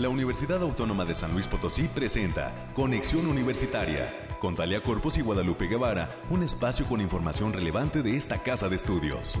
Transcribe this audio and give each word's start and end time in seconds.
la 0.00 0.08
Universidad 0.08 0.62
Autónoma 0.62 1.04
de 1.04 1.14
San 1.14 1.34
Luis 1.34 1.46
Potosí 1.46 1.82
presenta 1.86 2.68
Conexión 2.74 3.26
Universitaria 3.26 4.28
con 4.40 4.54
Talia 4.54 4.82
Corpus 4.82 5.18
y 5.18 5.20
Guadalupe 5.20 5.66
Guevara, 5.66 6.08
un 6.30 6.42
espacio 6.42 6.86
con 6.86 7.02
información 7.02 7.52
relevante 7.52 8.02
de 8.02 8.16
esta 8.16 8.42
casa 8.42 8.70
de 8.70 8.76
estudios. 8.76 9.34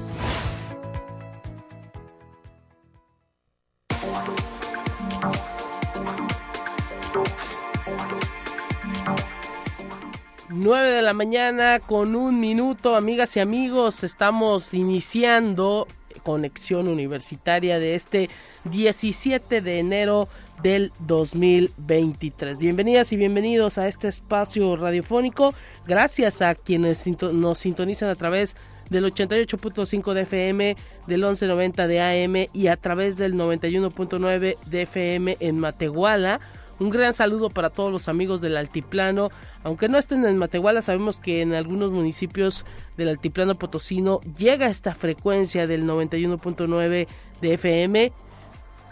9 10.50 10.90
de 10.90 11.00
la 11.00 11.14
mañana 11.14 11.80
con 11.80 12.14
un 12.14 12.38
minuto, 12.38 12.96
amigas 12.96 13.34
y 13.36 13.40
amigos, 13.40 14.04
estamos 14.04 14.74
iniciando 14.74 15.88
conexión 16.22 16.86
universitaria 16.86 17.78
de 17.78 17.94
este 17.94 18.30
17 18.64 19.62
de 19.62 19.78
enero 19.78 20.28
del 20.62 20.92
2023. 21.00 22.58
Bienvenidas 22.58 23.12
y 23.12 23.16
bienvenidos 23.16 23.78
a 23.78 23.88
este 23.88 24.08
espacio 24.08 24.76
radiofónico. 24.76 25.54
Gracias 25.86 26.42
a 26.42 26.54
quienes 26.54 27.06
nos 27.32 27.58
sintonizan 27.58 28.08
a 28.08 28.14
través 28.14 28.56
del 28.90 29.04
88.5 29.04 30.12
de 30.12 30.22
FM, 30.22 30.76
del 31.06 31.20
1190 31.20 31.86
de 31.86 32.00
AM 32.00 32.48
y 32.52 32.66
a 32.66 32.76
través 32.76 33.16
del 33.16 33.34
91.9 33.34 34.56
de 34.66 34.82
FM 34.82 35.36
en 35.40 35.58
Matehuala 35.58 36.40
un 36.80 36.88
gran 36.88 37.12
saludo 37.12 37.50
para 37.50 37.68
todos 37.68 37.92
los 37.92 38.08
amigos 38.08 38.40
del 38.40 38.56
Altiplano. 38.56 39.30
Aunque 39.62 39.88
no 39.88 39.98
estén 39.98 40.24
en 40.24 40.38
Matehuala, 40.38 40.80
sabemos 40.80 41.18
que 41.18 41.42
en 41.42 41.52
algunos 41.52 41.92
municipios 41.92 42.64
del 42.96 43.10
Altiplano 43.10 43.54
Potosino 43.54 44.22
llega 44.38 44.66
esta 44.66 44.94
frecuencia 44.94 45.66
del 45.66 45.84
91.9 45.84 47.06
de 47.42 47.52
FM. 47.52 48.12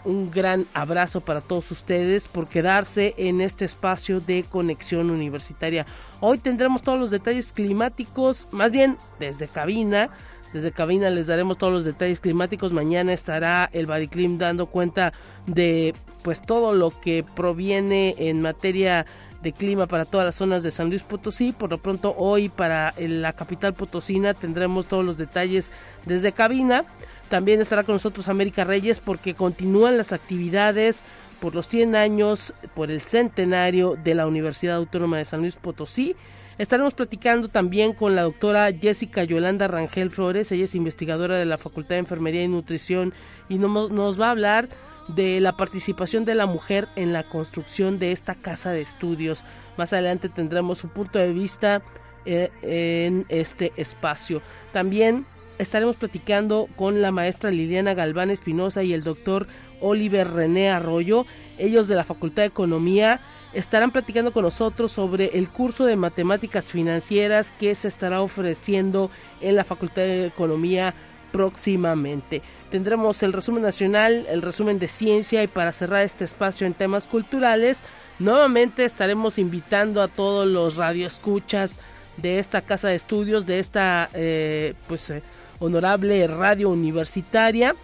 Un 0.05 0.31
gran 0.31 0.65
abrazo 0.73 1.21
para 1.21 1.41
todos 1.41 1.71
ustedes 1.71 2.27
por 2.27 2.47
quedarse 2.47 3.13
en 3.17 3.41
este 3.41 3.65
espacio 3.65 4.19
de 4.19 4.43
conexión 4.43 5.09
universitaria. 5.09 5.85
Hoy 6.21 6.37
tendremos 6.37 6.81
todos 6.81 6.99
los 6.99 7.11
detalles 7.11 7.51
climáticos, 7.51 8.47
más 8.51 8.71
bien 8.71 8.97
desde 9.19 9.47
cabina, 9.47 10.09
desde 10.53 10.71
cabina 10.71 11.09
les 11.09 11.27
daremos 11.27 11.57
todos 11.57 11.73
los 11.73 11.83
detalles 11.83 12.19
climáticos. 12.19 12.73
Mañana 12.73 13.13
estará 13.13 13.69
el 13.71 13.85
Bariclim 13.85 14.37
dando 14.37 14.65
cuenta 14.65 15.13
de 15.45 15.93
pues 16.23 16.41
todo 16.41 16.73
lo 16.73 16.91
que 16.99 17.23
proviene 17.35 18.15
en 18.17 18.41
materia 18.41 19.05
de 19.43 19.53
clima 19.53 19.87
para 19.87 20.05
todas 20.05 20.25
las 20.25 20.35
zonas 20.35 20.63
de 20.63 20.71
San 20.71 20.89
Luis 20.89 21.03
Potosí. 21.03 21.51
Por 21.51 21.69
lo 21.69 21.77
pronto 21.77 22.15
hoy 22.17 22.49
para 22.49 22.93
la 22.97 23.33
capital 23.33 23.73
potosina 23.73 24.33
tendremos 24.33 24.87
todos 24.87 25.05
los 25.05 25.17
detalles 25.17 25.71
desde 26.05 26.31
cabina. 26.31 26.83
También 27.29 27.61
estará 27.61 27.83
con 27.83 27.95
nosotros 27.95 28.27
América 28.27 28.63
Reyes 28.63 28.99
porque 28.99 29.35
continúan 29.35 29.97
las 29.97 30.13
actividades 30.13 31.03
por 31.39 31.55
los 31.55 31.67
100 31.67 31.95
años, 31.95 32.53
por 32.75 32.91
el 32.91 33.01
centenario 33.01 33.95
de 34.03 34.15
la 34.15 34.27
Universidad 34.27 34.77
Autónoma 34.77 35.17
de 35.17 35.25
San 35.25 35.41
Luis 35.41 35.55
Potosí. 35.55 36.15
Estaremos 36.57 36.93
platicando 36.93 37.47
también 37.47 37.93
con 37.93 38.15
la 38.15 38.23
doctora 38.23 38.69
Jessica 38.73 39.23
Yolanda 39.23 39.67
Rangel 39.67 40.11
Flores, 40.11 40.51
ella 40.51 40.65
es 40.65 40.75
investigadora 40.75 41.37
de 41.37 41.45
la 41.45 41.57
Facultad 41.57 41.95
de 41.95 41.99
Enfermería 41.99 42.43
y 42.43 42.49
Nutrición 42.49 43.13
y 43.47 43.57
nos 43.57 44.19
va 44.19 44.27
a 44.27 44.31
hablar 44.31 44.67
de 45.07 45.39
la 45.39 45.53
participación 45.53 46.25
de 46.25 46.35
la 46.35 46.45
mujer 46.45 46.87
en 46.95 47.13
la 47.13 47.23
construcción 47.23 47.97
de 47.97 48.11
esta 48.11 48.35
casa 48.35 48.71
de 48.71 48.81
estudios. 48.81 49.45
Más 49.77 49.93
adelante 49.93 50.27
tendremos 50.27 50.79
su 50.79 50.89
punto 50.89 51.17
de 51.17 51.31
vista 51.31 51.81
eh, 52.25 52.49
en 52.61 53.25
este 53.29 53.71
espacio. 53.77 54.41
También 54.73 55.25
estaremos 55.59 55.97
platicando 55.97 56.67
con 56.75 57.01
la 57.01 57.11
maestra 57.11 57.51
Liliana 57.51 57.93
Galván 57.93 58.31
Espinosa 58.31 58.81
y 58.81 58.93
el 58.93 59.03
doctor 59.03 59.45
Oliver 59.81 60.31
René 60.31 60.69
Arroyo, 60.71 61.25
ellos 61.57 61.87
de 61.87 61.95
la 61.95 62.03
Facultad 62.03 62.43
de 62.43 62.47
Economía 62.47 63.19
estarán 63.53 63.91
platicando 63.91 64.31
con 64.31 64.43
nosotros 64.43 64.91
sobre 64.91 65.37
el 65.37 65.49
curso 65.49 65.85
de 65.85 65.95
matemáticas 65.95 66.65
financieras 66.65 67.53
que 67.59 67.75
se 67.75 67.87
estará 67.87 68.21
ofreciendo 68.21 69.11
en 69.41 69.55
la 69.55 69.63
Facultad 69.63 70.03
de 70.03 70.27
Economía 70.27 70.93
próximamente. 71.31 72.41
Tendremos 72.71 73.21
el 73.21 73.33
resumen 73.33 73.61
nacional, 73.61 74.25
el 74.29 74.41
resumen 74.41 74.79
de 74.79 74.87
ciencia 74.87 75.43
y 75.43 75.47
para 75.47 75.71
cerrar 75.71 76.03
este 76.03 76.25
espacio 76.25 76.65
en 76.65 76.73
temas 76.73 77.05
culturales, 77.05 77.83
nuevamente 78.17 78.85
estaremos 78.85 79.37
invitando 79.37 80.01
a 80.01 80.07
todos 80.07 80.47
los 80.47 80.75
radioescuchas 80.75 81.79
de 82.17 82.39
esta 82.39 82.61
casa 82.61 82.87
de 82.89 82.95
estudios, 82.95 83.45
de 83.45 83.59
esta 83.59 84.09
eh, 84.13 84.73
pues 84.87 85.09
eh, 85.09 85.21
honorable 85.59 86.25
radio 86.27 86.69
universitaria, 86.69 87.75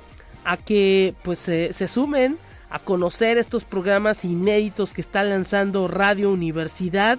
a 0.43 0.57
que 0.57 1.13
pues 1.23 1.39
se 1.39 1.87
sumen 1.87 2.37
a 2.69 2.79
conocer 2.79 3.37
estos 3.37 3.63
programas 3.63 4.25
inéditos 4.25 4.93
que 4.93 5.01
está 5.01 5.23
lanzando 5.23 5.87
Radio 5.87 6.31
Universidad. 6.31 7.17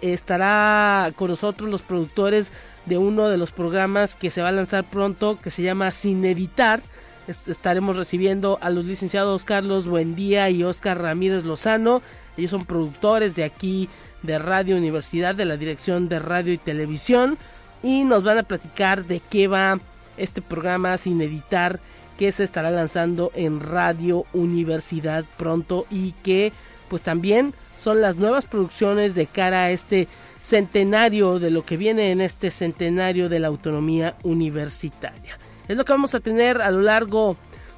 Estará 0.00 1.10
con 1.16 1.30
nosotros 1.30 1.70
los 1.70 1.82
productores 1.82 2.52
de 2.86 2.98
uno 2.98 3.28
de 3.28 3.38
los 3.38 3.50
programas 3.50 4.16
que 4.16 4.30
se 4.30 4.42
va 4.42 4.48
a 4.48 4.52
lanzar 4.52 4.84
pronto, 4.84 5.38
que 5.40 5.50
se 5.50 5.62
llama 5.62 5.90
Sin 5.92 6.24
Editar. 6.24 6.82
Estaremos 7.26 7.96
recibiendo 7.96 8.58
a 8.60 8.70
los 8.70 8.86
licenciados 8.86 9.44
Carlos 9.44 9.86
Buendía 9.86 10.50
y 10.50 10.62
Oscar 10.64 11.00
Ramírez 11.00 11.44
Lozano. 11.44 12.02
Ellos 12.36 12.50
son 12.50 12.64
productores 12.64 13.34
de 13.34 13.44
aquí 13.44 13.88
de 14.22 14.38
Radio 14.38 14.76
Universidad, 14.76 15.34
de 15.34 15.44
la 15.44 15.56
Dirección 15.56 16.08
de 16.08 16.18
Radio 16.18 16.52
y 16.52 16.58
Televisión. 16.58 17.36
Y 17.82 18.04
nos 18.04 18.24
van 18.24 18.38
a 18.38 18.42
platicar 18.42 19.04
de 19.04 19.20
qué 19.20 19.48
va 19.48 19.78
este 20.18 20.42
programa 20.42 20.96
Sin 20.98 21.20
Editar 21.20 21.80
que 22.18 22.32
se 22.32 22.44
estará 22.44 22.70
lanzando 22.70 23.30
en 23.34 23.60
Radio 23.60 24.24
Universidad 24.32 25.24
pronto 25.36 25.86
y 25.90 26.12
que 26.22 26.52
pues 26.88 27.02
también 27.02 27.54
son 27.78 28.00
las 28.00 28.16
nuevas 28.16 28.44
producciones 28.44 29.14
de 29.14 29.26
cara 29.26 29.64
a 29.64 29.70
este 29.70 30.08
centenario 30.40 31.38
de 31.38 31.50
lo 31.50 31.64
que 31.64 31.76
viene 31.76 32.10
en 32.10 32.20
este 32.20 32.50
centenario 32.50 33.28
de 33.28 33.38
la 33.38 33.48
autonomía 33.48 34.16
universitaria. 34.24 35.38
Es 35.68 35.76
lo 35.76 35.84
que 35.84 35.92
vamos 35.92 36.14
a 36.14 36.20
tener 36.20 36.60
a 36.60 36.70
lo 36.70 36.80
largo 36.80 37.36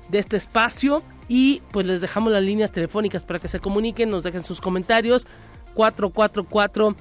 de 0.09 0.19
este 0.19 0.37
espacio 0.37 1.03
y 1.29 1.61
pues 1.71 1.87
les 1.87 2.01
dejamos 2.01 2.33
las 2.33 2.43
líneas 2.43 2.73
telefónicas 2.73 3.25
para 3.25 3.39
que 3.39 3.49
se 3.49 3.61
comuniquen, 3.61 4.11
nos 4.11 4.23
dejen 4.23 4.45
sus 4.45 4.61
comentarios 4.61 5.27
444 5.75 6.97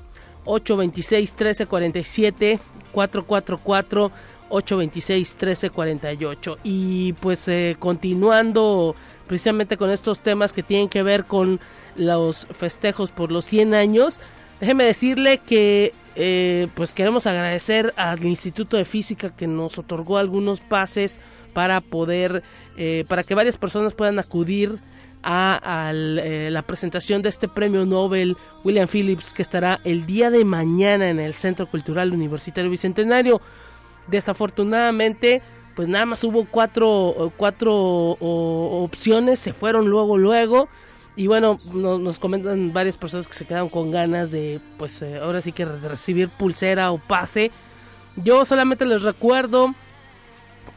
826 0.46 1.32
1347 1.32 2.60
444 2.92 4.12
826-1348. 4.50 6.58
Y 6.64 7.14
pues 7.14 7.48
eh, 7.48 7.76
continuando 7.80 8.96
precisamente 9.28 9.78
con 9.78 9.92
estos 9.92 10.22
temas 10.22 10.54
que 10.54 10.64
tienen 10.64 10.90
que 10.90 11.04
ver 11.04 11.26
con 11.26 11.60
los 11.96 12.48
festejos 12.48 13.12
por 13.12 13.32
los 13.32 13.46
100 13.46 13.76
años, 13.76 14.20
déjeme 14.60 14.84
decirle 14.84 15.38
que 15.38 15.94
eh, 16.16 16.68
pues 16.74 16.94
queremos 16.94 17.28
agradecer 17.28 17.94
al 17.96 18.26
Instituto 18.26 18.78
de 18.78 18.86
Física 18.86 19.36
que 19.36 19.48
nos 19.48 19.78
otorgó 19.78 20.18
algunos 20.18 20.62
pases 20.62 21.20
para 21.54 21.82
poder, 21.82 22.44
eh, 22.78 23.06
para 23.08 23.24
que 23.24 23.36
varias 23.36 23.58
personas 23.58 23.94
puedan 23.94 24.20
acudir 24.20 24.80
a, 25.24 25.92
la 25.94 26.62
presentación 26.62 27.22
de 27.22 27.30
este 27.30 27.48
premio 27.48 27.86
Nobel 27.86 28.38
William 28.64 28.88
Phillips 28.88 29.34
que 29.34 29.42
estará 29.42 29.80
el 29.84 30.06
día 30.06 30.30
de 30.30 30.46
mañana 30.46 31.10
en 31.10 31.20
el 31.20 31.34
Centro 31.34 31.68
Cultural 31.68 32.14
Universitario 32.14 32.72
Bicentenario. 32.72 33.42
Desafortunadamente, 34.10 35.42
pues 35.76 35.88
nada 35.88 36.06
más 36.06 36.24
hubo 36.24 36.46
cuatro, 36.46 37.32
cuatro 37.38 37.74
opciones, 38.20 39.40
se 39.40 39.54
fueron 39.54 39.90
luego, 39.90 40.18
luego. 40.18 40.68
Y 41.16 41.28
bueno, 41.28 41.58
nos 41.74 42.18
comentan 42.18 42.72
varias 42.72 42.96
personas 42.96 43.28
que 43.28 43.34
se 43.34 43.46
quedaron 43.46 43.70
con 43.70 43.92
ganas 43.92 44.32
de, 44.32 44.62
pues 44.78 45.02
eh, 45.02 45.18
ahora 45.18 45.42
sí 45.42 45.52
que 45.52 45.66
recibir 45.66 46.30
pulsera 46.30 46.92
o 46.92 46.98
pase. 46.98 47.52
Yo 48.16 48.46
solamente 48.46 48.86
les 48.86 49.02
recuerdo 49.02 49.74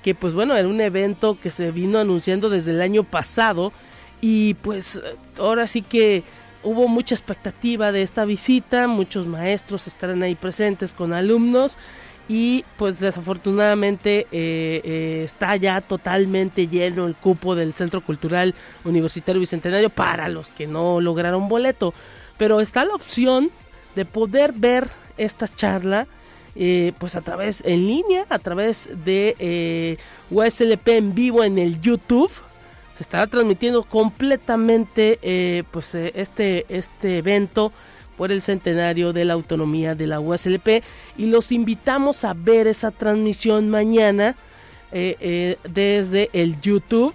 que 0.03 0.15
pues 0.15 0.35
bueno, 0.35 0.57
era 0.57 0.69
un 0.69 0.81
evento 0.81 1.39
que 1.41 1.51
se 1.51 1.71
vino 1.71 1.99
anunciando 1.99 2.51
desde 2.51 2.73
el 2.73 2.83
año 2.83 3.05
pasado 3.05 3.73
y 4.21 4.55
pues 4.55 5.01
ahora 5.39 5.67
sí 5.67 5.83
que 5.83 6.25
hubo 6.63 6.89
mucha 6.89 7.15
expectativa 7.15 7.93
de 7.93 8.03
esta 8.03 8.25
visita, 8.25 8.89
muchos 8.89 9.27
maestros 9.27 9.87
estarán 9.87 10.23
ahí 10.23 10.35
presentes 10.35 10.93
con 10.93 11.13
alumnos 11.13 11.79
y 12.33 12.65
pues 12.79 12.99
desafortunadamente 12.99 14.21
eh, 14.33 14.81
eh, 14.85 15.21
está 15.23 15.55
ya 15.57 15.83
totalmente 15.83 16.67
lleno 16.67 17.07
el 17.07 17.15
cupo 17.15 17.55
del 17.55 17.75
Centro 17.75 18.01
Cultural 18.01 18.55
Universitario 18.87 19.39
Bicentenario 19.39 19.91
para 19.91 20.31
los 20.31 20.55
que 20.55 20.67
no 20.67 21.03
lograron 21.03 21.51
boleto. 21.51 21.93
Pero 22.39 22.63
está 22.63 22.87
la 22.87 22.95
opción 22.95 23.51
de 23.95 24.07
poder 24.07 24.55
ver 24.55 24.89
esta 25.19 25.47
charla 25.47 26.07
eh, 26.57 26.95
pues 26.97 27.17
a 27.17 27.21
través 27.21 27.63
en 27.67 27.87
línea, 27.87 28.25
a 28.31 28.39
través 28.39 28.89
de 29.05 29.99
USLP 30.31 30.89
en 30.89 31.15
vivo 31.15 31.45
en 31.45 31.59
el 31.59 31.83
YouTube. 31.83 32.33
Se 32.97 33.03
estará 33.03 33.27
transmitiendo 33.27 33.83
completamente 33.83 35.67
pues 35.71 35.95
este, 35.95 36.65
este 36.71 37.19
evento 37.19 37.73
por 38.17 38.33
el 38.33 38.43
centenario 38.43 39.13
de 39.13 39.25
la 39.25 39.35
autonomía 39.35 39.95
de 39.95 40.07
la 40.07 40.21
USLP 40.21 40.83
y 41.17 41.27
los 41.27 41.53
invitamos 41.53 42.25
a 42.25 42.35
ver 42.35 42.67
esa 42.67 42.91
transmisión 42.91 43.69
mañana 43.71 44.37
eh, 44.93 45.17
eh, 45.21 45.59
desde 45.69 46.31
el 46.33 46.61
YouTube. 46.61 47.15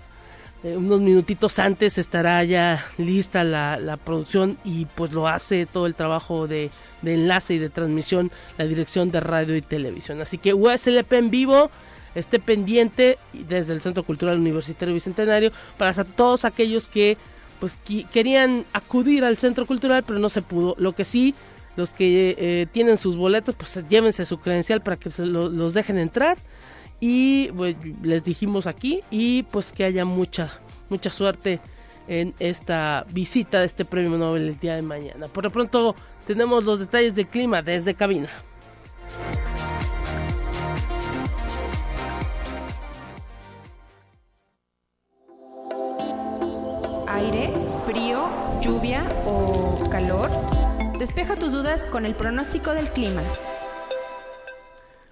eh, 0.64 0.76
unos 0.76 1.00
minutitos 1.02 1.60
antes 1.60 1.98
estará 1.98 2.44
ya 2.44 2.84
lista 2.98 3.44
la, 3.44 3.98
producción 4.04 4.58
y 4.64 4.86
pues 4.86 5.12
lo 5.12 5.28
hace 5.28 5.68
todo 5.68 5.86
el 5.86 5.94
trabajo 5.94 6.48
de, 6.48 6.72
de, 7.04 7.14
enlace 7.14 7.54
y 7.54 7.60
de 7.60 7.70
transmisión 7.70 8.32
la 8.58 8.66
dirección 8.66 9.12
de 9.12 9.20
radio 9.20 9.56
y 9.56 9.62
televisión. 9.62 10.22
Así 10.22 10.38
que 10.40 10.54
USLP 10.54 11.14
en 11.14 11.30
vivo, 11.30 11.70
esté 12.16 12.40
pendiente 12.40 13.20
desde 13.34 13.74
el 13.74 13.82
Centro 13.82 14.04
Cultural 14.04 14.40
Universitario 14.40 14.96
Bicentenario 14.96 15.52
para 15.78 16.04
todos 16.04 16.46
aquellos 16.46 16.88
que 16.88 17.18
pues 17.59 17.80
querían 18.12 18.65
acudir 18.74 19.25
al 19.25 19.38
Centro 19.38 19.65
Cultural 19.65 20.04
pero 20.04 20.19
no 20.19 20.30
se 20.30 20.42
pudo. 20.42 20.75
Lo 20.77 20.94
que 20.94 21.06
sí, 21.06 21.36
los 21.75 21.92
que 21.92 22.36
eh, 22.38 22.68
tienen 22.71 22.98
sus 22.98 23.15
boletos 23.15 23.56
pues 23.56 23.77
llévense 23.88 24.25
su 24.25 24.39
credencial 24.39 24.81
para 24.81 24.98
que 24.98 25.09
los 25.25 25.74
dejen 25.74 25.98
entrar 25.98 26.38
y 27.00 27.51
pues, 27.51 27.75
les 28.01 28.24
dijimos 28.24 28.68
aquí 28.68 29.01
y 29.12 29.44
pues 29.44 29.71
que 29.71 29.83
haya 29.83 30.06
mucha 30.06 30.59
mucha 30.89 31.09
suerte 31.09 31.59
en 32.07 32.33
esta 32.39 33.06
visita 33.12 33.60
de 33.60 33.65
este 33.65 33.86
premio 33.86 34.18
Nobel 34.18 34.48
el 34.48 34.60
día 34.60 34.75
de 34.75 34.81
mañana. 34.81 35.27
Por 35.27 35.44
lo 35.44 35.50
pronto 35.51 35.95
tenemos 36.25 36.63
los 36.63 36.80
detalles 36.80 37.15
del 37.15 37.27
clima 37.27 37.62
desde 37.62 37.94
cabina. 37.94 38.30
Aire, 47.18 47.52
frío, 47.84 48.30
lluvia 48.62 49.04
o 49.25 49.84
calor. 49.90 50.30
Despeja 51.00 51.36
tus 51.36 51.52
dudas 51.52 51.88
con 51.88 52.06
el 52.06 52.14
pronóstico 52.14 52.75
del 52.75 52.90
clima. 52.90 53.24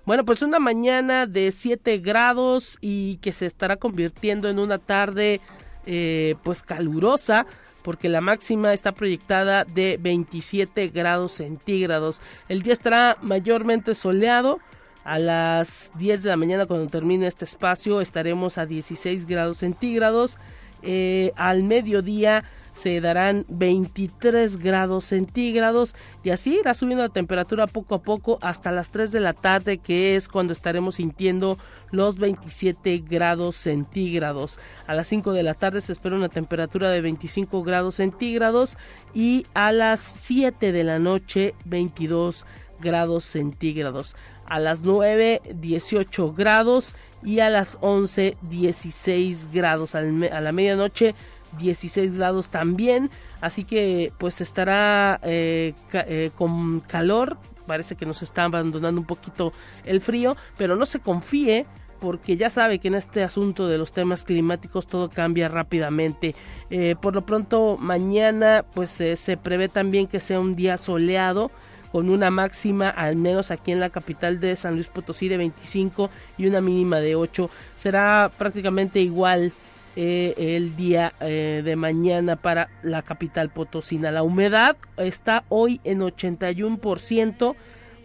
Bueno, 0.06 0.24
pues 0.24 0.44
una 0.44 0.60
mañana 0.60 1.26
de 1.26 1.52
7 1.52 1.98
grados 1.98 2.78
y 2.80 3.18
que 3.18 3.32
se 3.32 3.48
estará 3.48 3.78
convirtiendo 3.78 4.50
en 4.50 4.60
una 4.60 4.78
tarde 4.78 5.42
eh, 5.88 6.36
pues 6.44 6.62
calurosa 6.62 7.48
porque 7.82 8.08
la 8.08 8.22
máxima 8.22 8.72
está 8.72 8.92
proyectada 8.92 9.64
de 9.64 9.98
27 10.00 10.90
grados 10.90 11.32
centígrados. 11.32 12.22
El 12.50 12.62
día 12.62 12.74
estará 12.74 13.18
mayormente 13.24 13.96
soleado. 13.96 14.60
A 15.04 15.18
las 15.18 15.92
10 15.98 16.22
de 16.22 16.30
la 16.30 16.38
mañana 16.38 16.66
cuando 16.68 16.88
termine 16.88 17.26
este 17.26 17.46
espacio 17.46 18.02
estaremos 18.02 18.60
a 18.60 18.68
16 18.68 19.26
grados 19.26 19.58
centígrados. 19.58 20.38
Eh, 20.86 21.32
al 21.36 21.64
mediodía 21.64 22.44
se 22.76 23.00
darán 23.00 23.46
23 23.48 24.58
grados 24.58 25.06
centígrados 25.06 25.96
y 26.24 26.30
así 26.30 26.60
irá 26.60 26.74
subiendo 26.74 27.04
la 27.04 27.10
temperatura 27.10 27.68
poco 27.68 27.96
a 27.96 28.02
poco 28.02 28.38
hasta 28.42 28.72
las 28.72 28.92
3 28.92 29.12
de 29.14 29.22
la 29.22 29.34
tarde 29.34 29.78
que 29.78 30.16
es 30.16 30.28
cuando 30.28 30.52
estaremos 30.54 30.96
sintiendo 30.96 31.58
los 31.92 32.18
27 32.20 32.98
grados 33.08 33.56
centígrados. 33.56 34.60
A 34.88 34.94
las 34.94 35.08
5 35.08 35.32
de 35.32 35.44
la 35.44 35.54
tarde 35.54 35.80
se 35.80 35.94
espera 35.94 36.18
una 36.18 36.30
temperatura 36.30 36.92
de 36.92 37.02
25 37.02 37.64
grados 37.64 37.96
centígrados 37.96 38.78
y 39.14 39.46
a 39.54 39.72
las 39.72 40.02
7 40.02 40.74
de 40.74 40.84
la 40.84 41.00
noche 41.00 41.56
22 41.64 42.46
grados 42.82 43.24
centígrados. 43.24 44.18
A 44.46 44.60
las 44.60 44.84
9 44.84 45.42
18 45.56 46.34
grados 46.34 46.96
y 47.26 47.40
a 47.40 47.50
las 47.50 47.78
11 47.82 48.38
16 48.42 49.50
grados. 49.52 49.96
a 49.96 50.02
la 50.02 50.52
medianoche 50.52 51.16
16 51.58 52.18
grados 52.18 52.50
también, 52.50 53.10
así 53.42 53.64
que 53.64 54.12
pues 54.18 54.42
estará 54.42 55.20
eh, 55.24 55.74
eh, 55.94 56.32
con 56.38 56.82
calor, 56.82 57.38
parece 57.66 57.96
que 57.96 58.06
nos 58.06 58.22
está 58.22 58.44
abandonando 58.44 59.02
un 59.02 59.08
poquito 59.08 59.54
el 59.86 60.02
frío, 60.02 60.36
pero 60.58 60.76
no 60.76 60.86
se 60.86 61.00
confíe 61.00 61.66
porque 62.00 62.36
ya 62.36 62.50
sabe 62.50 62.80
que 62.80 62.90
en 62.90 62.96
este 62.96 63.24
asunto 63.24 63.68
de 63.68 63.78
los 63.78 63.94
temas 63.94 64.26
climáticos 64.26 64.86
todo 64.86 65.10
cambia 65.10 65.48
rápidamente. 65.48 66.36
Eh, 66.70 66.96
por 67.02 67.16
lo 67.16 67.26
pronto 67.26 67.78
mañana 67.80 68.66
pues 68.74 68.92
se 68.92 69.38
prevé 69.38 69.70
también 69.70 70.08
que 70.08 70.20
sea 70.20 70.40
un 70.40 70.56
día 70.56 70.78
soleado 70.78 71.52
con 71.96 72.10
una 72.10 72.30
máxima 72.30 72.90
al 72.90 73.16
menos 73.16 73.52
aquí 73.52 73.72
en 73.72 73.80
la 73.80 73.90
capital 73.90 74.42
de 74.42 74.58
San 74.58 74.74
Luis 74.74 74.90
Potosí 74.90 75.30
de 75.30 75.38
25 75.38 76.10
y 76.38 76.46
una 76.46 76.60
mínima 76.60 77.00
de 77.00 77.16
8. 77.16 77.50
Será 77.78 78.30
prácticamente 78.38 79.00
igual 79.00 79.54
eh, 79.96 80.34
el 80.38 80.76
día 80.76 81.14
eh, 81.22 81.62
de 81.64 81.76
mañana 81.78 82.36
para 82.36 82.68
la 82.84 83.02
capital 83.02 83.48
potosina. 83.48 84.12
La 84.12 84.24
humedad 84.24 84.76
está 84.98 85.46
hoy 85.48 85.80
en 85.86 86.02
81%, 86.02 87.56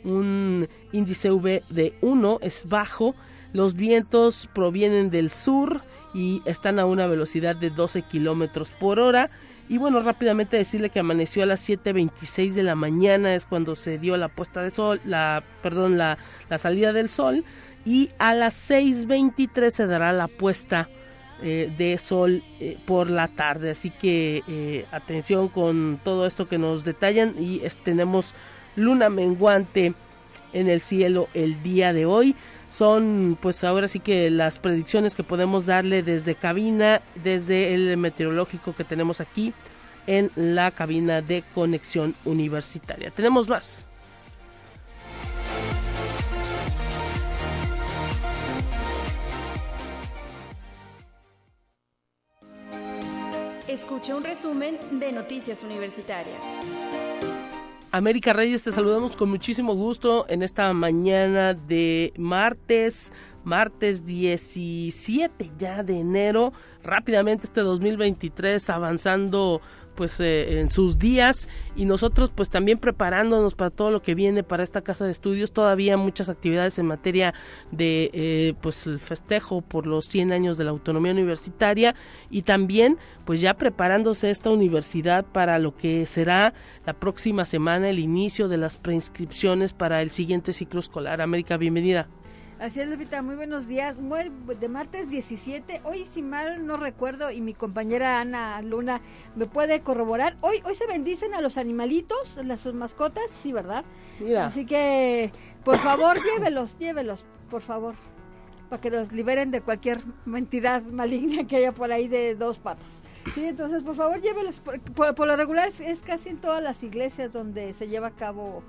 un 0.04 0.68
índice 0.92 1.32
V 1.32 1.64
de 1.70 1.92
1 2.00 2.38
es 2.42 2.68
bajo, 2.68 3.16
los 3.52 3.74
vientos 3.74 4.48
provienen 4.54 5.10
del 5.10 5.32
sur 5.32 5.82
y 6.14 6.42
están 6.44 6.78
a 6.78 6.86
una 6.86 7.08
velocidad 7.08 7.56
de 7.56 7.70
12 7.70 8.02
kilómetros 8.02 8.70
por 8.70 9.00
hora. 9.00 9.30
Y 9.70 9.78
bueno, 9.78 10.00
rápidamente 10.02 10.56
decirle 10.56 10.90
que 10.90 10.98
amaneció 10.98 11.44
a 11.44 11.46
las 11.46 11.68
7.26 11.68 12.54
de 12.54 12.64
la 12.64 12.74
mañana, 12.74 13.36
es 13.36 13.46
cuando 13.46 13.76
se 13.76 13.98
dio 13.98 14.16
la 14.16 14.26
puesta 14.28 14.62
de 14.62 14.72
sol, 14.72 15.00
la, 15.04 15.44
perdón, 15.62 15.96
la, 15.96 16.18
la 16.48 16.58
salida 16.58 16.92
del 16.92 17.08
sol. 17.08 17.44
Y 17.84 18.10
a 18.18 18.34
las 18.34 18.68
6.23 18.68 19.70
se 19.70 19.86
dará 19.86 20.12
la 20.12 20.26
puesta 20.26 20.88
eh, 21.40 21.72
de 21.78 21.98
sol 21.98 22.42
eh, 22.58 22.78
por 22.84 23.10
la 23.10 23.28
tarde. 23.28 23.70
Así 23.70 23.90
que 23.90 24.42
eh, 24.48 24.86
atención 24.90 25.46
con 25.46 26.00
todo 26.02 26.26
esto 26.26 26.48
que 26.48 26.58
nos 26.58 26.82
detallan 26.82 27.36
y 27.38 27.62
tenemos 27.84 28.34
luna 28.74 29.08
menguante 29.08 29.94
en 30.52 30.68
el 30.68 30.80
cielo 30.80 31.28
el 31.32 31.62
día 31.62 31.92
de 31.92 32.06
hoy. 32.06 32.34
Son 32.70 33.36
pues 33.42 33.64
ahora 33.64 33.88
sí 33.88 33.98
que 33.98 34.30
las 34.30 34.58
predicciones 34.58 35.16
que 35.16 35.24
podemos 35.24 35.66
darle 35.66 36.04
desde 36.04 36.36
cabina, 36.36 37.02
desde 37.16 37.74
el 37.74 37.96
meteorológico 37.96 38.76
que 38.76 38.84
tenemos 38.84 39.20
aquí 39.20 39.52
en 40.06 40.30
la 40.36 40.70
cabina 40.70 41.20
de 41.20 41.42
conexión 41.52 42.14
universitaria. 42.24 43.10
Tenemos 43.10 43.48
más. 43.48 43.84
Escucha 53.66 54.14
un 54.14 54.22
resumen 54.22 54.78
de 54.92 55.10
Noticias 55.10 55.64
Universitarias. 55.64 56.40
América 57.92 58.32
Reyes, 58.32 58.62
te 58.62 58.70
saludamos 58.70 59.16
con 59.16 59.28
muchísimo 59.30 59.74
gusto 59.74 60.24
en 60.28 60.44
esta 60.44 60.72
mañana 60.72 61.54
de 61.54 62.12
martes, 62.16 63.12
martes 63.42 64.04
17 64.06 65.50
ya 65.58 65.82
de 65.82 65.98
enero. 65.98 66.52
Rápidamente 66.84 67.46
este 67.46 67.62
2023 67.62 68.70
avanzando 68.70 69.60
pues 70.00 70.18
eh, 70.18 70.60
en 70.60 70.70
sus 70.70 70.98
días. 70.98 71.46
Y 71.76 71.84
nosotros 71.84 72.32
pues 72.34 72.48
también 72.48 72.78
preparándonos 72.78 73.54
para 73.54 73.68
todo 73.68 73.90
lo 73.90 74.00
que 74.00 74.14
viene 74.14 74.42
para 74.42 74.62
esta 74.62 74.80
casa 74.80 75.04
de 75.04 75.10
estudios. 75.10 75.52
Todavía 75.52 75.98
muchas 75.98 76.30
actividades 76.30 76.78
en 76.78 76.86
materia 76.86 77.34
de 77.70 78.10
eh, 78.14 78.54
pues 78.62 78.86
el 78.86 78.98
festejo 78.98 79.60
por 79.60 79.86
los 79.86 80.06
100 80.06 80.32
años 80.32 80.56
de 80.56 80.64
la 80.64 80.70
autonomía 80.70 81.12
universitaria. 81.12 81.94
Y 82.30 82.40
también 82.40 82.96
pues 83.26 83.42
ya 83.42 83.52
preparándose 83.52 84.30
esta 84.30 84.48
universidad 84.48 85.26
para 85.26 85.58
lo 85.58 85.76
que 85.76 86.06
será 86.06 86.54
la 86.86 86.94
próxima 86.94 87.44
semana 87.44 87.90
el 87.90 87.98
inicio 87.98 88.48
de 88.48 88.56
las 88.56 88.78
preinscripciones 88.78 89.74
para 89.74 90.00
el 90.00 90.08
siguiente 90.08 90.54
ciclo 90.54 90.80
escolar. 90.80 91.20
América 91.20 91.58
bienvenida 91.58 92.08
Así 92.60 92.78
es, 92.78 92.88
Lupita, 92.88 93.22
muy 93.22 93.36
buenos 93.36 93.68
días. 93.68 93.96
de 93.96 94.68
martes 94.68 95.08
17, 95.08 95.80
hoy 95.84 96.04
si 96.04 96.20
mal 96.20 96.66
no 96.66 96.76
recuerdo 96.76 97.30
y 97.30 97.40
mi 97.40 97.54
compañera 97.54 98.20
Ana 98.20 98.60
Luna 98.60 99.00
me 99.34 99.46
puede 99.46 99.80
corroborar, 99.80 100.36
hoy 100.42 100.60
hoy 100.66 100.74
se 100.74 100.86
bendicen 100.86 101.32
a 101.32 101.40
los 101.40 101.56
animalitos, 101.56 102.38
las 102.44 102.60
sus 102.60 102.74
mascotas, 102.74 103.24
sí, 103.42 103.50
¿verdad? 103.50 103.82
Mira. 104.20 104.44
Así 104.44 104.66
que, 104.66 105.32
por 105.64 105.78
favor, 105.78 106.22
llévelos, 106.34 106.76
llévelos, 106.78 107.24
por 107.48 107.62
favor, 107.62 107.94
para 108.68 108.82
que 108.82 108.90
los 108.90 109.10
liberen 109.10 109.50
de 109.50 109.62
cualquier 109.62 109.98
entidad 110.26 110.82
maligna 110.82 111.46
que 111.46 111.56
haya 111.56 111.72
por 111.72 111.90
ahí 111.90 112.08
de 112.08 112.34
dos 112.34 112.58
patas. 112.58 113.00
Sí, 113.34 113.46
entonces, 113.46 113.82
por 113.82 113.94
favor, 113.94 114.20
llévelos. 114.20 114.60
Por, 114.60 115.14
por 115.14 115.26
lo 115.26 115.34
regular 115.36 115.70
es 115.80 116.02
casi 116.02 116.28
en 116.28 116.36
todas 116.36 116.62
las 116.62 116.82
iglesias 116.82 117.32
donde 117.32 117.72
se 117.72 117.88
lleva 117.88 118.08
a 118.08 118.16
cabo 118.16 118.62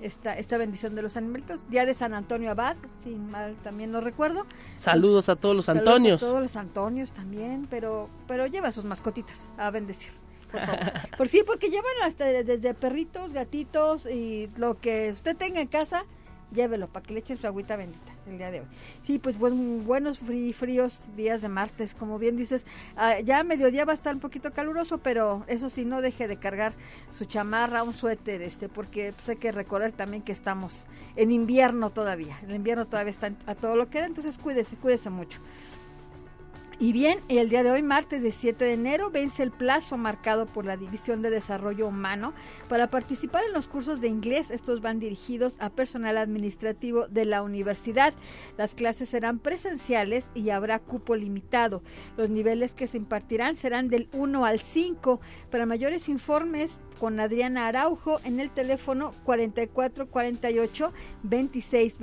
esta, 0.00 0.36
esta 0.38 0.58
bendición 0.58 0.94
de 0.94 1.02
los 1.02 1.16
animalitos. 1.16 1.68
Día 1.70 1.86
de 1.86 1.94
San 1.94 2.14
Antonio 2.14 2.50
Abad, 2.50 2.76
si 3.04 3.10
mal 3.10 3.56
también 3.62 3.90
no 3.90 4.00
recuerdo. 4.00 4.46
Saludos 4.76 5.28
a 5.28 5.36
todos 5.36 5.56
los 5.56 5.68
Antonios. 5.68 6.22
a 6.22 6.26
todos 6.26 6.40
los 6.40 6.56
Antonios 6.56 7.12
también, 7.12 7.66
pero, 7.70 8.08
pero 8.26 8.46
lleva 8.46 8.68
a 8.68 8.72
sus 8.72 8.84
mascotitas 8.84 9.52
a 9.58 9.70
bendecir. 9.70 10.12
Por, 10.50 10.60
favor. 10.60 10.92
por 11.16 11.28
sí, 11.28 11.42
porque 11.46 11.68
llevan 11.68 11.92
hasta 12.02 12.24
desde 12.24 12.74
perritos, 12.74 13.32
gatitos 13.32 14.06
y 14.06 14.50
lo 14.56 14.80
que 14.80 15.10
usted 15.10 15.36
tenga 15.36 15.60
en 15.60 15.68
casa, 15.68 16.04
llévelo 16.52 16.88
para 16.88 17.06
que 17.06 17.14
le 17.14 17.20
echen 17.20 17.38
su 17.38 17.46
agüita 17.46 17.76
bendita 17.76 18.09
el 18.26 18.38
día 18.38 18.50
de 18.50 18.60
hoy. 18.60 18.66
Sí, 19.02 19.18
pues, 19.18 19.38
buenos 19.38 20.18
fríos 20.18 21.04
días 21.16 21.42
de 21.42 21.48
martes, 21.48 21.94
como 21.94 22.18
bien 22.18 22.36
dices, 22.36 22.66
ah, 22.96 23.20
ya 23.20 23.40
a 23.40 23.44
mediodía 23.44 23.84
va 23.84 23.92
a 23.92 23.94
estar 23.94 24.14
un 24.14 24.20
poquito 24.20 24.52
caluroso, 24.52 24.98
pero 24.98 25.44
eso 25.46 25.68
sí, 25.68 25.84
no 25.84 26.00
deje 26.00 26.28
de 26.28 26.36
cargar 26.36 26.74
su 27.10 27.24
chamarra, 27.24 27.82
un 27.82 27.92
suéter, 27.92 28.42
este, 28.42 28.68
porque 28.68 29.12
pues, 29.12 29.28
hay 29.28 29.36
que 29.36 29.52
recordar 29.52 29.92
también 29.92 30.22
que 30.22 30.32
estamos 30.32 30.86
en 31.16 31.30
invierno 31.32 31.90
todavía, 31.90 32.38
el 32.46 32.54
invierno 32.54 32.86
todavía 32.86 33.10
está 33.10 33.32
a 33.46 33.54
todo 33.54 33.76
lo 33.76 33.88
que 33.90 34.00
da, 34.00 34.06
entonces 34.06 34.38
cuídese, 34.38 34.76
cuídese 34.76 35.10
mucho. 35.10 35.40
Y 36.82 36.94
bien, 36.94 37.18
el 37.28 37.50
día 37.50 37.62
de 37.62 37.70
hoy, 37.70 37.82
martes 37.82 38.22
17 38.22 38.64
de 38.64 38.72
enero, 38.72 39.10
vence 39.10 39.42
el 39.42 39.50
plazo 39.50 39.98
marcado 39.98 40.46
por 40.46 40.64
la 40.64 40.78
División 40.78 41.20
de 41.20 41.28
Desarrollo 41.28 41.86
Humano 41.86 42.32
para 42.70 42.88
participar 42.88 43.44
en 43.44 43.52
los 43.52 43.68
cursos 43.68 44.00
de 44.00 44.08
inglés. 44.08 44.50
Estos 44.50 44.80
van 44.80 44.98
dirigidos 44.98 45.60
a 45.60 45.68
personal 45.68 46.16
administrativo 46.16 47.06
de 47.06 47.26
la 47.26 47.42
universidad. 47.42 48.14
Las 48.56 48.74
clases 48.74 49.10
serán 49.10 49.40
presenciales 49.40 50.30
y 50.34 50.48
habrá 50.48 50.78
cupo 50.78 51.16
limitado. 51.16 51.82
Los 52.16 52.30
niveles 52.30 52.72
que 52.72 52.86
se 52.86 52.96
impartirán 52.96 53.56
serán 53.56 53.90
del 53.90 54.08
1 54.14 54.46
al 54.46 54.58
5. 54.58 55.20
Para 55.50 55.66
mayores 55.66 56.08
informes, 56.08 56.78
con 57.00 57.18
Adriana 57.18 57.66
Araujo 57.66 58.20
en 58.24 58.38
el 58.40 58.50
teléfono 58.50 59.14
4448 59.24 60.92
26 61.22 61.98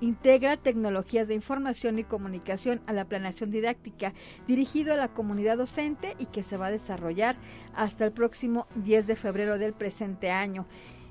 integra 0.01 0.57
tecnologías 0.57 1.27
de 1.27 1.35
información 1.35 1.99
y 1.99 2.03
comunicación 2.03 2.81
a 2.87 2.93
la 2.93 3.05
planeación 3.05 3.51
didáctica 3.51 4.13
dirigido 4.47 4.93
a 4.93 4.97
la 4.97 5.09
comunidad 5.09 5.57
docente 5.57 6.15
y 6.19 6.27
que 6.27 6.43
se 6.43 6.57
va 6.57 6.67
a 6.67 6.71
desarrollar 6.71 7.35
hasta 7.75 8.05
el 8.05 8.11
próximo 8.11 8.67
10 8.75 9.07
de 9.07 9.15
febrero 9.15 9.57
del 9.57 9.73
presente 9.73 10.31
año. 10.31 10.65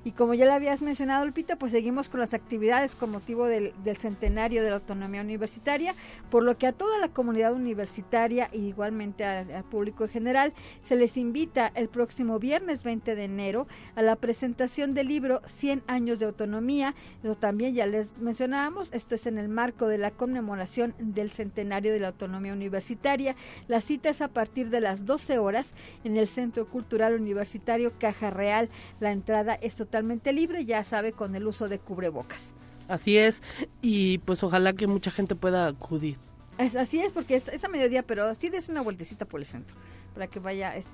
Y 0.09 0.11
como 0.11 0.33
ya 0.33 0.45
le 0.45 0.53
habías 0.53 0.81
mencionado, 0.81 1.23
Lupita, 1.23 1.55
pues 1.55 1.71
seguimos 1.71 2.09
con 2.09 2.19
las 2.19 2.33
actividades 2.33 2.95
con 2.95 3.11
motivo 3.11 3.45
del, 3.45 3.73
centenario 3.95 4.63
de 4.63 4.71
la 4.71 4.77
autonomía 4.77 5.21
universitaria, 5.21 5.93
por 6.31 6.41
lo 6.43 6.57
que 6.57 6.65
a 6.65 6.71
toda 6.71 6.97
la 6.97 7.09
comunidad 7.09 7.53
universitaria 7.53 8.49
y 8.51 8.61
igualmente 8.61 9.23
al, 9.23 9.63
público 9.65 10.05
en 10.05 10.09
general 10.09 10.53
se 10.81 10.95
les 10.95 11.15
invita 11.15 11.71
el 11.75 11.89
próximo 11.89 12.39
viernes 12.39 12.81
20 12.81 13.13
de 13.13 13.23
enero 13.23 13.67
a 13.95 14.01
la 14.01 14.15
presentación 14.15 14.95
del 14.95 15.09
libro 15.09 15.43
100 15.45 15.83
años 15.85 16.17
de 16.17 16.25
autonomía. 16.25 16.95
Eso 17.23 17.35
también 17.35 17.75
ya 17.75 17.85
les 17.85 18.17
mencionábamos, 18.17 18.91
esto 18.93 19.13
es 19.13 19.27
en 19.27 19.37
el 19.37 19.47
marco 19.47 19.85
de 19.87 19.99
la 19.99 20.09
conmemoración 20.09 20.95
del 20.97 21.29
centenario 21.29 21.93
de 21.93 21.99
la 21.99 22.07
autonomía 22.07 22.53
universitaria. 22.53 23.35
La 23.67 23.79
cita 23.79 24.09
es 24.09 24.23
a 24.23 24.29
partir 24.29 24.71
de 24.71 24.81
las 24.81 25.05
12 25.05 25.37
horas 25.37 25.75
en 26.03 26.17
el 26.17 26.27
Centro 26.27 26.67
Cultural 26.67 27.13
Universitario 27.13 27.93
Caja 27.99 28.31
Real. 28.31 28.69
La 28.99 29.11
entrada 29.11 29.53
es 29.53 29.75
totalmente 29.75 29.98
libre, 30.01 30.65
ya 30.65 30.83
sabe, 30.83 31.11
con 31.11 31.35
el 31.35 31.47
uso 31.47 31.69
de 31.69 31.79
cubrebocas. 31.79 32.53
Así 32.87 33.17
es, 33.17 33.43
y 33.81 34.17
pues 34.19 34.43
ojalá 34.43 34.73
que 34.73 34.87
mucha 34.87 35.11
gente 35.11 35.35
pueda 35.35 35.67
acudir. 35.67 36.17
Es, 36.57 36.75
así 36.75 36.99
es, 36.99 37.11
porque 37.11 37.35
es, 37.35 37.63
a 37.63 37.67
mediodía, 37.69 38.03
pero 38.03 38.35
sí 38.35 38.49
des 38.49 38.67
una 38.67 38.81
vueltecita 38.81 39.25
por 39.25 39.39
el 39.39 39.45
centro, 39.45 39.77
para 40.13 40.27
que 40.27 40.39
vaya, 40.39 40.75
este, 40.75 40.91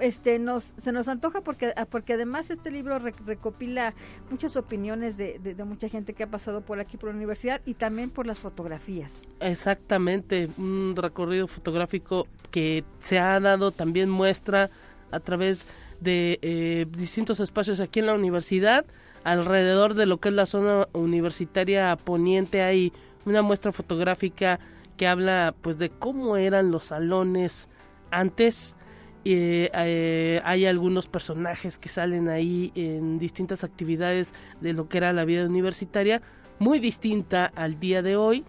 este 0.00 0.38
nos, 0.38 0.74
se 0.76 0.92
nos 0.92 1.08
antoja 1.08 1.40
porque, 1.40 1.72
ah, 1.76 1.86
porque 1.86 2.12
además 2.12 2.50
este 2.50 2.70
libro 2.70 2.98
recopila 2.98 3.94
muchas 4.30 4.56
opiniones 4.56 5.16
de, 5.16 5.38
de, 5.38 5.64
mucha 5.64 5.88
gente 5.88 6.12
que 6.12 6.24
ha 6.24 6.26
pasado 6.26 6.60
por 6.60 6.78
aquí, 6.78 6.98
por 6.98 7.08
la 7.08 7.16
universidad, 7.16 7.62
y 7.64 7.74
también 7.74 8.10
por 8.10 8.26
las 8.26 8.38
fotografías. 8.38 9.14
Exactamente, 9.40 10.50
un 10.58 10.94
recorrido 10.94 11.46
fotográfico 11.46 12.26
que 12.50 12.84
se 12.98 13.18
ha 13.18 13.40
dado 13.40 13.70
también 13.70 14.10
muestra 14.10 14.68
a 15.10 15.20
través 15.20 15.64
de 15.64 15.72
eh, 16.04 16.86
distintos 16.90 17.40
espacios 17.40 17.80
aquí 17.80 18.00
en 18.00 18.06
la 18.06 18.14
universidad. 18.14 18.84
Alrededor 19.24 19.94
de 19.94 20.06
lo 20.06 20.18
que 20.18 20.28
es 20.28 20.34
la 20.34 20.46
zona 20.46 20.88
universitaria 20.92 21.96
poniente 21.96 22.62
hay 22.62 22.92
una 23.26 23.42
muestra 23.42 23.72
fotográfica 23.72 24.58
que 24.96 25.06
habla 25.06 25.54
pues 25.62 25.78
de 25.78 25.90
cómo 25.90 26.36
eran 26.36 26.70
los 26.70 26.86
salones 26.86 27.68
antes. 28.10 28.76
Eh, 29.24 29.70
eh, 29.74 30.40
hay 30.44 30.66
algunos 30.66 31.08
personajes 31.08 31.78
que 31.78 31.88
salen 31.88 32.28
ahí 32.28 32.72
en 32.74 33.18
distintas 33.18 33.64
actividades 33.64 34.32
de 34.60 34.72
lo 34.72 34.88
que 34.88 34.98
era 34.98 35.12
la 35.12 35.24
vida 35.24 35.44
universitaria, 35.44 36.22
muy 36.58 36.78
distinta 36.78 37.46
al 37.54 37.78
día 37.80 38.02
de 38.02 38.16
hoy. 38.16 38.44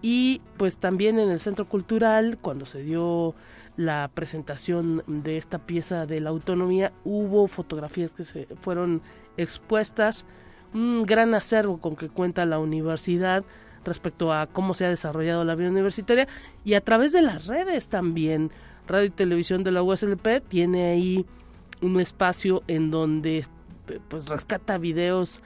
Y 0.00 0.40
pues 0.56 0.78
también 0.78 1.18
en 1.18 1.30
el 1.30 1.38
centro 1.38 1.68
cultural, 1.68 2.38
cuando 2.40 2.66
se 2.66 2.82
dio 2.82 3.34
la 3.76 4.10
presentación 4.12 5.02
de 5.06 5.38
esta 5.38 5.58
pieza 5.58 6.06
de 6.06 6.20
la 6.20 6.30
autonomía. 6.30 6.92
Hubo 7.04 7.46
fotografías 7.48 8.12
que 8.12 8.24
se 8.24 8.46
fueron 8.60 9.02
expuestas, 9.36 10.26
un 10.74 11.04
gran 11.04 11.34
acervo 11.34 11.78
con 11.78 11.96
que 11.96 12.08
cuenta 12.08 12.46
la 12.46 12.58
universidad 12.58 13.44
respecto 13.84 14.32
a 14.32 14.46
cómo 14.46 14.74
se 14.74 14.86
ha 14.86 14.90
desarrollado 14.90 15.44
la 15.44 15.54
vida 15.54 15.70
universitaria 15.70 16.28
y 16.64 16.74
a 16.74 16.80
través 16.80 17.12
de 17.12 17.22
las 17.22 17.46
redes 17.46 17.88
también. 17.88 18.50
Radio 18.86 19.06
y 19.06 19.10
Televisión 19.10 19.64
de 19.64 19.70
la 19.70 19.82
USLP 19.82 20.42
tiene 20.48 20.90
ahí 20.90 21.26
un 21.80 22.00
espacio 22.00 22.62
en 22.66 22.90
donde 22.90 23.44
pues 24.08 24.28
rescata 24.28 24.78
videos 24.78 25.40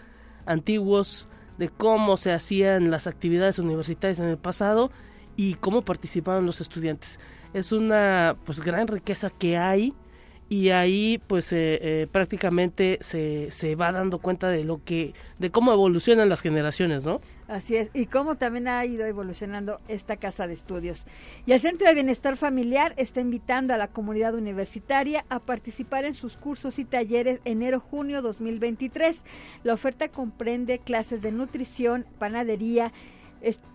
antiguos 0.47 1.26
de 1.59 1.68
cómo 1.68 2.16
se 2.16 2.33
hacían 2.33 2.90
las 2.90 3.06
actividades 3.06 3.59
universitarias 3.59 4.18
en 4.18 4.26
el 4.26 4.38
pasado 4.38 4.90
y 5.37 5.54
cómo 5.54 5.83
participaban 5.83 6.47
los 6.47 6.61
estudiantes 6.61 7.18
es 7.57 7.73
una 7.73 8.37
pues 8.45 8.61
gran 8.61 8.87
riqueza 8.87 9.31
que 9.31 9.57
hay 9.57 9.95
y 10.49 10.69
ahí 10.69 11.21
pues 11.27 11.53
eh, 11.53 11.79
eh, 11.81 12.07
prácticamente 12.13 12.99
se, 13.01 13.51
se 13.51 13.75
va 13.75 13.91
dando 13.91 14.19
cuenta 14.19 14.49
de 14.49 14.63
lo 14.63 14.85
que 14.85 15.15
de 15.39 15.51
cómo 15.51 15.73
evolucionan 15.73 16.29
las 16.29 16.43
generaciones 16.43 17.05
no 17.05 17.21
así 17.49 17.77
es 17.77 17.91
y 17.95 18.07
cómo 18.07 18.37
también 18.37 18.69
ha 18.69 18.85
ido 18.85 19.07
evolucionando 19.07 19.81
esta 19.89 20.17
casa 20.17 20.47
de 20.47 20.53
estudios. 20.53 21.07
Y 21.47 21.53
el 21.53 21.61
centro 21.61 21.89
de 21.89 21.95
bienestar 21.95 22.37
familiar 22.37 22.93
está 22.97 23.21
invitando 23.21 23.73
a 23.73 23.79
la 23.79 23.89
comunidad 23.89 24.35
universitaria 24.35 25.25
a 25.31 25.41
participar 25.41 26.05
en 26.05 26.15
sus 26.15 26.37
cursos 26.37 26.79
y 26.79 26.85
talleres 26.85 27.41
enero 27.45 27.81
junio 27.81 28.21
2023 28.21 29.25
la 29.65 29.73
oferta 29.73 30.09
comprende 30.09 30.79
clases 30.79 31.23
de 31.23 31.33
nutrición 31.33 32.07
panadería 32.19 32.93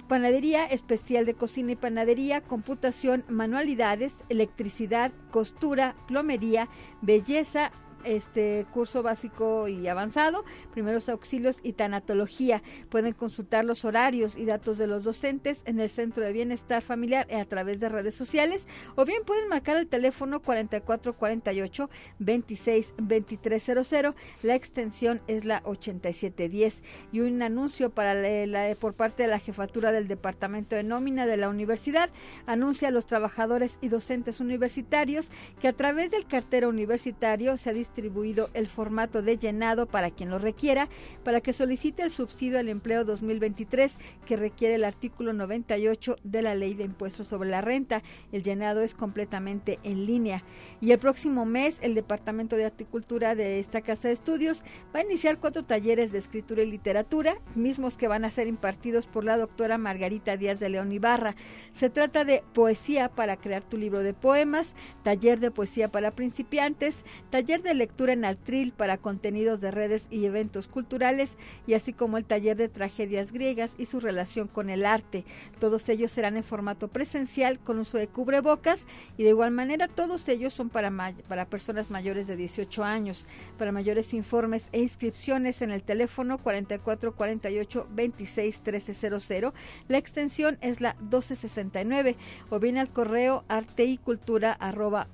panadería 0.07 0.65
especial 0.65 1.25
de 1.25 1.33
cocina 1.33 1.71
y 1.71 1.75
panadería, 1.75 2.41
computación, 2.41 3.23
manualidades, 3.29 4.23
electricidad, 4.29 5.11
costura, 5.31 5.95
plomería, 6.07 6.67
belleza, 7.01 7.71
este 8.05 8.65
curso 8.71 9.03
básico 9.03 9.67
y 9.67 9.87
avanzado, 9.87 10.43
primeros 10.71 11.09
auxilios 11.09 11.59
y 11.63 11.73
tanatología. 11.73 12.61
Pueden 12.89 13.13
consultar 13.13 13.65
los 13.65 13.85
horarios 13.85 14.35
y 14.35 14.45
datos 14.45 14.77
de 14.77 14.87
los 14.87 15.03
docentes 15.03 15.63
en 15.65 15.79
el 15.79 15.89
Centro 15.89 16.23
de 16.23 16.33
Bienestar 16.33 16.81
Familiar 16.81 17.27
a 17.33 17.45
través 17.45 17.79
de 17.79 17.89
redes 17.89 18.15
sociales 18.15 18.67
o 18.95 19.05
bien 19.05 19.23
pueden 19.25 19.49
marcar 19.49 19.77
el 19.77 19.87
teléfono 19.87 20.41
4448 20.41 21.89
26 22.19 22.93
2300. 22.97 24.15
La 24.43 24.55
extensión 24.55 25.21
es 25.27 25.45
la 25.45 25.61
8710 25.65 26.83
y 27.11 27.19
un 27.21 27.41
anuncio 27.41 27.89
para 27.89 28.13
la, 28.13 28.75
por 28.75 28.93
parte 28.93 29.23
de 29.23 29.29
la 29.29 29.39
jefatura 29.39 29.91
del 29.91 30.07
Departamento 30.07 30.75
de 30.75 30.83
Nómina 30.83 31.25
de 31.25 31.37
la 31.37 31.49
Universidad 31.49 32.09
anuncia 32.45 32.89
a 32.89 32.91
los 32.91 33.05
trabajadores 33.05 33.77
y 33.81 33.89
docentes 33.89 34.39
universitarios 34.39 35.29
que 35.59 35.67
a 35.67 35.73
través 35.73 36.11
del 36.11 36.25
cartero 36.25 36.69
universitario 36.69 37.57
se 37.57 37.69
ha 37.69 37.73
distribuido 37.91 38.49
el 38.53 38.67
formato 38.67 39.21
de 39.21 39.37
llenado 39.37 39.85
para 39.85 40.11
quien 40.11 40.29
lo 40.29 40.39
requiera, 40.39 40.87
para 41.25 41.41
que 41.41 41.51
solicite 41.51 42.03
el 42.03 42.09
subsidio 42.09 42.57
al 42.57 42.69
empleo 42.69 43.03
2023 43.03 43.97
que 44.25 44.37
requiere 44.37 44.75
el 44.75 44.85
artículo 44.85 45.33
98 45.33 46.15
de 46.23 46.41
la 46.41 46.55
Ley 46.55 46.73
de 46.73 46.85
Impuestos 46.85 47.27
sobre 47.27 47.49
la 47.49 47.59
Renta. 47.59 48.01
El 48.31 48.43
llenado 48.43 48.79
es 48.81 48.95
completamente 48.95 49.79
en 49.83 50.05
línea. 50.05 50.43
Y 50.79 50.91
el 50.91 50.99
próximo 50.99 51.45
mes, 51.45 51.79
el 51.81 51.93
Departamento 51.93 52.55
de 52.55 52.65
Horticultura 52.65 53.35
de 53.35 53.59
esta 53.59 53.81
Casa 53.81 54.07
de 54.07 54.13
Estudios 54.13 54.63
va 54.95 55.01
a 55.01 55.03
iniciar 55.03 55.39
cuatro 55.39 55.65
talleres 55.65 56.13
de 56.13 56.19
escritura 56.19 56.63
y 56.63 56.71
literatura, 56.71 57.39
mismos 57.55 57.97
que 57.97 58.07
van 58.07 58.23
a 58.23 58.31
ser 58.31 58.47
impartidos 58.47 59.05
por 59.05 59.25
la 59.25 59.37
doctora 59.37 59.77
Margarita 59.77 60.37
Díaz 60.37 60.61
de 60.61 60.69
León 60.69 60.93
Ibarra. 60.93 61.35
Se 61.73 61.89
trata 61.89 62.23
de 62.23 62.41
poesía 62.53 63.09
para 63.09 63.35
crear 63.35 63.63
tu 63.63 63.77
libro 63.77 63.99
de 63.99 64.13
poemas, 64.13 64.75
taller 65.03 65.41
de 65.41 65.51
poesía 65.51 65.89
para 65.89 66.11
principiantes, 66.11 67.03
taller 67.29 67.61
de 67.61 67.80
lectura 67.81 68.13
en 68.13 68.25
Altril 68.25 68.73
para 68.73 68.97
contenidos 68.97 69.59
de 69.59 69.71
redes 69.71 70.05
y 70.11 70.25
eventos 70.25 70.67
culturales 70.67 71.35
y 71.65 71.73
así 71.73 71.93
como 71.93 72.17
el 72.17 72.25
taller 72.25 72.55
de 72.55 72.69
tragedias 72.69 73.31
griegas 73.31 73.73
y 73.79 73.87
su 73.87 73.99
relación 73.99 74.47
con 74.47 74.69
el 74.69 74.85
arte. 74.85 75.25
Todos 75.59 75.89
ellos 75.89 76.11
serán 76.11 76.37
en 76.37 76.43
formato 76.43 76.89
presencial 76.89 77.57
con 77.57 77.79
uso 77.79 77.97
de 77.97 78.07
cubrebocas 78.07 78.85
y 79.17 79.23
de 79.23 79.29
igual 79.29 79.49
manera 79.49 79.87
todos 79.87 80.27
ellos 80.27 80.53
son 80.53 80.69
para, 80.69 80.91
para 81.27 81.45
personas 81.45 81.89
mayores 81.89 82.27
de 82.27 82.35
18 82.35 82.83
años. 82.83 83.25
Para 83.57 83.71
mayores 83.71 84.13
informes 84.13 84.69
e 84.73 84.79
inscripciones 84.79 85.63
en 85.63 85.71
el 85.71 85.81
teléfono 85.81 86.37
4448 86.37 87.87
26 87.89 88.61
1300, 88.63 89.53
la 89.87 89.97
extensión 89.97 90.59
es 90.61 90.81
la 90.81 90.93
1269 90.99 92.15
o 92.51 92.59
bien 92.59 92.77
al 92.77 92.89
correo 92.89 93.43
arte 93.47 93.85
y 93.85 93.97
cultura 93.97 94.53
arroba 94.53 95.07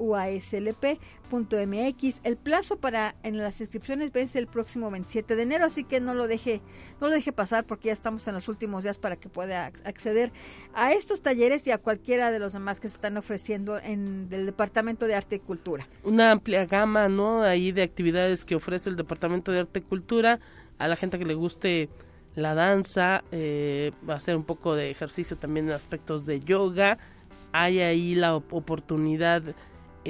uaslp.mx. 1.31 2.21
El 2.23 2.37
plazo 2.37 2.77
para 2.77 3.15
en 3.23 3.37
las 3.37 3.59
inscripciones 3.61 4.11
vence 4.11 4.39
el 4.39 4.47
próximo 4.47 4.89
27 4.91 5.35
de 5.35 5.43
enero, 5.43 5.65
así 5.65 5.83
que 5.83 5.99
no 5.99 6.13
lo 6.13 6.27
deje, 6.27 6.61
no 6.99 7.07
lo 7.07 7.13
deje 7.13 7.31
pasar 7.31 7.65
porque 7.65 7.87
ya 7.87 7.93
estamos 7.93 8.27
en 8.27 8.33
los 8.33 8.47
últimos 8.47 8.83
días 8.83 8.97
para 8.97 9.15
que 9.15 9.29
pueda 9.29 9.65
acceder 9.65 10.31
a 10.73 10.93
estos 10.93 11.21
talleres 11.21 11.65
y 11.67 11.71
a 11.71 11.77
cualquiera 11.77 12.31
de 12.31 12.39
los 12.39 12.53
demás 12.53 12.79
que 12.79 12.87
se 12.89 12.95
están 12.95 13.17
ofreciendo 13.17 13.79
en 13.79 14.27
el 14.31 14.45
Departamento 14.45 15.07
de 15.07 15.15
Arte 15.15 15.37
y 15.37 15.39
Cultura. 15.39 15.87
Una 16.03 16.31
amplia 16.31 16.65
gama, 16.65 17.09
¿no? 17.09 17.43
Ahí 17.43 17.71
de 17.71 17.83
actividades 17.83 18.45
que 18.45 18.55
ofrece 18.55 18.89
el 18.89 18.95
Departamento 18.95 19.51
de 19.51 19.59
Arte 19.59 19.79
y 19.79 19.83
Cultura 19.83 20.39
a 20.77 20.87
la 20.87 20.95
gente 20.95 21.17
que 21.17 21.25
le 21.25 21.33
guste 21.33 21.89
la 22.35 22.53
danza, 22.53 23.23
eh, 23.31 23.91
hacer 24.07 24.35
un 24.35 24.43
poco 24.43 24.75
de 24.75 24.91
ejercicio 24.91 25.37
también 25.37 25.67
en 25.67 25.71
aspectos 25.73 26.25
de 26.25 26.39
yoga. 26.39 26.99
Hay 27.51 27.79
ahí 27.79 28.13
la 28.13 28.35
oportunidad 28.35 29.55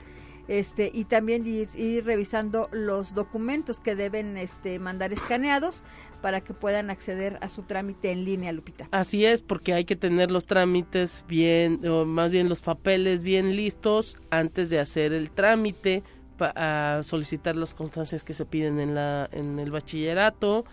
este 0.47 0.91
y 0.93 1.05
también 1.05 1.45
ir, 1.47 2.03
revisando 2.03 2.67
los 2.71 3.13
documentos 3.13 3.79
que 3.79 3.95
deben 3.95 4.37
este 4.37 4.79
mandar 4.79 5.13
escaneados 5.13 5.85
para 6.21 6.41
que 6.41 6.53
puedan 6.53 6.89
acceder 6.89 7.37
a 7.41 7.49
su 7.49 7.63
trámite 7.63 8.11
en 8.11 8.25
línea, 8.25 8.51
Lupita. 8.51 8.87
Así 8.91 9.25
es, 9.25 9.41
porque 9.41 9.73
hay 9.73 9.85
que 9.85 9.95
tener 9.95 10.29
los 10.29 10.45
trámites 10.45 11.25
bien, 11.27 11.87
o 11.87 12.05
más 12.05 12.31
bien 12.31 12.49
los 12.49 12.61
papeles 12.61 13.21
bien 13.21 13.55
listos 13.55 14.17
antes 14.29 14.69
de 14.69 14.79
hacer 14.79 15.13
el 15.13 15.31
trámite 15.31 16.03
para 16.37 17.03
solicitar 17.03 17.55
las 17.55 17.73
constancias 17.73 18.23
que 18.23 18.33
se 18.33 18.45
piden 18.45 18.79
en 18.79 18.95
la 18.95 19.29
en 19.31 19.59
el 19.59 19.71
bachillerato 19.71 20.65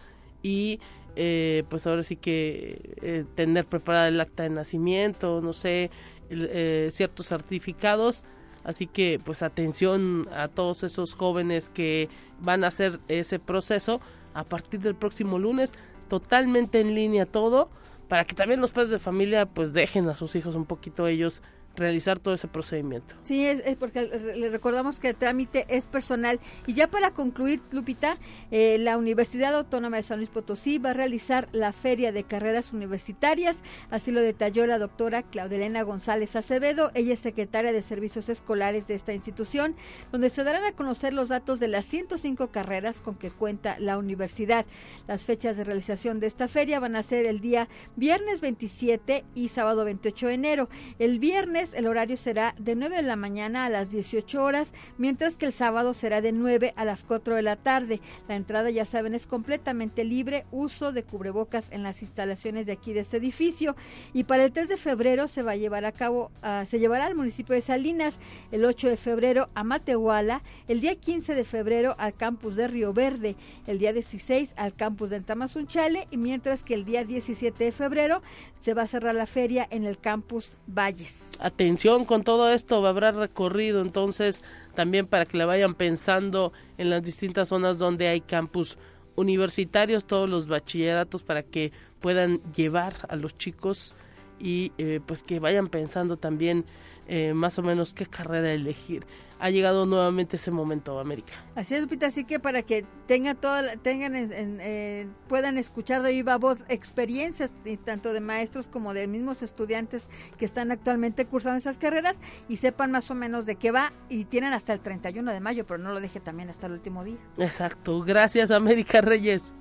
y 0.42 0.80
eh, 1.16 1.64
pues 1.68 1.86
ahora 1.86 2.02
sí 2.02 2.16
que 2.16 2.94
eh, 3.02 3.24
tener 3.34 3.66
preparada 3.66 4.08
el 4.08 4.20
acta 4.20 4.44
de 4.44 4.50
nacimiento, 4.50 5.40
no 5.40 5.52
sé, 5.52 5.90
eh, 6.30 6.88
ciertos 6.90 7.26
certificados. 7.26 8.24
Así 8.64 8.86
que 8.86 9.20
pues 9.24 9.42
atención 9.42 10.28
a 10.32 10.48
todos 10.48 10.82
esos 10.84 11.14
jóvenes 11.14 11.70
que 11.70 12.08
van 12.40 12.64
a 12.64 12.68
hacer 12.68 13.00
ese 13.08 13.38
proceso 13.38 14.00
a 14.34 14.44
partir 14.44 14.80
del 14.80 14.94
próximo 14.94 15.38
lunes, 15.38 15.72
totalmente 16.08 16.80
en 16.80 16.94
línea 16.94 17.26
todo, 17.26 17.70
para 18.08 18.24
que 18.24 18.34
también 18.34 18.60
los 18.60 18.70
padres 18.70 18.90
de 18.90 18.98
familia 18.98 19.46
pues 19.46 19.72
dejen 19.72 20.08
a 20.08 20.14
sus 20.14 20.36
hijos 20.36 20.54
un 20.54 20.66
poquito 20.66 21.06
ellos 21.06 21.42
realizar 21.78 22.18
todo 22.18 22.34
ese 22.34 22.48
procedimiento. 22.48 23.14
Sí, 23.22 23.46
es, 23.46 23.62
porque 23.76 24.02
le 24.02 24.50
recordamos 24.50 25.00
que 25.00 25.08
el 25.08 25.16
trámite 25.16 25.66
es 25.68 25.86
personal. 25.86 26.40
Y 26.66 26.74
ya 26.74 26.88
para 26.88 27.12
concluir, 27.12 27.62
Lupita, 27.70 28.18
eh, 28.50 28.78
la 28.78 28.96
Universidad 28.96 29.54
Autónoma 29.54 29.96
de 29.96 30.02
San 30.02 30.18
Luis 30.18 30.28
Potosí 30.28 30.78
va 30.78 30.90
a 30.90 30.94
realizar 30.94 31.48
la 31.52 31.72
Feria 31.72 32.12
de 32.12 32.24
Carreras 32.24 32.72
Universitarias, 32.72 33.62
así 33.90 34.10
lo 34.10 34.20
detalló 34.20 34.66
la 34.66 34.78
doctora 34.78 35.22
Claudelena 35.22 35.82
González 35.82 36.36
Acevedo, 36.36 36.90
ella 36.94 37.14
es 37.14 37.20
secretaria 37.20 37.72
de 37.72 37.82
Servicios 37.82 38.28
Escolares 38.28 38.86
de 38.86 38.94
esta 38.94 39.12
institución, 39.12 39.74
donde 40.12 40.30
se 40.30 40.44
darán 40.44 40.64
a 40.64 40.72
conocer 40.72 41.12
los 41.12 41.28
datos 41.28 41.60
de 41.60 41.68
las 41.68 41.84
105 41.86 42.48
carreras 42.48 43.00
con 43.00 43.14
que 43.14 43.30
cuenta 43.30 43.78
la 43.78 43.98
universidad. 43.98 44.66
Las 45.06 45.24
fechas 45.24 45.56
de 45.56 45.64
realización 45.64 46.20
de 46.20 46.26
esta 46.26 46.48
feria 46.48 46.80
van 46.80 46.96
a 46.96 47.02
ser 47.02 47.26
el 47.26 47.40
día 47.40 47.68
viernes 47.96 48.40
27 48.40 49.24
y 49.34 49.48
sábado 49.48 49.84
28 49.84 50.28
de 50.28 50.34
enero. 50.34 50.68
El 50.98 51.18
viernes 51.18 51.67
el 51.74 51.86
horario 51.86 52.16
será 52.16 52.54
de 52.58 52.74
9 52.74 52.96
de 52.96 53.02
la 53.02 53.16
mañana 53.16 53.64
a 53.64 53.68
las 53.68 53.90
18 53.90 54.42
horas, 54.42 54.74
mientras 54.96 55.36
que 55.36 55.46
el 55.46 55.52
sábado 55.52 55.94
será 55.94 56.20
de 56.20 56.32
9 56.32 56.74
a 56.76 56.84
las 56.84 57.04
4 57.04 57.36
de 57.36 57.42
la 57.42 57.56
tarde. 57.56 58.00
La 58.28 58.36
entrada, 58.36 58.70
ya 58.70 58.84
saben, 58.84 59.14
es 59.14 59.26
completamente 59.26 60.04
libre, 60.04 60.46
uso 60.50 60.92
de 60.92 61.02
cubrebocas 61.02 61.70
en 61.70 61.82
las 61.82 62.02
instalaciones 62.02 62.66
de 62.66 62.72
aquí 62.72 62.92
de 62.92 63.00
este 63.00 63.18
edificio. 63.18 63.76
Y 64.12 64.24
para 64.24 64.44
el 64.44 64.52
3 64.52 64.68
de 64.68 64.76
febrero 64.76 65.28
se 65.28 65.42
va 65.42 65.52
a 65.52 65.56
llevar 65.56 65.84
a 65.84 65.92
cabo, 65.92 66.30
uh, 66.42 66.64
se 66.64 66.78
llevará 66.78 67.06
al 67.06 67.14
municipio 67.14 67.54
de 67.54 67.60
Salinas, 67.60 68.18
el 68.52 68.64
8 68.64 68.88
de 68.88 68.96
febrero 68.96 69.48
a 69.54 69.64
Matehuala, 69.64 70.42
el 70.68 70.80
día 70.80 70.94
15 70.94 71.34
de 71.34 71.44
febrero 71.44 71.94
al 71.98 72.14
campus 72.14 72.56
de 72.56 72.68
Río 72.68 72.92
Verde, 72.92 73.36
el 73.66 73.78
día 73.78 73.92
16 73.92 74.54
al 74.56 74.74
campus 74.74 75.10
de 75.10 75.20
Tamazunchale 75.20 76.08
y 76.10 76.16
mientras 76.16 76.62
que 76.62 76.74
el 76.74 76.84
día 76.84 77.04
17 77.04 77.64
de 77.64 77.72
febrero 77.72 78.22
se 78.60 78.74
va 78.74 78.82
a 78.82 78.86
cerrar 78.86 79.14
la 79.14 79.26
feria 79.26 79.66
en 79.70 79.84
el 79.84 79.98
campus 79.98 80.56
Valles 80.66 81.32
atención 81.58 82.04
con 82.04 82.22
todo 82.22 82.50
esto, 82.50 82.86
habrá 82.86 83.10
recorrido 83.10 83.80
entonces 83.80 84.44
también 84.76 85.08
para 85.08 85.26
que 85.26 85.36
le 85.36 85.44
vayan 85.44 85.74
pensando 85.74 86.52
en 86.76 86.88
las 86.88 87.02
distintas 87.02 87.48
zonas 87.48 87.78
donde 87.78 88.06
hay 88.06 88.20
campus 88.20 88.78
universitarios, 89.16 90.04
todos 90.04 90.30
los 90.30 90.46
bachilleratos 90.46 91.24
para 91.24 91.42
que 91.42 91.72
puedan 91.98 92.40
llevar 92.54 92.94
a 93.08 93.16
los 93.16 93.36
chicos 93.36 93.96
y 94.38 94.70
eh, 94.78 95.00
pues 95.04 95.24
que 95.24 95.40
vayan 95.40 95.66
pensando 95.66 96.16
también 96.16 96.64
eh, 97.08 97.32
más 97.32 97.58
o 97.58 97.62
menos 97.62 97.94
qué 97.94 98.06
carrera 98.06 98.52
elegir. 98.52 99.06
Ha 99.40 99.50
llegado 99.50 99.86
nuevamente 99.86 100.36
ese 100.36 100.50
momento, 100.50 100.98
América. 100.98 101.32
Así 101.54 101.74
es, 101.74 101.80
Lupita, 101.80 102.06
así 102.06 102.24
que 102.24 102.38
para 102.38 102.62
que 102.62 102.84
tengan 103.06 103.36
toda, 103.36 103.76
tengan, 103.76 104.12
eh, 104.14 105.08
puedan 105.26 105.58
escuchar 105.58 106.02
de 106.02 106.12
viva 106.12 106.36
voz 106.36 106.64
experiencias 106.68 107.54
tanto 107.84 108.12
de 108.12 108.20
maestros 108.20 108.68
como 108.68 108.94
de 108.94 109.06
mismos 109.06 109.42
estudiantes 109.42 110.08
que 110.36 110.44
están 110.44 110.70
actualmente 110.70 111.24
cursando 111.24 111.56
esas 111.56 111.78
carreras 111.78 112.20
y 112.48 112.56
sepan 112.56 112.90
más 112.90 113.10
o 113.10 113.14
menos 113.14 113.46
de 113.46 113.56
qué 113.56 113.70
va 113.70 113.92
y 114.08 114.24
tienen 114.24 114.52
hasta 114.52 114.72
el 114.72 114.80
31 114.80 115.32
de 115.32 115.40
mayo, 115.40 115.66
pero 115.66 115.78
no 115.78 115.92
lo 115.92 116.00
deje 116.00 116.20
también 116.20 116.50
hasta 116.50 116.66
el 116.66 116.72
último 116.72 117.04
día. 117.04 117.18
Exacto, 117.38 118.02
gracias 118.02 118.50
América 118.50 119.00
Reyes. 119.00 119.54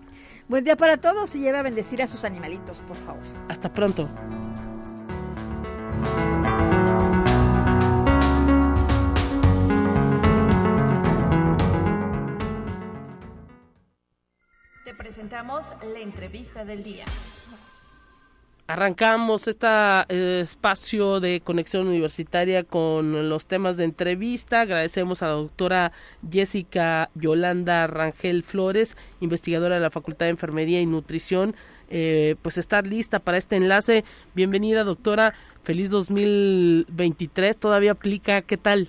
Buen 0.49 0.63
día 0.63 0.75
para 0.75 0.97
todos 0.97 1.35
y 1.35 1.39
lleve 1.39 1.59
a 1.59 1.61
bendecir 1.61 2.01
a 2.01 2.07
sus 2.07 2.23
animalitos, 2.23 2.81
por 2.81 2.97
favor. 2.97 3.23
Hasta 3.47 3.73
pronto. 3.73 4.09
Presentamos 15.27 15.65
la 15.93 15.99
entrevista 15.99 16.63
del 16.63 16.83
día. 16.83 17.03
Arrancamos 18.67 19.47
este 19.49 19.67
espacio 20.41 21.19
de 21.19 21.41
conexión 21.41 21.87
universitaria 21.87 22.63
con 22.63 23.27
los 23.27 23.45
temas 23.45 23.75
de 23.75 23.83
entrevista. 23.83 24.61
Agradecemos 24.61 25.21
a 25.21 25.27
la 25.27 25.33
doctora 25.33 25.91
Jessica 26.29 27.09
Yolanda 27.15 27.87
Rangel 27.87 28.43
Flores, 28.43 28.95
investigadora 29.19 29.75
de 29.75 29.81
la 29.81 29.89
Facultad 29.89 30.27
de 30.27 30.31
Enfermería 30.31 30.79
y 30.79 30.85
Nutrición, 30.85 31.55
eh, 31.89 32.35
pues 32.41 32.57
estar 32.57 32.87
lista 32.87 33.19
para 33.19 33.37
este 33.37 33.57
enlace. 33.57 34.05
Bienvenida, 34.33 34.85
doctora. 34.85 35.33
Feliz 35.63 35.89
2023. 35.89 37.57
¿Todavía 37.57 37.91
aplica? 37.91 38.41
¿Qué 38.43 38.55
tal? 38.55 38.87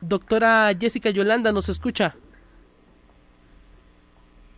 Doctora 0.00 0.72
Jessica 0.78 1.10
Yolanda, 1.10 1.52
¿nos 1.52 1.68
escucha? 1.68 2.16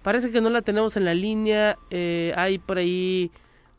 Parece 0.07 0.31
que 0.31 0.41
no 0.41 0.51
la 0.51 0.63
tenemos 0.63 0.97
en 0.97 1.05
la 1.05 1.15
línea. 1.15 1.81
Eh, 1.91 2.33
hay 2.37 2.59
por 2.59 2.79
ahí 2.79 3.33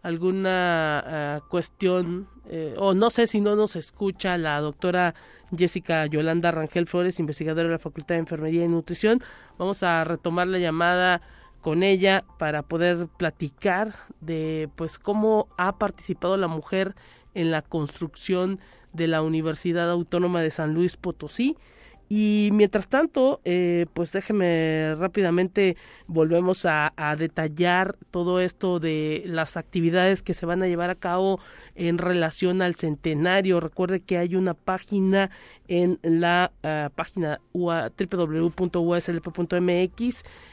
alguna 0.03 0.99
ah, 0.99 1.41
cuestión, 1.47 2.27
eh, 2.49 2.75
o 2.77 2.93
no 2.93 3.09
sé 3.11 3.27
si 3.27 3.39
no 3.39 3.55
nos 3.55 3.77
escucha 3.77 4.37
la 4.37 4.59
doctora 4.59 5.15
Jessica 5.55 6.05
Yolanda 6.05 6.51
Rangel 6.51 6.85
Flores, 6.85 7.21
investigadora 7.21 7.69
de 7.69 7.75
la 7.75 7.79
Facultad 7.79 8.15
de 8.15 8.19
Enfermería 8.19 8.65
y 8.65 8.67
Nutrición. 8.67 9.23
Vamos 9.57 9.83
a 9.83 10.03
retomar 10.03 10.47
la 10.47 10.59
llamada 10.59 11.21
con 11.61 11.81
ella 11.81 12.25
para 12.37 12.61
poder 12.61 13.07
platicar 13.07 13.93
de 14.19 14.67
pues 14.75 14.99
cómo 14.99 15.47
ha 15.57 15.77
participado 15.77 16.35
la 16.35 16.49
mujer 16.49 16.93
en 17.35 17.51
la 17.51 17.61
construcción 17.61 18.59
de 18.91 19.07
la 19.07 19.21
Universidad 19.21 19.89
Autónoma 19.89 20.41
de 20.41 20.51
San 20.51 20.73
Luis 20.73 20.97
Potosí 20.97 21.55
y 22.09 22.49
mientras 22.53 22.87
tanto, 22.87 23.41
eh, 23.43 23.85
pues 23.93 24.13
déjeme 24.13 24.95
rápidamente 24.95 25.75
volvemos 26.07 26.65
a, 26.65 26.93
detallar 27.17 27.97
todo 28.11 28.39
esto 28.39 28.79
de 28.79 29.23
las 29.25 29.57
actividades 29.57 30.23
que 30.23 30.33
se 30.33 30.45
van 30.45 30.63
a 30.63 30.67
llevar 30.67 30.89
a 30.89 30.95
cabo 30.95 31.39
en 31.75 31.97
relación 31.97 32.61
al 32.61 32.75
centenario. 32.75 33.59
Recuerde 33.59 33.99
que 34.01 34.17
hay 34.17 34.35
una 34.35 34.53
página 34.53 35.31
en 35.67 35.99
la 36.01 36.51
uh, 36.63 36.89
página 36.95 37.41
www.uslp.mx 37.53 38.63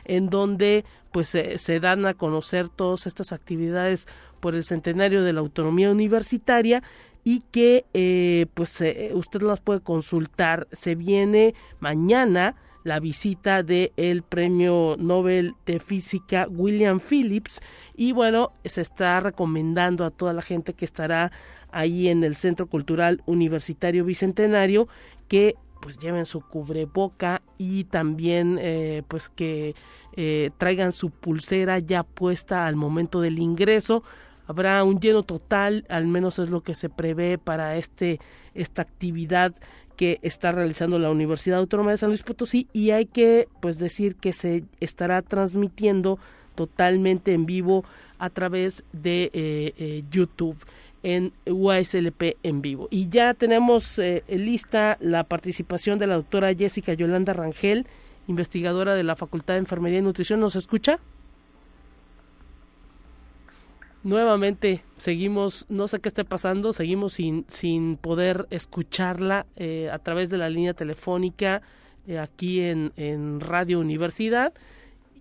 en 0.05 0.31
donde 0.31 0.85
pues 1.13 1.29
se 1.29 1.81
dan 1.81 2.07
a 2.07 2.15
conocer 2.15 2.69
todas 2.69 3.07
estas 3.07 3.33
actividades 3.33 4.09
por 4.41 4.55
el 4.55 4.65
centenario 4.65 5.23
de 5.23 5.33
la 5.33 5.41
autonomía 5.41 5.91
universitaria 5.91 6.83
y 7.25 7.41
que 7.51 7.87
eh, 7.95 8.47
pues 8.55 8.81
eh, 8.83 9.11
usted 9.15 9.41
las 9.43 9.61
puede 9.61 9.81
consultar. 9.81 10.69
Se 10.73 10.95
viene 10.95 11.55
mañana 11.81 12.55
la 12.85 13.01
visita 13.01 13.63
del 13.63 13.93
el 13.97 14.23
premio 14.23 14.97
Nobel 14.99 15.55
de 15.65 15.81
Física 15.81 16.47
William 16.51 17.01
Phillips 17.01 17.63
y 17.97 18.13
bueno, 18.13 18.53
se 18.67 18.83
está 18.83 19.21
recomendando 19.21 20.05
a 20.05 20.11
toda 20.11 20.35
la 20.35 20.43
gente 20.43 20.75
que 20.75 20.85
estará 20.85 21.33
ahí 21.73 22.09
en 22.09 22.23
el 22.25 22.35
Centro 22.35 22.67
Cultural 22.67 23.23
Universitario 23.25 24.05
Bicentenario 24.05 24.87
que 25.29 25.57
pues 25.81 25.99
lleven 25.99 26.27
su 26.27 26.43
cubreboca 26.43 27.41
y 27.57 27.85
también 27.85 28.59
eh, 28.61 29.03
pues 29.09 29.31
que 29.31 29.75
traigan 30.59 30.93
su 30.93 31.11
pulsera 31.11 31.81
ya 31.81 32.05
puesta 32.05 32.67
al 32.67 32.77
momento 32.77 33.21
del 33.21 33.41
ingreso 33.41 34.05
habrá 34.47 34.83
un 34.85 35.01
lleno 35.01 35.23
total, 35.23 35.85
al 35.89 36.07
menos 36.07 36.39
es 36.39 36.51
lo 36.51 36.63
que 36.63 36.75
se 36.75 36.89
prevé 36.89 37.39
para 37.39 37.77
este 37.77 38.21
esta 38.55 38.83
actividad 38.83 39.55
que 39.97 40.19
está 40.23 40.53
realizando 40.53 40.99
la 40.99 41.11
Universidad 41.11 41.59
Autónoma 41.59 41.93
de 41.93 41.97
San 41.99 42.11
Luis 42.11 42.23
Potosí 42.23 42.69
y 42.73 42.91
hay 42.91 43.07
que 43.07 43.49
pues 43.61 43.79
decir 43.79 44.17
que 44.17 44.33
se 44.33 44.65
estará 44.81 45.23
transmitiendo 45.23 46.19
totalmente 46.55 47.33
en 47.33 47.47
vivo 47.47 47.85
a 48.19 48.31
través 48.31 48.85
de 48.93 49.31
eh, 49.33 49.75
eh, 49.77 50.05
YouTube 50.11 50.57
en 51.03 51.33
UASLP 51.47 52.39
en 52.43 52.63
vivo. 52.63 52.89
Y 52.91 53.09
ya 53.09 53.35
tenemos 53.35 53.99
eh, 53.99 54.25
lista 54.29 54.97
la 55.01 55.25
participación 55.25 55.99
de 55.99 56.07
la 56.07 56.15
doctora 56.15 56.55
Jessica 56.55 56.95
Yolanda 56.95 57.35
Rangel, 57.35 57.87
investigadora 58.27 58.95
de 58.95 59.03
la 59.03 59.15
Facultad 59.15 59.55
de 59.55 59.61
Enfermería 59.61 59.99
y 59.99 60.03
Nutrición. 60.03 60.41
¿Nos 60.41 60.57
escucha? 60.57 60.99
Nuevamente 64.05 64.85
seguimos, 64.99 65.67
no 65.69 65.89
sé 65.89 65.99
qué 65.99 66.09
esté 66.09 66.25
pasando, 66.25 66.73
seguimos 66.73 67.15
sin, 67.15 67.45
sin 67.49 67.97
poder 67.97 68.47
escucharla 68.51 69.47
eh, 69.57 69.91
a 69.91 69.99
través 69.99 70.31
de 70.31 70.39
la 70.39 70.51
línea 70.51 70.75
telefónica 70.75 71.63
eh, 72.07 72.19
aquí 72.19 72.61
en, 72.61 72.93
en, 72.97 73.41
Radio 73.41 73.81
Universidad. 73.81 74.53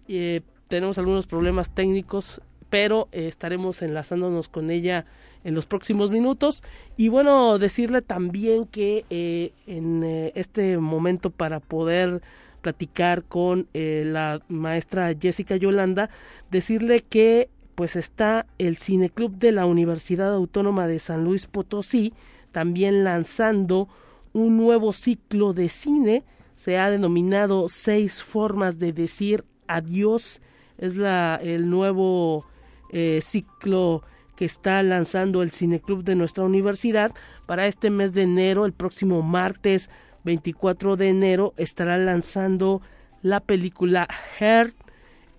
Eh, 0.08 0.42
tenemos 0.68 0.98
algunos 0.98 1.26
problemas 1.26 1.74
técnicos, 1.74 2.42
pero 2.70 3.08
estaremos 3.12 3.82
enlazándonos 3.82 4.50
con 4.50 4.70
ella 4.70 5.06
en 5.44 5.56
los 5.56 5.66
próximos 5.66 6.12
minutos. 6.12 6.62
Y 6.98 7.08
bueno, 7.08 7.60
decirle 7.60 8.02
también 8.02 8.66
que 8.66 9.06
en 9.68 10.04
este 10.34 10.78
momento 10.80 11.30
para 11.30 11.60
poder 11.60 12.22
platicar 12.62 13.24
con 13.24 13.68
la 13.74 14.42
maestra 14.48 15.14
Jessica 15.14 15.56
Yolanda, 15.56 16.10
decirle 16.50 17.02
que 17.02 17.50
pues 17.76 17.96
está 17.96 18.46
el 18.58 18.78
Cineclub 18.78 19.38
de 19.38 19.52
la 19.52 19.66
Universidad 19.66 20.34
Autónoma 20.34 20.88
de 20.88 21.00
San 21.00 21.24
Luis 21.24 21.48
Potosí, 21.48 22.14
también 22.52 23.04
lanzando 23.04 23.88
un 24.34 24.58
nuevo 24.58 24.94
ciclo 24.94 25.54
de 25.54 25.70
cine, 25.70 26.24
se 26.56 26.78
ha 26.78 26.90
denominado 26.90 27.68
Seis 27.68 28.24
Formas 28.24 28.80
de 28.80 28.94
Decir 28.94 29.44
Adiós, 29.68 30.42
es 30.78 30.96
la, 30.96 31.40
el 31.42 31.70
nuevo 31.70 32.46
eh, 32.92 33.20
ciclo 33.22 34.04
que 34.36 34.46
está 34.46 34.82
lanzando 34.84 35.42
el 35.42 35.52
Cineclub 35.52 36.04
de 36.04 36.16
nuestra 36.16 36.44
universidad. 36.44 37.12
Para 37.46 37.68
este 37.68 37.90
mes 37.90 38.14
de 38.14 38.24
enero, 38.24 38.66
el 38.66 38.74
próximo 38.74 39.22
martes 39.22 39.90
24 40.24 40.96
de 40.96 41.10
enero, 41.10 41.54
estará 41.58 41.98
lanzando 41.98 42.82
la 43.22 43.40
película 43.40 44.08
Heart 44.40 44.76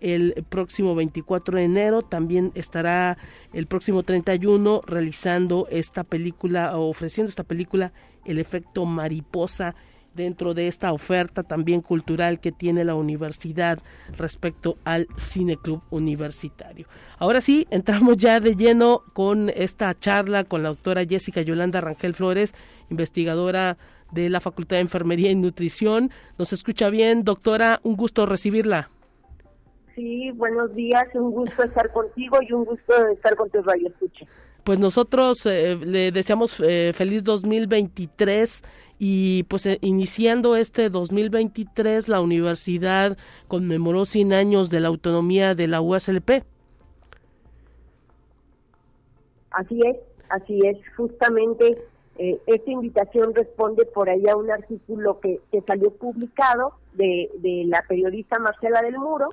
el 0.05 0.45
próximo 0.49 0.95
24 0.95 1.57
de 1.57 1.65
enero. 1.65 2.03
También 2.03 2.53
estará 2.55 3.17
el 3.53 3.67
próximo 3.67 4.03
31 4.03 4.83
realizando 4.87 5.67
esta 5.71 6.05
película 6.05 6.77
o 6.77 6.89
ofreciendo 6.91 7.31
esta 7.31 7.45
película 7.45 7.93
El 8.25 8.39
efecto 8.39 8.85
mariposa 8.85 9.75
dentro 10.15 10.55
de 10.55 10.69
esta 10.69 10.93
oferta 10.93 11.43
también 11.43 11.81
cultural 11.81 12.39
que 12.39 12.53
tiene 12.53 12.85
la 12.85 12.95
universidad 12.95 13.81
respecto 14.17 14.79
al 14.85 15.09
Cine 15.17 15.57
Club 15.57 15.83
Universitario. 15.91 16.87
Ahora 17.19 17.41
sí, 17.41 17.67
entramos 17.71 18.17
ya 18.19 18.41
de 18.41 18.55
lleno 18.55 19.03
con 19.13 19.51
esta 19.55 19.99
charla 19.99 20.45
con 20.45 20.63
la 20.63 20.69
doctora 20.69 21.05
Jessica 21.05 21.43
Yolanda 21.43 21.81
Rangel 21.81 22.15
Flores, 22.15 22.55
investigadora 22.91 23.77
de 24.13 24.29
la 24.29 24.41
Facultad 24.41 24.77
de 24.77 24.83
Enfermería 24.83 25.31
y 25.31 25.35
Nutrición. 25.35 26.11
¿Nos 26.39 26.53
escucha 26.53 26.91
bien, 26.91 27.25
doctora? 27.25 27.81
Un 27.83 27.97
gusto 27.97 28.27
recibirla. 28.27 28.91
Sí, 29.95 30.33
buenos 30.33 30.75
días, 30.75 31.05
un 31.15 31.31
gusto 31.31 31.63
estar 31.63 31.93
contigo 31.93 32.39
y 32.43 32.53
un 32.53 32.65
gusto 32.65 33.07
estar 33.09 33.37
con 33.37 33.49
tu 33.51 33.63
radio 33.63 33.89
escucha. 33.89 34.27
Pues 34.65 34.81
nosotros 34.81 35.47
eh, 35.47 35.77
le 35.77 36.11
deseamos 36.11 36.59
eh, 36.61 36.93
feliz 36.95 37.23
2023 37.23 38.63
y 38.99 39.45
pues 39.45 39.67
eh, 39.67 39.79
iniciando 39.83 40.57
este 40.57 40.89
2023 40.89 42.09
la 42.09 42.21
universidad 42.21 43.17
conmemoró 43.47 44.05
100 44.05 44.33
años 44.33 44.71
de 44.71 44.81
la 44.81 44.89
autonomía 44.89 45.55
de 45.55 45.69
la 45.69 45.81
USLP. 45.81 46.43
Así 49.51 49.81
es, 49.85 49.97
así 50.31 50.61
es, 50.65 50.79
justamente 50.97 51.79
esta 52.17 52.71
invitación 52.71 53.35
responde 53.35 53.85
por 53.87 54.09
ahí 54.09 54.27
a 54.29 54.37
un 54.37 54.49
artículo 54.51 55.19
que, 55.19 55.41
que 55.51 55.61
salió 55.63 55.91
publicado 55.91 56.75
de, 56.93 57.29
de 57.39 57.65
la 57.67 57.83
periodista 57.89 58.39
Marcela 58.39 58.83
del 58.83 58.99
Muro, 58.99 59.31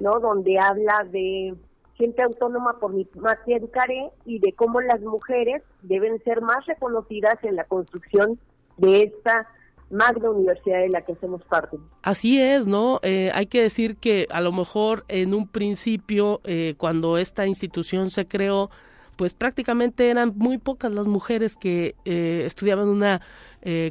¿no? 0.00 0.20
Donde 0.20 0.58
habla 0.58 1.04
de 1.10 1.54
gente 1.94 2.22
autónoma 2.22 2.78
por 2.78 2.92
mi 2.92 3.06
educaré 3.46 4.10
y 4.24 4.38
de 4.38 4.52
cómo 4.52 4.80
las 4.80 5.00
mujeres 5.00 5.62
deben 5.82 6.22
ser 6.22 6.40
más 6.40 6.64
reconocidas 6.66 7.42
en 7.42 7.56
la 7.56 7.64
construcción 7.64 8.38
de 8.76 9.02
esta 9.02 9.48
magna 9.90 10.30
universidad 10.30 10.80
de 10.80 10.90
la 10.90 11.02
que 11.02 11.12
hacemos 11.12 11.42
parte. 11.44 11.78
Así 12.02 12.40
es, 12.40 12.66
¿no? 12.66 13.00
Eh, 13.02 13.30
hay 13.34 13.46
que 13.46 13.62
decir 13.62 13.96
que 13.96 14.26
a 14.30 14.40
lo 14.40 14.52
mejor 14.52 15.04
en 15.08 15.34
un 15.34 15.48
principio, 15.48 16.40
eh, 16.44 16.74
cuando 16.76 17.18
esta 17.18 17.46
institución 17.46 18.10
se 18.10 18.28
creó, 18.28 18.70
pues 19.16 19.34
prácticamente 19.34 20.10
eran 20.10 20.32
muy 20.36 20.58
pocas 20.58 20.92
las 20.92 21.06
mujeres 21.06 21.56
que 21.56 21.96
eh, 22.04 22.42
estudiaban 22.46 22.88
una 22.88 23.20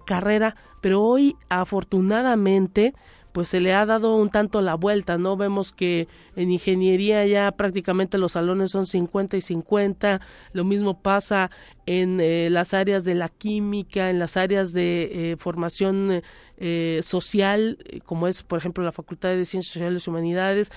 carrera, 0.05 0.55
pero 0.81 1.03
hoy 1.03 1.35
afortunadamente 1.49 2.95
pues 3.37 3.49
se 3.49 3.59
le 3.59 3.71
ha 3.75 3.85
dado 3.85 4.15
un 4.15 4.31
tanto 4.31 4.63
la 4.63 4.73
vuelta, 4.73 5.19
¿no? 5.19 5.37
Vemos 5.37 5.71
que 5.71 6.07
en 6.35 6.49
ingeniería 6.49 7.23
ya 7.27 7.51
prácticamente 7.51 8.17
los 8.17 8.31
salones 8.31 8.71
son 8.71 8.87
50 8.87 9.37
y 9.37 9.41
50, 9.41 10.21
lo 10.53 10.63
mismo 10.63 11.03
pasa 11.03 11.51
en 11.85 12.19
eh, 12.19 12.49
las 12.49 12.73
áreas 12.73 13.03
de 13.03 13.13
la 13.13 13.29
química, 13.29 14.09
en 14.09 14.17
las 14.17 14.37
áreas 14.37 14.73
de 14.73 15.33
eh, 15.33 15.35
formación 15.37 16.23
eh, 16.57 16.99
social, 17.03 17.77
como 18.05 18.27
es, 18.27 18.41
por 18.41 18.57
ejemplo, 18.57 18.83
la 18.83 18.91
Facultad 18.91 19.29
de 19.29 19.45
Ciencias 19.45 19.71
Sociales 19.71 20.07
y 20.07 20.09
Humanidades, 20.09 20.71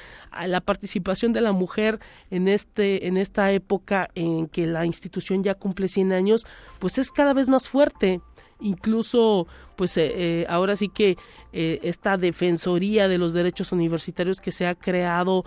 la 0.46 0.60
participación 0.60 1.32
de 1.32 1.40
la 1.40 1.52
mujer 1.52 1.98
en 2.30 2.46
este 2.46 3.06
en 3.06 3.16
esta 3.16 3.52
época 3.52 4.10
en 4.14 4.48
que 4.48 4.66
la 4.66 4.84
institución 4.84 5.42
ya 5.42 5.54
cumple 5.54 5.88
100 5.88 6.12
años, 6.12 6.46
pues 6.78 6.98
es 6.98 7.10
cada 7.10 7.32
vez 7.32 7.48
más 7.48 7.70
fuerte 7.70 8.20
incluso 8.60 9.46
pues 9.76 9.96
eh, 9.96 10.12
eh, 10.14 10.46
ahora 10.48 10.76
sí 10.76 10.88
que 10.88 11.16
eh, 11.52 11.80
esta 11.82 12.16
defensoría 12.16 13.08
de 13.08 13.18
los 13.18 13.32
derechos 13.32 13.72
universitarios 13.72 14.40
que 14.40 14.52
se 14.52 14.66
ha 14.66 14.74
creado 14.74 15.44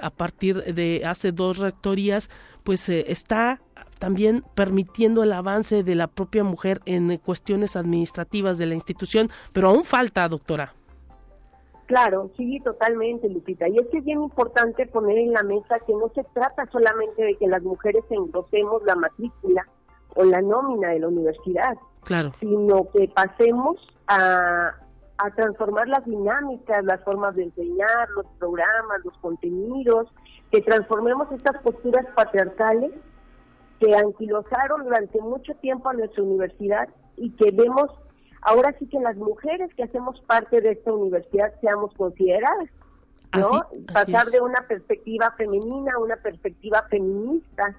a 0.00 0.10
partir 0.10 0.62
de 0.74 1.02
hace 1.04 1.32
dos 1.32 1.58
rectorías 1.58 2.30
pues 2.62 2.88
está 2.88 3.60
también 3.98 4.44
permitiendo 4.54 5.22
el 5.22 5.32
avance 5.32 5.82
de 5.82 5.94
la 5.94 6.06
propia 6.06 6.44
mujer 6.44 6.80
en 6.84 7.16
cuestiones 7.18 7.76
administrativas 7.76 8.58
de 8.58 8.66
la 8.66 8.74
institución 8.74 9.30
pero 9.52 9.68
aún 9.68 9.84
falta 9.84 10.28
doctora 10.28 10.74
Claro, 11.86 12.30
sí, 12.36 12.60
totalmente, 12.64 13.28
Lupita. 13.28 13.68
Y 13.68 13.76
es 13.76 13.86
que 13.88 13.98
es 13.98 14.04
bien 14.04 14.20
importante 14.20 14.86
poner 14.86 15.18
en 15.18 15.32
la 15.32 15.44
mesa 15.44 15.78
que 15.86 15.92
no 15.92 16.10
se 16.14 16.24
trata 16.34 16.66
solamente 16.72 17.22
de 17.22 17.36
que 17.36 17.46
las 17.46 17.62
mujeres 17.62 18.02
engrosemos 18.10 18.82
la 18.82 18.96
matrícula 18.96 19.68
o 20.16 20.24
la 20.24 20.42
nómina 20.42 20.88
de 20.88 20.98
la 20.98 21.08
universidad, 21.08 21.76
claro. 22.06 22.32
sino 22.40 22.88
que 22.92 23.08
pasemos 23.08 23.76
a, 24.06 24.74
a 25.18 25.30
transformar 25.32 25.88
las 25.88 26.04
dinámicas, 26.04 26.84
las 26.84 27.02
formas 27.04 27.34
de 27.36 27.44
enseñar, 27.44 28.08
los 28.14 28.26
programas, 28.38 29.04
los 29.04 29.16
contenidos, 29.18 30.08
que 30.50 30.62
transformemos 30.62 31.30
estas 31.32 31.60
posturas 31.62 32.06
patriarcales 32.14 32.92
que 33.80 33.94
anquilosaron 33.94 34.84
durante 34.84 35.20
mucho 35.20 35.54
tiempo 35.56 35.88
a 35.88 35.94
nuestra 35.94 36.22
universidad 36.22 36.88
y 37.16 37.30
que 37.32 37.50
vemos 37.50 37.90
ahora 38.42 38.74
sí 38.78 38.86
que 38.86 39.00
las 39.00 39.16
mujeres 39.16 39.74
que 39.74 39.82
hacemos 39.82 40.20
parte 40.22 40.60
de 40.60 40.72
esta 40.72 40.92
universidad 40.92 41.52
seamos 41.60 41.92
consideradas, 41.94 42.68
¿no? 43.36 43.66
Pasar 43.92 44.26
de 44.26 44.40
una 44.40 44.60
perspectiva 44.68 45.32
femenina 45.36 45.92
a 45.94 45.98
una 45.98 46.16
perspectiva 46.16 46.84
feminista, 46.88 47.76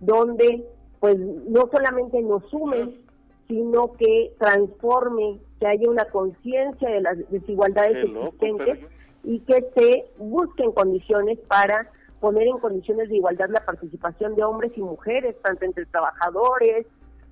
donde 0.00 0.66
pues 1.00 1.18
no 1.18 1.68
solamente 1.70 2.20
nos 2.22 2.48
sumen, 2.48 3.05
sino 3.48 3.92
que 3.94 4.32
transforme, 4.38 5.38
que 5.60 5.66
haya 5.66 5.88
una 5.88 6.04
conciencia 6.06 6.88
de 6.88 7.00
las 7.00 7.30
desigualdades 7.30 8.04
existentes 8.04 8.78
y 9.24 9.40
que 9.40 9.64
se 9.76 10.04
busquen 10.18 10.72
condiciones 10.72 11.38
para 11.48 11.90
poner 12.20 12.48
en 12.48 12.58
condiciones 12.58 13.08
de 13.08 13.16
igualdad 13.16 13.48
la 13.50 13.64
participación 13.64 14.34
de 14.34 14.44
hombres 14.44 14.72
y 14.76 14.82
mujeres, 14.82 15.36
tanto 15.42 15.64
entre 15.64 15.86
trabajadores, 15.86 16.86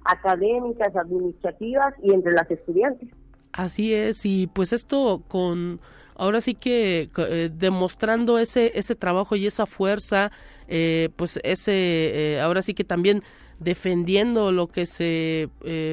académicas, 0.05 0.95
administrativas 0.95 1.95
y 2.03 2.13
entre 2.13 2.33
las 2.33 2.51
estudiantes. 2.51 3.09
Así 3.53 3.95
es, 3.95 4.27
y 4.27 4.49
pues 4.49 4.73
esto 4.73 5.23
con 5.29 5.81
ahora 6.17 6.41
sí 6.41 6.55
que 6.55 7.11
eh, 7.17 7.51
demostrando 7.53 8.39
ese 8.39 8.73
ese 8.75 8.95
trabajo 8.95 9.37
y 9.37 9.47
esa 9.47 9.67
fuerza, 9.67 10.31
eh, 10.69 11.11
pues 11.17 11.41
ese 11.43 11.73
eh, 11.75 12.41
ahora 12.41 12.63
sí 12.63 12.75
que 12.75 12.85
también 12.85 13.23
defendiendo 13.61 14.51
lo 14.51 14.67
que 14.67 14.85
se 14.85 15.49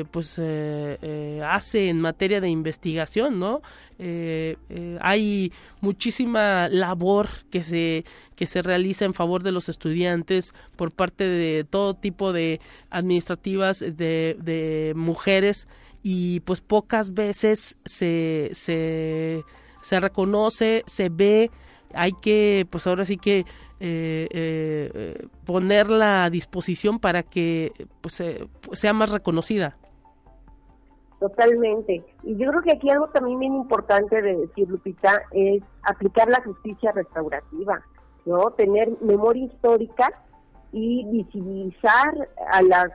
pues 0.09 0.41
hace 1.45 1.89
en 1.89 2.01
materia 2.01 2.41
de 2.41 2.49
investigación 2.49 3.39
no 3.39 3.61
hay 4.99 5.53
muchísima 5.79 6.67
labor 6.69 7.29
que 7.51 7.61
se 7.61 8.03
que 8.35 8.47
se 8.47 8.63
realiza 8.63 9.05
en 9.05 9.13
favor 9.13 9.43
de 9.43 9.51
los 9.51 9.69
estudiantes 9.69 10.55
por 10.75 10.91
parte 10.91 11.23
de 11.23 11.63
todo 11.63 11.93
tipo 11.93 12.33
de 12.33 12.59
administrativas 12.89 13.79
de, 13.79 14.35
de 14.41 14.93
mujeres 14.95 15.67
y 16.03 16.39
pues 16.41 16.61
pocas 16.61 17.13
veces 17.13 17.77
se, 17.85 18.49
se 18.53 19.43
se 19.81 19.99
reconoce 19.99 20.83
se 20.85 21.09
ve 21.09 21.51
hay 21.93 22.11
que 22.13 22.65
pues 22.69 22.87
ahora 22.87 23.05
sí 23.05 23.17
que 23.17 23.45
eh, 23.79 24.27
eh, 24.31 25.27
ponerla 25.45 26.23
a 26.23 26.29
disposición 26.29 26.99
para 26.99 27.23
que 27.23 27.71
pues, 28.01 28.23
sea 28.73 28.93
más 28.93 29.11
reconocida. 29.11 29.77
Totalmente. 31.19 32.03
Y 32.23 32.35
yo 32.37 32.49
creo 32.49 32.61
que 32.63 32.73
aquí 32.73 32.89
algo 32.89 33.07
también 33.09 33.39
bien 33.39 33.53
importante 33.53 34.21
de 34.21 34.37
decir, 34.37 34.67
Lupita, 34.67 35.21
es 35.31 35.61
aplicar 35.83 36.27
la 36.29 36.41
justicia 36.43 36.91
restaurativa, 36.91 37.83
¿no? 38.25 38.51
Tener 38.51 38.89
memoria 39.01 39.45
histórica 39.45 40.11
y 40.71 41.05
visibilizar 41.11 42.27
a 42.51 42.63
las 42.63 42.87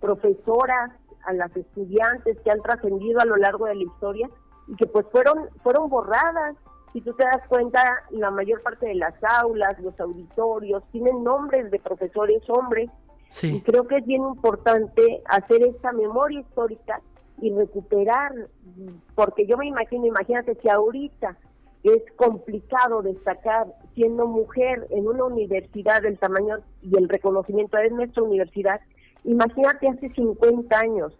profesoras, 0.00 0.92
a 1.26 1.32
las 1.34 1.54
estudiantes 1.54 2.38
que 2.42 2.50
han 2.50 2.62
trascendido 2.62 3.20
a 3.20 3.26
lo 3.26 3.36
largo 3.36 3.66
de 3.66 3.74
la 3.74 3.82
historia 3.82 4.30
y 4.68 4.76
que 4.76 4.86
pues 4.86 5.06
fueron 5.10 5.48
fueron 5.62 5.88
borradas 5.88 6.56
si 6.92 7.00
tú 7.02 7.12
te 7.14 7.24
das 7.24 7.46
cuenta, 7.48 8.02
la 8.10 8.30
mayor 8.30 8.62
parte 8.62 8.86
de 8.86 8.94
las 8.94 9.14
aulas, 9.22 9.78
los 9.80 9.98
auditorios, 10.00 10.82
tienen 10.90 11.22
nombres 11.22 11.70
de 11.70 11.78
profesores 11.78 12.42
hombres. 12.48 12.90
Y 13.42 13.60
creo 13.60 13.86
que 13.86 13.98
es 13.98 14.06
bien 14.06 14.22
importante 14.22 15.22
hacer 15.26 15.62
esta 15.62 15.92
memoria 15.92 16.40
histórica 16.40 17.02
y 17.42 17.52
recuperar, 17.52 18.32
porque 19.14 19.46
yo 19.46 19.58
me 19.58 19.66
imagino, 19.66 20.06
imagínate 20.06 20.56
si 20.62 20.68
ahorita 20.68 21.36
es 21.84 22.02
complicado 22.16 23.02
destacar 23.02 23.66
siendo 23.94 24.26
mujer 24.26 24.86
en 24.90 25.06
una 25.06 25.24
universidad 25.24 26.02
del 26.02 26.18
tamaño 26.18 26.56
y 26.82 26.96
el 26.96 27.08
reconocimiento 27.08 27.76
de 27.76 27.90
nuestra 27.90 28.22
universidad, 28.22 28.80
imagínate 29.24 29.88
hace 29.88 30.08
50 30.08 30.76
años, 30.78 31.12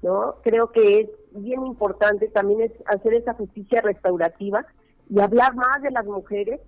¿no? 0.00 0.36
Creo 0.42 0.70
que 0.70 1.00
es 1.00 1.10
bien 1.32 1.66
importante 1.66 2.28
también 2.28 2.62
es 2.62 2.72
hacer 2.86 3.14
esa 3.14 3.34
justicia 3.34 3.80
restaurativa 3.80 4.66
y 5.10 5.20
hablar 5.20 5.54
más 5.54 5.82
de 5.82 5.90
las 5.90 6.04
mujeres 6.04 6.60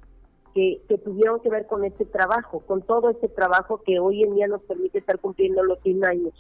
que, 0.55 0.81
que, 0.89 0.99
tuvieron 0.99 1.41
que 1.41 1.49
ver 1.49 1.67
con 1.67 1.85
este 1.85 2.05
trabajo, 2.05 2.61
con 2.61 2.83
todo 2.83 3.11
este 3.11 3.29
trabajo 3.29 3.83
que 3.85 3.99
hoy 3.99 4.25
en 4.25 4.35
día 4.35 4.49
nos 4.49 4.63
permite 4.63 4.99
estar 4.99 5.19
cumpliendo 5.19 5.63
los 5.63 5.81
100 5.83 6.05
años 6.05 6.35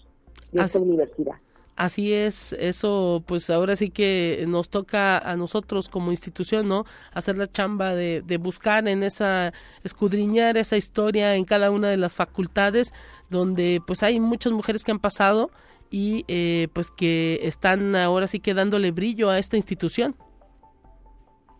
de 0.52 0.62
esta 0.62 0.78
universidad. 0.80 1.35
Así 1.76 2.12
es, 2.12 2.52
eso 2.59 3.22
pues 3.26 3.48
ahora 3.48 3.74
sí 3.74 3.88
que 3.88 4.44
nos 4.46 4.68
toca 4.68 5.16
a 5.16 5.35
nosotros 5.37 5.88
como 5.88 6.11
institución, 6.11 6.68
¿no? 6.68 6.85
Hacer 7.14 7.38
la 7.38 7.46
chamba 7.46 7.94
de, 7.94 8.20
de 8.20 8.37
buscar 8.37 8.87
en 8.87 9.02
esa, 9.02 9.54
escudriñar 9.83 10.59
esa 10.59 10.76
historia 10.76 11.37
en 11.37 11.44
cada 11.44 11.70
una 11.70 11.88
de 11.88 11.96
las 11.96 12.14
facultades 12.14 12.92
donde 13.30 13.80
pues 13.87 14.02
hay 14.02 14.20
muchas 14.20 14.52
mujeres 14.52 14.85
que 14.85 14.90
han 14.90 14.98
pasado 14.98 15.50
y 15.90 16.24
eh, 16.29 16.68
pues 16.72 16.90
que 16.90 17.40
están 17.42 17.96
ahora 17.96 18.26
sí 18.26 18.40
que 18.40 18.55
dándole 18.55 18.92
brillo 18.92 19.29
a 19.29 19.38
esta 19.38 19.57
institución. 19.57 20.14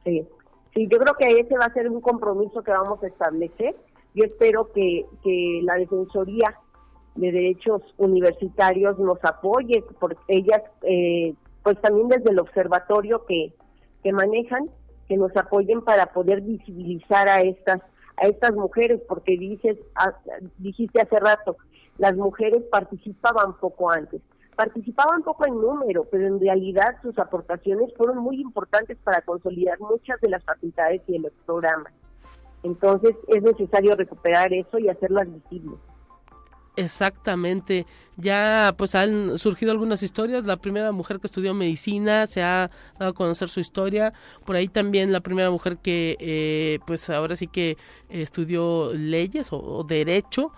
Sí. 0.05 0.27
sí, 0.75 0.89
yo 0.91 0.99
creo 0.99 1.15
que 1.15 1.41
ese 1.41 1.59
va 1.59 1.67
a 1.67 1.75
ser 1.75 1.91
un 1.91 2.01
compromiso 2.01 2.63
que 2.63 2.71
vamos 2.71 3.03
a 3.03 3.09
establecer. 3.09 3.77
Yo 4.15 4.25
espero 4.25 4.73
que, 4.73 5.05
que 5.23 5.61
la 5.63 5.75
Defensoría 5.75 6.57
de 7.17 7.33
Derechos 7.33 7.83
Universitarios 7.99 8.99
nos 8.99 9.23
apoye, 9.25 9.85
porque 9.99 10.19
ellas, 10.29 10.63
eh, 10.83 11.35
pues 11.63 11.81
también 11.81 12.09
desde 12.09 12.31
el 12.31 12.39
observatorio 12.39 13.27
que, 13.27 13.53
que 14.03 14.13
manejan, 14.13 14.71
que 15.09 15.17
nos 15.17 15.37
apoyen 15.37 15.83
para 15.83 16.07
poder 16.07 16.41
visibilizar 16.41 17.29
a 17.29 17.43
estas 17.43 17.83
a 18.23 18.27
estas 18.27 18.53
mujeres, 18.53 19.01
porque 19.09 19.37
dices, 19.39 19.79
dijiste 20.59 21.01
hace 21.01 21.19
rato, 21.19 21.57
las 22.01 22.17
mujeres 22.17 22.65
participaban 22.73 23.57
poco 23.61 23.93
antes 23.93 24.21
participaban 24.61 25.23
poco 25.23 25.47
en 25.47 25.55
número, 25.55 26.05
pero 26.11 26.27
en 26.27 26.39
realidad 26.39 26.97
sus 27.01 27.19
aportaciones 27.19 27.95
fueron 27.97 28.19
muy 28.19 28.43
importantes 28.43 28.99
para 29.03 29.23
consolidar 29.23 29.81
muchas 29.81 30.21
de 30.21 30.29
las 30.29 30.45
facultades 30.45 31.01
y 31.07 31.13
de 31.13 31.19
los 31.21 31.33
programas. 31.47 31.95
Entonces 32.63 33.17
es 33.29 33.43
necesario 33.43 33.97
recuperar 33.97 34.53
eso 34.53 34.79
y 34.79 34.91
hacerlas 34.91 35.29
visibles. 35.33 35.79
Exactamente. 36.77 37.87
Ya 38.19 38.75
pues 38.77 38.95
han 38.95 39.39
surgido 39.39 39.73
algunas 39.73 40.03
historias. 40.03 40.45
La 40.45 40.59
primera 40.59 40.93
mujer 40.93 41.21
que 41.21 41.27
estudió 41.27 41.55
medicina 41.55 42.27
se 42.27 42.43
ha 42.43 42.71
dado 42.99 43.13
a 43.13 43.15
conocer 43.15 43.49
su 43.49 43.61
historia. 43.61 44.13
Por 44.45 44.57
ahí 44.57 44.69
también 44.69 45.11
la 45.11 45.21
primera 45.21 45.51
mujer 45.51 45.79
que 45.79 46.19
eh, 46.21 46.81
pues 46.87 47.09
ahora 47.09 47.35
sí 47.35 47.47
que 47.47 47.79
estudió 48.11 48.93
leyes 48.93 49.49
o 49.53 49.85
derecho 49.85 50.53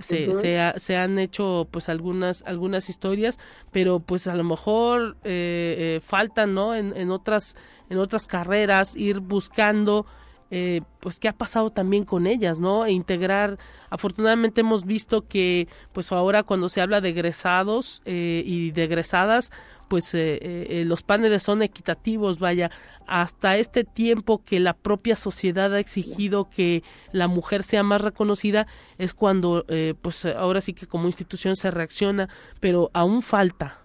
se, 0.00 0.78
se, 0.78 0.96
han 0.96 1.18
hecho 1.18 1.68
pues 1.70 1.88
algunas 1.88 2.42
algunas 2.42 2.88
historias 2.88 3.38
pero 3.72 4.00
pues 4.00 4.26
a 4.26 4.34
lo 4.34 4.44
mejor 4.44 5.16
eh, 5.24 5.96
eh, 5.96 6.00
faltan 6.02 6.54
no 6.54 6.74
en, 6.74 6.96
en, 6.96 7.10
otras 7.10 7.56
en 7.90 7.98
otras 7.98 8.26
carreras 8.26 8.96
ir 8.96 9.20
buscando 9.20 10.06
eh, 10.50 10.82
pues 11.00 11.20
qué 11.20 11.28
ha 11.28 11.32
pasado 11.32 11.70
también 11.70 12.04
con 12.04 12.26
ellas, 12.26 12.60
¿no? 12.60 12.86
E 12.86 12.92
integrar, 12.92 13.58
afortunadamente 13.90 14.62
hemos 14.62 14.84
visto 14.84 15.26
que 15.26 15.68
pues 15.92 16.12
ahora 16.12 16.42
cuando 16.42 16.68
se 16.68 16.80
habla 16.80 17.00
de 17.00 17.10
egresados 17.10 18.02
y 18.04 18.70
de 18.70 18.84
egresadas, 18.84 19.50
pues 19.88 20.14
eh, 20.14 20.38
eh, 20.42 20.84
los 20.84 21.02
paneles 21.02 21.42
son 21.42 21.62
equitativos, 21.62 22.38
vaya, 22.38 22.70
hasta 23.06 23.56
este 23.56 23.84
tiempo 23.84 24.44
que 24.44 24.60
la 24.60 24.74
propia 24.74 25.16
sociedad 25.16 25.74
ha 25.74 25.80
exigido 25.80 26.48
que 26.50 26.82
la 27.12 27.26
mujer 27.26 27.62
sea 27.62 27.82
más 27.82 28.02
reconocida, 28.02 28.66
es 28.98 29.14
cuando, 29.14 29.64
eh, 29.68 29.94
pues 30.00 30.24
ahora 30.26 30.60
sí 30.60 30.74
que 30.74 30.86
como 30.86 31.06
institución 31.06 31.56
se 31.56 31.70
reacciona, 31.70 32.28
pero 32.60 32.90
aún 32.92 33.22
falta. 33.22 33.77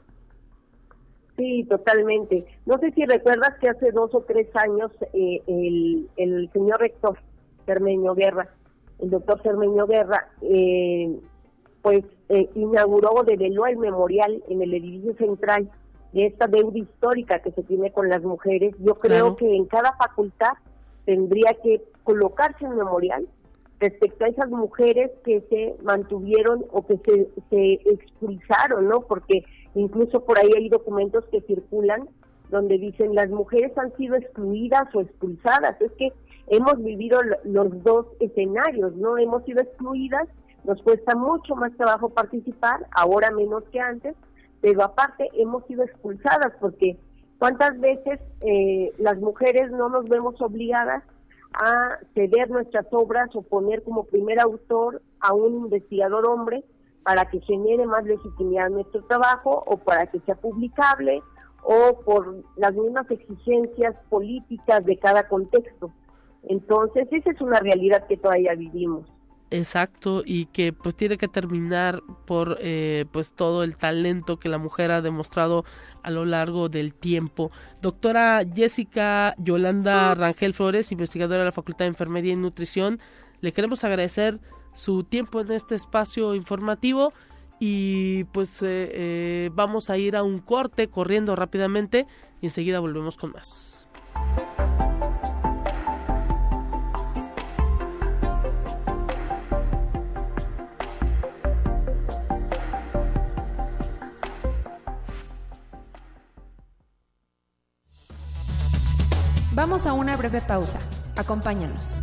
Sí, 1.37 1.63
totalmente. 1.63 2.45
No 2.65 2.77
sé 2.77 2.91
si 2.91 3.05
recuerdas 3.05 3.57
que 3.59 3.69
hace 3.69 3.91
dos 3.91 4.13
o 4.13 4.21
tres 4.21 4.47
años 4.55 4.91
el, 5.13 6.07
el 6.15 6.49
señor 6.53 6.79
rector 6.79 7.17
Cermeño 7.65 8.13
Guerra, 8.13 8.49
el 8.99 9.09
doctor 9.09 9.41
Cermeño 9.41 9.87
Guerra, 9.87 10.29
pues 11.81 12.03
inauguró, 12.55 13.23
develó 13.23 13.65
el 13.65 13.77
memorial 13.77 14.43
en 14.47 14.61
el 14.61 14.73
edificio 14.73 15.15
central 15.15 15.69
de 16.13 16.27
esta 16.27 16.47
deuda 16.47 16.77
histórica 16.77 17.39
que 17.39 17.51
se 17.51 17.63
tiene 17.63 17.91
con 17.91 18.07
las 18.07 18.21
mujeres, 18.21 18.75
yo 18.79 18.95
creo 18.95 19.35
que 19.35 19.55
en 19.55 19.65
cada 19.65 19.93
facultad 19.97 20.53
tendría 21.05 21.55
que 21.63 21.83
colocarse 22.03 22.65
un 22.65 22.77
memorial 22.77 23.27
respecto 23.79 24.23
a 24.23 24.29
esas 24.29 24.49
mujeres 24.49 25.11
que 25.25 25.41
se 25.49 25.75
mantuvieron 25.83 26.63
o 26.71 26.85
que 26.85 26.97
se, 26.97 27.27
se 27.49 27.73
expulsaron, 27.89 28.87
¿no? 28.87 29.01
Porque 29.01 29.43
incluso 29.75 30.23
por 30.23 30.37
ahí 30.37 30.49
hay 30.55 30.69
documentos 30.69 31.25
que 31.31 31.41
circulan 31.41 32.07
donde 32.49 32.77
dicen 32.77 33.15
las 33.15 33.29
mujeres 33.29 33.75
han 33.77 33.95
sido 33.97 34.15
excluidas 34.15 34.93
o 34.93 35.01
expulsadas. 35.01 35.79
Es 35.81 35.91
que 35.93 36.13
hemos 36.47 36.81
vivido 36.83 37.19
los 37.43 37.83
dos 37.83 38.05
escenarios, 38.19 38.95
¿no? 38.95 39.17
Hemos 39.17 39.43
sido 39.43 39.61
excluidas, 39.61 40.27
nos 40.63 40.81
cuesta 40.83 41.15
mucho 41.15 41.55
más 41.55 41.75
trabajo 41.75 42.09
participar, 42.09 42.85
ahora 42.91 43.31
menos 43.31 43.63
que 43.71 43.79
antes, 43.79 44.15
pero 44.61 44.83
aparte 44.83 45.29
hemos 45.33 45.65
sido 45.65 45.83
expulsadas 45.83 46.53
porque 46.59 46.97
cuántas 47.39 47.79
veces 47.79 48.19
eh, 48.41 48.91
las 48.97 49.17
mujeres 49.17 49.71
no 49.71 49.89
nos 49.89 50.07
vemos 50.07 50.39
obligadas 50.41 51.03
a 51.53 51.97
ceder 52.13 52.49
nuestras 52.49 52.85
obras 52.91 53.29
o 53.35 53.41
poner 53.41 53.83
como 53.83 54.05
primer 54.05 54.39
autor 54.39 55.01
a 55.19 55.33
un 55.33 55.65
investigador 55.65 56.25
hombre 56.25 56.63
para 57.03 57.25
que 57.25 57.39
genere 57.41 57.85
más 57.85 58.03
legitimidad 58.05 58.69
nuestro 58.69 59.03
trabajo 59.03 59.63
o 59.67 59.77
para 59.77 60.07
que 60.07 60.19
sea 60.21 60.35
publicable 60.35 61.21
o 61.63 61.99
por 62.05 62.43
las 62.57 62.73
mismas 62.73 63.09
exigencias 63.09 63.95
políticas 64.09 64.85
de 64.85 64.97
cada 64.97 65.27
contexto. 65.27 65.91
Entonces, 66.43 67.07
esa 67.11 67.31
es 67.31 67.41
una 67.41 67.59
realidad 67.59 68.05
que 68.07 68.17
todavía 68.17 68.53
vivimos. 68.55 69.05
Exacto, 69.49 70.23
y 70.25 70.47
que 70.47 70.73
pues 70.73 70.95
tiene 70.95 71.19
que 71.19 71.27
terminar 71.27 72.01
por 72.25 72.57
eh, 72.59 73.05
pues 73.11 73.33
todo 73.33 73.63
el 73.63 73.77
talento 73.77 74.39
que 74.39 74.49
la 74.49 74.57
mujer 74.57 74.89
ha 74.89 75.01
demostrado 75.01 75.63
a 76.01 76.09
lo 76.09 76.25
largo 76.25 76.69
del 76.69 76.95
tiempo. 76.95 77.51
Doctora 77.79 78.41
Jessica 78.51 79.35
Yolanda 79.37 80.15
Rangel 80.15 80.55
Flores, 80.55 80.91
investigadora 80.91 81.41
de 81.41 81.45
la 81.45 81.51
Facultad 81.51 81.85
de 81.85 81.89
Enfermería 81.89 82.33
y 82.33 82.35
Nutrición, 82.35 82.99
le 83.41 83.51
queremos 83.51 83.83
agradecer 83.83 84.39
su 84.73 85.03
tiempo 85.03 85.41
en 85.41 85.51
este 85.51 85.75
espacio 85.75 86.35
informativo 86.35 87.13
y 87.59 88.25
pues 88.25 88.61
eh, 88.63 88.89
eh, 88.93 89.49
vamos 89.53 89.89
a 89.89 89.97
ir 89.97 90.15
a 90.15 90.23
un 90.23 90.39
corte 90.39 90.89
corriendo 90.89 91.35
rápidamente 91.35 92.07
y 92.41 92.47
enseguida 92.47 92.79
volvemos 92.79 93.17
con 93.17 93.31
más. 93.31 93.87
Vamos 109.55 109.85
a 109.85 109.93
una 109.93 110.17
breve 110.17 110.41
pausa. 110.41 110.79
Acompáñanos. 111.15 111.95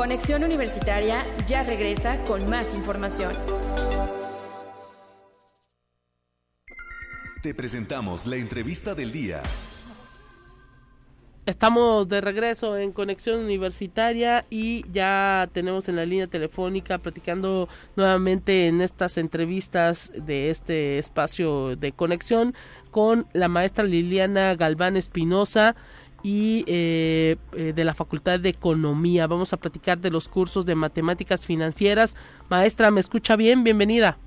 Conexión 0.00 0.44
Universitaria 0.44 1.26
ya 1.46 1.62
regresa 1.62 2.24
con 2.24 2.48
más 2.48 2.74
información. 2.74 3.34
Te 7.42 7.54
presentamos 7.54 8.24
la 8.24 8.36
entrevista 8.36 8.94
del 8.94 9.12
día. 9.12 9.42
Estamos 11.44 12.08
de 12.08 12.22
regreso 12.22 12.78
en 12.78 12.92
Conexión 12.92 13.40
Universitaria 13.40 14.46
y 14.48 14.90
ya 14.90 15.50
tenemos 15.52 15.86
en 15.90 15.96
la 15.96 16.06
línea 16.06 16.26
telefónica 16.26 16.96
platicando 16.96 17.68
nuevamente 17.94 18.68
en 18.68 18.80
estas 18.80 19.18
entrevistas 19.18 20.12
de 20.16 20.48
este 20.48 20.98
espacio 20.98 21.76
de 21.76 21.92
conexión 21.92 22.54
con 22.90 23.26
la 23.34 23.48
maestra 23.48 23.84
Liliana 23.84 24.54
Galván 24.54 24.96
Espinosa 24.96 25.76
y 26.22 26.64
eh, 26.66 27.36
eh, 27.52 27.72
de 27.74 27.84
la 27.84 27.94
Facultad 27.94 28.40
de 28.40 28.50
Economía. 28.50 29.26
Vamos 29.26 29.52
a 29.52 29.56
platicar 29.56 29.98
de 29.98 30.10
los 30.10 30.28
cursos 30.28 30.66
de 30.66 30.74
matemáticas 30.74 31.46
financieras. 31.46 32.16
Maestra, 32.48 32.90
¿me 32.90 33.00
escucha 33.00 33.36
bien? 33.36 33.64
Bienvenida. 33.64 34.18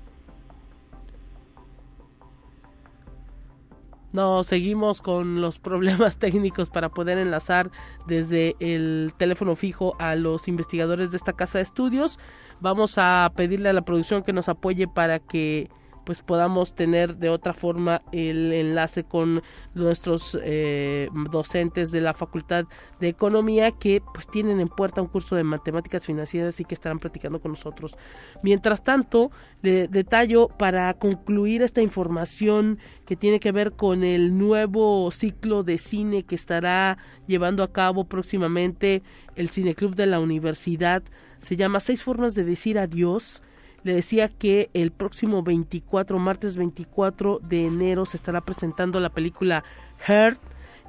No, 4.14 4.44
seguimos 4.44 5.02
con 5.02 5.40
los 5.40 5.58
problemas 5.58 6.16
técnicos 6.20 6.70
para 6.70 6.88
poder 6.88 7.18
enlazar 7.18 7.72
desde 8.06 8.54
el 8.60 9.12
teléfono 9.16 9.56
fijo 9.56 9.96
a 9.98 10.14
los 10.14 10.46
investigadores 10.46 11.10
de 11.10 11.16
esta 11.16 11.32
casa 11.32 11.58
de 11.58 11.62
estudios. 11.62 12.20
Vamos 12.60 12.94
a 12.96 13.32
pedirle 13.34 13.70
a 13.70 13.72
la 13.72 13.82
producción 13.82 14.22
que 14.22 14.32
nos 14.32 14.48
apoye 14.48 14.86
para 14.86 15.18
que 15.18 15.68
pues 16.04 16.22
podamos 16.22 16.74
tener 16.74 17.16
de 17.16 17.28
otra 17.28 17.54
forma 17.54 18.02
el 18.12 18.52
enlace 18.52 19.04
con 19.04 19.42
nuestros 19.74 20.38
eh, 20.42 21.08
docentes 21.30 21.90
de 21.90 22.00
la 22.00 22.14
Facultad 22.14 22.66
de 23.00 23.08
Economía 23.08 23.70
que 23.70 24.02
pues 24.12 24.26
tienen 24.26 24.60
en 24.60 24.68
puerta 24.68 25.02
un 25.02 25.08
curso 25.08 25.36
de 25.36 25.44
matemáticas 25.44 26.04
financieras 26.04 26.60
y 26.60 26.64
que 26.64 26.74
estarán 26.74 26.98
platicando 26.98 27.40
con 27.40 27.52
nosotros. 27.52 27.96
Mientras 28.42 28.84
tanto, 28.84 29.30
de, 29.62 29.88
detallo 29.88 30.48
para 30.48 30.92
concluir 30.94 31.62
esta 31.62 31.82
información 31.82 32.78
que 33.06 33.16
tiene 33.16 33.40
que 33.40 33.52
ver 33.52 33.72
con 33.72 34.04
el 34.04 34.36
nuevo 34.38 35.10
ciclo 35.10 35.62
de 35.62 35.78
cine 35.78 36.24
que 36.24 36.34
estará 36.34 36.98
llevando 37.26 37.62
a 37.62 37.72
cabo 37.72 38.04
próximamente 38.04 39.02
el 39.36 39.50
Cineclub 39.50 39.94
de 39.94 40.06
la 40.06 40.20
Universidad. 40.20 41.02
Se 41.40 41.56
llama 41.56 41.80
Seis 41.80 42.02
formas 42.02 42.34
de 42.34 42.44
decir 42.44 42.78
adiós 42.78 43.42
le 43.84 43.94
decía 43.94 44.28
que 44.28 44.70
el 44.74 44.90
próximo 44.90 45.42
24, 45.42 46.18
martes 46.18 46.56
24 46.56 47.38
de 47.38 47.66
enero, 47.66 48.04
se 48.06 48.16
estará 48.16 48.40
presentando 48.40 48.98
la 48.98 49.10
película 49.10 49.62
Heart 50.06 50.40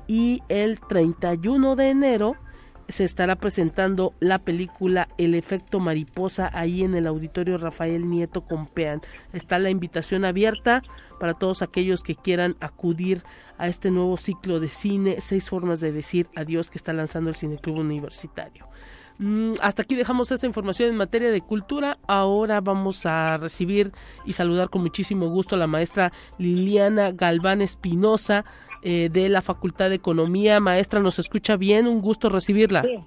y 0.07 0.41
el 0.49 0.79
31 0.79 1.75
de 1.75 1.89
enero 1.89 2.35
se 2.87 3.03
estará 3.03 3.35
presentando 3.35 4.13
la 4.19 4.39
película 4.39 5.07
El 5.17 5.33
efecto 5.33 5.79
mariposa 5.79 6.49
ahí 6.53 6.83
en 6.83 6.93
el 6.95 7.07
auditorio 7.07 7.57
Rafael 7.57 8.09
Nieto 8.09 8.41
Compean. 8.41 9.01
Está 9.33 9.57
la 9.59 9.69
invitación 9.69 10.23
abierta 10.23 10.83
para 11.19 11.33
todos 11.33 11.61
aquellos 11.61 12.03
que 12.03 12.15
quieran 12.15 12.55
acudir 12.59 13.23
a 13.57 13.67
este 13.67 13.91
nuevo 13.91 14.17
ciclo 14.17 14.59
de 14.59 14.69
cine, 14.69 15.17
seis 15.19 15.49
formas 15.49 15.79
de 15.79 15.91
decir 15.91 16.27
adiós 16.35 16.69
que 16.69 16.77
está 16.77 16.93
lanzando 16.93 17.29
el 17.29 17.35
Cineclub 17.35 17.77
Universitario. 17.77 18.67
Mm, 19.17 19.53
hasta 19.61 19.83
aquí 19.83 19.95
dejamos 19.95 20.31
esa 20.31 20.45
información 20.45 20.89
en 20.89 20.97
materia 20.97 21.31
de 21.31 21.41
cultura. 21.41 21.97
Ahora 22.07 22.61
vamos 22.61 23.05
a 23.05 23.37
recibir 23.37 23.91
y 24.25 24.33
saludar 24.33 24.69
con 24.69 24.81
muchísimo 24.81 25.29
gusto 25.29 25.55
a 25.55 25.59
la 25.59 25.67
maestra 25.67 26.11
Liliana 26.37 27.11
Galván 27.11 27.61
Espinosa 27.61 28.43
eh, 28.81 29.09
de 29.11 29.29
la 29.29 29.41
Facultad 29.41 29.89
de 29.89 29.95
Economía. 29.95 30.59
Maestra, 30.59 30.99
¿nos 30.99 31.19
escucha 31.19 31.55
bien? 31.55 31.87
Un 31.87 32.01
gusto 32.01 32.29
recibirla. 32.29 32.81
Sí, 32.81 32.97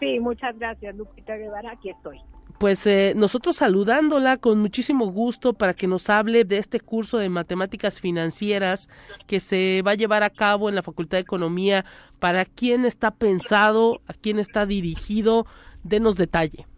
sí 0.00 0.20
muchas 0.20 0.58
gracias, 0.58 0.96
Lupita 0.96 1.36
Guevara. 1.36 1.72
Aquí 1.72 1.90
estoy 1.90 2.20
pues 2.62 2.86
eh, 2.86 3.12
nosotros 3.16 3.56
saludándola 3.56 4.36
con 4.36 4.60
muchísimo 4.60 5.06
gusto 5.06 5.52
para 5.52 5.74
que 5.74 5.88
nos 5.88 6.08
hable 6.08 6.44
de 6.44 6.58
este 6.58 6.78
curso 6.78 7.18
de 7.18 7.28
matemáticas 7.28 8.00
financieras 8.00 8.88
que 9.26 9.40
se 9.40 9.82
va 9.84 9.90
a 9.90 9.94
llevar 9.96 10.22
a 10.22 10.30
cabo 10.30 10.68
en 10.68 10.76
la 10.76 10.84
Facultad 10.84 11.16
de 11.16 11.22
Economía. 11.22 11.84
¿Para 12.20 12.44
quién 12.44 12.84
está 12.84 13.10
pensado? 13.10 14.00
¿A 14.06 14.12
quién 14.12 14.38
está 14.38 14.64
dirigido? 14.64 15.44
Denos 15.82 16.14
detalle. 16.14 16.68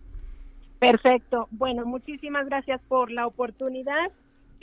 Perfecto. 0.79 1.49
Bueno, 1.51 1.85
muchísimas 1.85 2.47
gracias 2.47 2.81
por 2.89 3.11
la 3.11 3.27
oportunidad. 3.27 4.11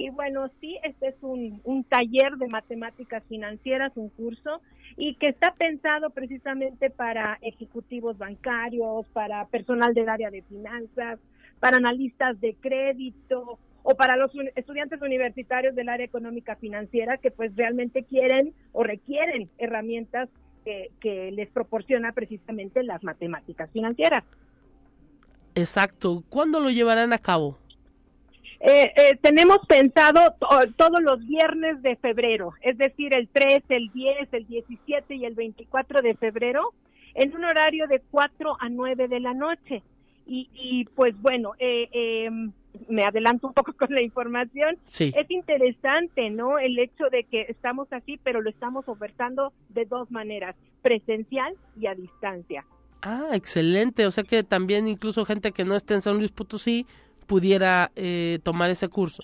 Y 0.02 0.10
bueno, 0.10 0.50
sí, 0.60 0.80
este 0.84 1.10
es 1.10 1.16
un, 1.22 1.62
un 1.64 1.84
taller 1.84 2.36
de 2.38 2.48
matemáticas 2.48 3.24
financieras, 3.30 3.92
un 3.94 4.10
curso 4.10 4.60
y 4.98 5.14
que 5.14 5.28
está 5.28 5.54
pensado 5.54 6.10
precisamente 6.10 6.90
para 6.90 7.38
ejecutivos 7.44 8.18
bancarios, 8.18 9.06
para 9.14 9.46
personal 9.46 9.94
del 9.94 10.10
área 10.10 10.32
de 10.32 10.42
finanzas, 10.42 11.20
para 11.60 11.78
analistas 11.78 12.42
de 12.42 12.56
crédito 12.56 13.60
o 13.84 13.96
para 13.96 14.18
los 14.18 14.32
estudiantes 14.56 15.00
universitarios 15.04 15.76
del 15.76 15.88
área 15.88 16.08
económica 16.08 16.56
financiera 16.56 17.18
que 17.18 17.30
pues 17.30 17.56
realmente 17.56 18.02
quieren 18.02 18.56
o 18.72 18.84
requieren 18.84 19.52
herramientas 19.60 20.30
que, 20.66 20.90
que 21.00 21.30
les 21.30 21.50
proporciona 21.52 22.12
precisamente 22.14 22.82
las 22.82 23.04
matemáticas 23.04 23.70
financieras. 23.70 24.24
Exacto. 25.54 26.24
¿Cuándo 26.28 26.60
lo 26.60 26.72
llevarán 26.72 27.14
a 27.14 27.20
cabo? 27.20 27.60
Eh, 28.63 28.93
eh, 28.95 29.17
tenemos 29.21 29.60
pensado 29.67 30.36
todos 30.76 31.02
los 31.02 31.26
viernes 31.26 31.82
de 31.82 31.95
febrero, 31.95 32.54
es 32.62 32.78
decir, 32.78 33.15
el 33.15 33.28
3, 33.28 33.63
el 33.69 33.91
10, 33.91 34.34
el 34.34 34.47
17 34.47 35.15
y 35.15 35.26
el 35.26 35.34
24 35.34 36.04
de 36.04 36.13
febrero, 36.13 36.71
en 37.15 37.36
un 37.36 37.43
horario 37.43 37.88
de 37.88 38.02
4 38.12 38.58
a 38.60 38.69
9 38.69 39.08
de 39.08 39.19
la 39.19 39.34
noche. 39.34 39.82
Y, 40.34 40.88
pues 40.95 41.19
bueno, 41.19 41.54
eh, 41.60 41.89
em, 41.91 42.54
me 42.88 43.04
adelanto 43.04 43.47
un 43.47 43.54
poco 43.54 43.74
con 43.78 43.93
la 43.93 44.02
información. 44.02 44.78
Es 44.88 45.30
interesante, 45.30 46.30
¿no? 46.30 46.58
El 46.58 46.78
hecho 46.80 47.10
de 47.12 47.26
que 47.26 47.47
estamos 47.50 47.91
así, 47.91 48.17
pero 48.24 48.41
lo 48.41 48.50
estamos 48.50 48.88
ofertando 48.88 49.52
de 49.69 49.86
dos 49.86 50.10
maneras, 50.12 50.56
presencial 50.82 51.54
y 51.78 51.88
a 51.88 51.95
distancia. 51.95 52.63
Ah, 53.02 53.31
excelente. 53.33 54.06
O 54.06 54.12
sea 54.12 54.23
que 54.23 54.44
también 54.44 54.88
incluso 54.88 55.25
gente 55.25 55.52
que 55.52 55.65
no 55.65 55.75
esté 55.75 55.96
en 55.96 56.02
San 56.02 56.17
Luis 56.17 56.31
Potosí 56.31 56.86
pudiera 57.32 57.92
eh, 57.96 58.40
tomar 58.44 58.69
ese 58.71 58.90
curso. 58.90 59.23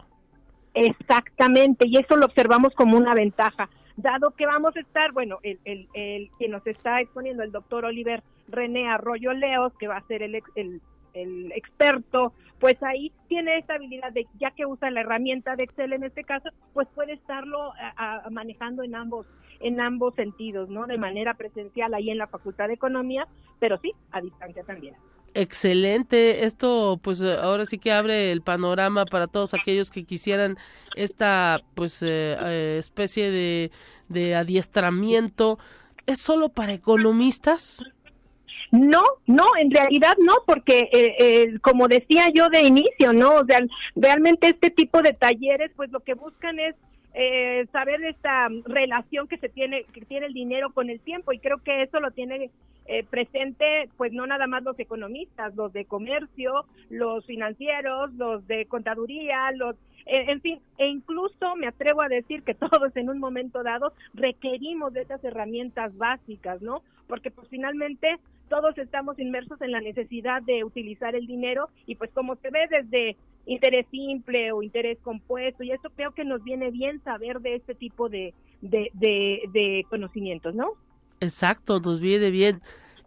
Exactamente, 0.73 1.85
y 1.85 1.97
eso 1.97 2.15
lo 2.15 2.25
observamos 2.25 2.73
como 2.73 2.95
una 2.95 3.13
ventaja, 3.13 3.67
dado 3.97 4.31
que 4.31 4.45
vamos 4.45 4.73
a 4.77 4.79
estar, 4.79 5.11
bueno, 5.11 5.39
el, 5.43 5.59
el, 5.65 5.89
el 5.93 6.29
quien 6.37 6.51
nos 6.51 6.65
está 6.65 7.01
exponiendo, 7.01 7.43
el 7.43 7.51
doctor 7.51 7.83
Oliver 7.83 8.23
René 8.47 8.87
Arroyo 8.87 9.33
Leos, 9.33 9.73
que 9.77 9.89
va 9.89 9.97
a 9.97 10.07
ser 10.07 10.23
el, 10.23 10.41
el, 10.55 10.81
el 11.13 11.51
experto, 11.51 12.31
pues 12.59 12.81
ahí 12.81 13.11
tiene 13.27 13.57
esta 13.57 13.73
habilidad 13.73 14.13
de, 14.13 14.25
ya 14.39 14.51
que 14.51 14.65
usa 14.65 14.89
la 14.89 15.01
herramienta 15.01 15.57
de 15.57 15.63
Excel 15.63 15.91
en 15.91 16.05
este 16.05 16.23
caso, 16.23 16.49
pues 16.73 16.87
puede 16.95 17.11
estarlo 17.11 17.73
manejando 18.31 18.83
en 18.83 18.95
ambos 18.95 19.27
en 19.59 19.81
ambos 19.81 20.13
sentidos, 20.15 20.69
¿no? 20.69 20.85
De 20.85 20.99
manera 20.99 21.33
presencial 21.33 21.93
ahí 21.93 22.11
en 22.11 22.19
la 22.19 22.27
Facultad 22.27 22.67
de 22.67 22.75
Economía, 22.75 23.27
pero 23.59 23.79
sí, 23.79 23.91
a 24.11 24.21
distancia 24.21 24.63
también. 24.63 24.93
Excelente, 25.39 26.45
esto 26.45 26.99
pues 26.99 27.21
ahora 27.21 27.63
sí 27.65 27.77
que 27.77 27.91
abre 27.91 28.31
el 28.31 28.41
panorama 28.41 29.05
para 29.05 29.27
todos 29.27 29.53
aquellos 29.53 29.91
que 29.91 30.03
quisieran 30.03 30.57
esta 30.95 31.59
pues 31.75 32.01
eh, 32.01 32.35
eh, 32.39 32.77
especie 32.79 33.29
de, 33.29 33.69
de 34.09 34.33
adiestramiento. 34.33 35.59
¿Es 36.07 36.21
solo 36.21 36.49
para 36.49 36.73
economistas? 36.73 37.83
No, 38.71 39.03
no, 39.27 39.45
en 39.59 39.69
realidad 39.69 40.17
no, 40.17 40.37
porque 40.47 40.89
eh, 40.91 41.59
como 41.61 41.87
decía 41.87 42.31
yo 42.33 42.49
de 42.49 42.61
inicio, 42.61 43.13
¿no? 43.13 43.35
O 43.35 43.45
sea, 43.45 43.59
realmente 43.95 44.47
este 44.47 44.71
tipo 44.71 45.03
de 45.03 45.13
talleres, 45.13 45.69
pues 45.75 45.91
lo 45.91 45.99
que 45.99 46.15
buscan 46.15 46.57
es 46.57 46.73
eh, 47.19 47.65
saber 47.71 48.03
esta 48.03 48.47
relación 48.65 49.27
que 49.27 49.39
se 49.39 49.49
tiene 49.49 49.85
que 49.85 50.01
tiene 50.01 50.27
el 50.27 50.33
dinero 50.33 50.71
con 50.71 50.91
el 50.91 50.99
tiempo 50.99 51.33
y 51.33 51.39
creo 51.39 51.57
que 51.57 51.81
eso 51.81 51.99
lo 51.99 52.11
tiene 52.11 52.51
eh, 52.85 53.03
presente 53.09 53.89
pues 53.97 54.13
no 54.13 54.27
nada 54.27 54.45
más 54.45 54.61
los 54.61 54.77
economistas 54.77 55.55
los 55.55 55.73
de 55.73 55.85
comercio 55.85 56.65
los 56.91 57.25
financieros 57.25 58.13
los 58.13 58.45
de 58.45 58.67
contaduría 58.67 59.51
los 59.53 59.75
eh, 60.05 60.25
en 60.27 60.41
fin 60.41 60.59
e 60.77 60.89
incluso 60.89 61.55
me 61.55 61.65
atrevo 61.65 62.03
a 62.03 62.07
decir 62.07 62.43
que 62.43 62.53
todos 62.69 62.95
en 62.95 63.09
un 63.09 63.17
momento 63.17 63.63
dado 63.63 63.93
requerimos 64.13 64.93
de 64.93 65.01
esas 65.01 65.23
herramientas 65.23 65.97
básicas 65.97 66.61
no 66.61 66.83
porque 67.07 67.31
pues 67.31 67.47
finalmente 67.49 68.19
todos 68.49 68.77
estamos 68.77 69.19
inmersos 69.19 69.61
en 69.61 69.71
la 69.71 69.81
necesidad 69.81 70.41
de 70.41 70.63
utilizar 70.63 71.15
el 71.15 71.27
dinero 71.27 71.69
y 71.85 71.95
pues 71.95 72.11
como 72.13 72.35
se 72.35 72.49
ve 72.49 72.67
desde 72.69 73.17
interés 73.45 73.85
simple 73.91 74.51
o 74.51 74.61
interés 74.61 74.97
compuesto 75.01 75.63
y 75.63 75.71
eso 75.71 75.89
creo 75.95 76.11
que 76.11 76.25
nos 76.25 76.43
viene 76.43 76.69
bien 76.71 77.01
saber 77.03 77.39
de 77.39 77.55
este 77.55 77.75
tipo 77.75 78.09
de, 78.09 78.33
de, 78.61 78.89
de, 78.93 79.85
conocimientos, 79.89 80.53
¿no? 80.53 80.73
Exacto, 81.19 81.79
nos 81.79 81.99
viene 81.99 82.29
bien. 82.29 82.61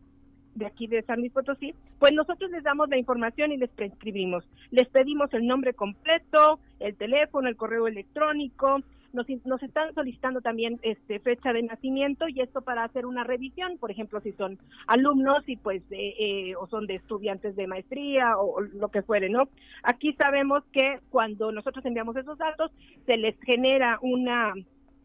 de 0.58 0.66
aquí 0.66 0.86
de 0.86 1.02
San 1.02 1.20
Luis 1.20 1.32
Potosí, 1.32 1.74
pues 1.98 2.12
nosotros 2.12 2.50
les 2.50 2.62
damos 2.62 2.88
la 2.88 2.98
información 2.98 3.52
y 3.52 3.56
les 3.56 3.70
prescribimos. 3.70 4.44
Les 4.70 4.88
pedimos 4.88 5.32
el 5.32 5.46
nombre 5.46 5.74
completo, 5.74 6.58
el 6.80 6.96
teléfono, 6.96 7.48
el 7.48 7.56
correo 7.56 7.86
electrónico, 7.86 8.82
nos, 9.12 9.26
nos 9.44 9.62
están 9.62 9.94
solicitando 9.94 10.40
también 10.40 10.78
este 10.82 11.18
fecha 11.18 11.52
de 11.52 11.62
nacimiento 11.62 12.28
y 12.28 12.40
esto 12.40 12.60
para 12.62 12.84
hacer 12.84 13.06
una 13.06 13.24
revisión, 13.24 13.78
por 13.78 13.90
ejemplo, 13.90 14.20
si 14.20 14.32
son 14.32 14.58
alumnos 14.86 15.42
y 15.46 15.56
pues 15.56 15.82
eh, 15.90 16.14
eh, 16.18 16.56
o 16.56 16.66
son 16.66 16.86
de 16.86 16.96
estudiantes 16.96 17.56
de 17.56 17.66
maestría 17.66 18.38
o, 18.38 18.60
lo 18.60 18.88
que 18.88 19.02
fuere, 19.02 19.28
¿no? 19.28 19.48
Aquí 19.82 20.12
sabemos 20.14 20.62
que 20.72 21.00
cuando 21.10 21.52
nosotros 21.52 21.84
enviamos 21.84 22.16
esos 22.16 22.38
datos 22.38 22.70
se 23.06 23.16
les 23.16 23.38
genera 23.40 23.98
una 24.02 24.54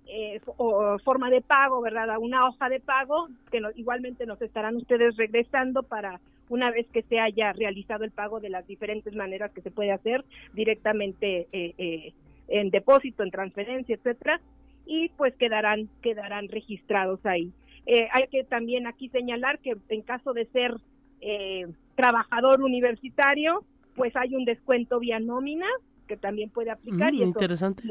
eh, 0.06 0.42
o 0.58 0.98
forma 1.00 1.30
de 1.30 1.42
pago, 1.42 1.82
¿verdad? 1.82 2.10
A 2.10 2.20
una 2.20 2.48
hoja 2.48 2.70
de 2.70 2.80
pago 2.80 3.30
que 3.52 3.62
igualmente 3.76 4.26
nos 4.26 4.42
estarán 4.42 4.76
ustedes 4.76 5.16
regresando 5.16 5.84
para 5.84 6.20
una 6.50 6.72
vez 6.72 6.88
que 6.92 7.04
se 7.04 7.20
haya 7.20 7.54
realizado 7.54 8.04
el 8.04 8.12
pago 8.12 8.40
de 8.40 8.50
las 8.50 8.68
diferentes 8.68 9.16
maneras 9.16 9.52
que 9.52 9.62
se 9.62 9.72
puede 9.72 9.92
hacer 9.92 10.26
directamente 10.54 11.48
eh, 11.54 11.74
eh, 11.78 12.14
en 12.50 12.70
depósito, 12.70 13.24
en 13.24 13.32
transferencia, 13.32 13.96
etcétera, 13.96 14.42
y 14.86 15.10
pues 15.10 15.34
quedarán 15.36 15.88
quedarán 16.02 16.50
registrados 16.50 17.26
ahí. 17.26 17.54
hay 18.12 18.28
que 18.28 18.44
también 18.44 18.88
aquí 18.88 19.08
señalar 19.10 19.60
que 19.60 19.78
en 19.88 20.02
caso 20.02 20.34
de 20.34 20.46
ser 20.48 20.76
trabajador 21.96 22.62
universitario, 22.62 23.64
pues 23.96 24.14
hay 24.18 24.36
un 24.36 24.44
descuento 24.44 25.00
vía 25.00 25.20
nómina 25.20 25.68
que 26.08 26.18
también 26.18 26.50
puede 26.50 26.72
aplicar 26.72 27.14
mm, 27.14 27.16
y 27.16 27.24
interesante. 27.24 27.84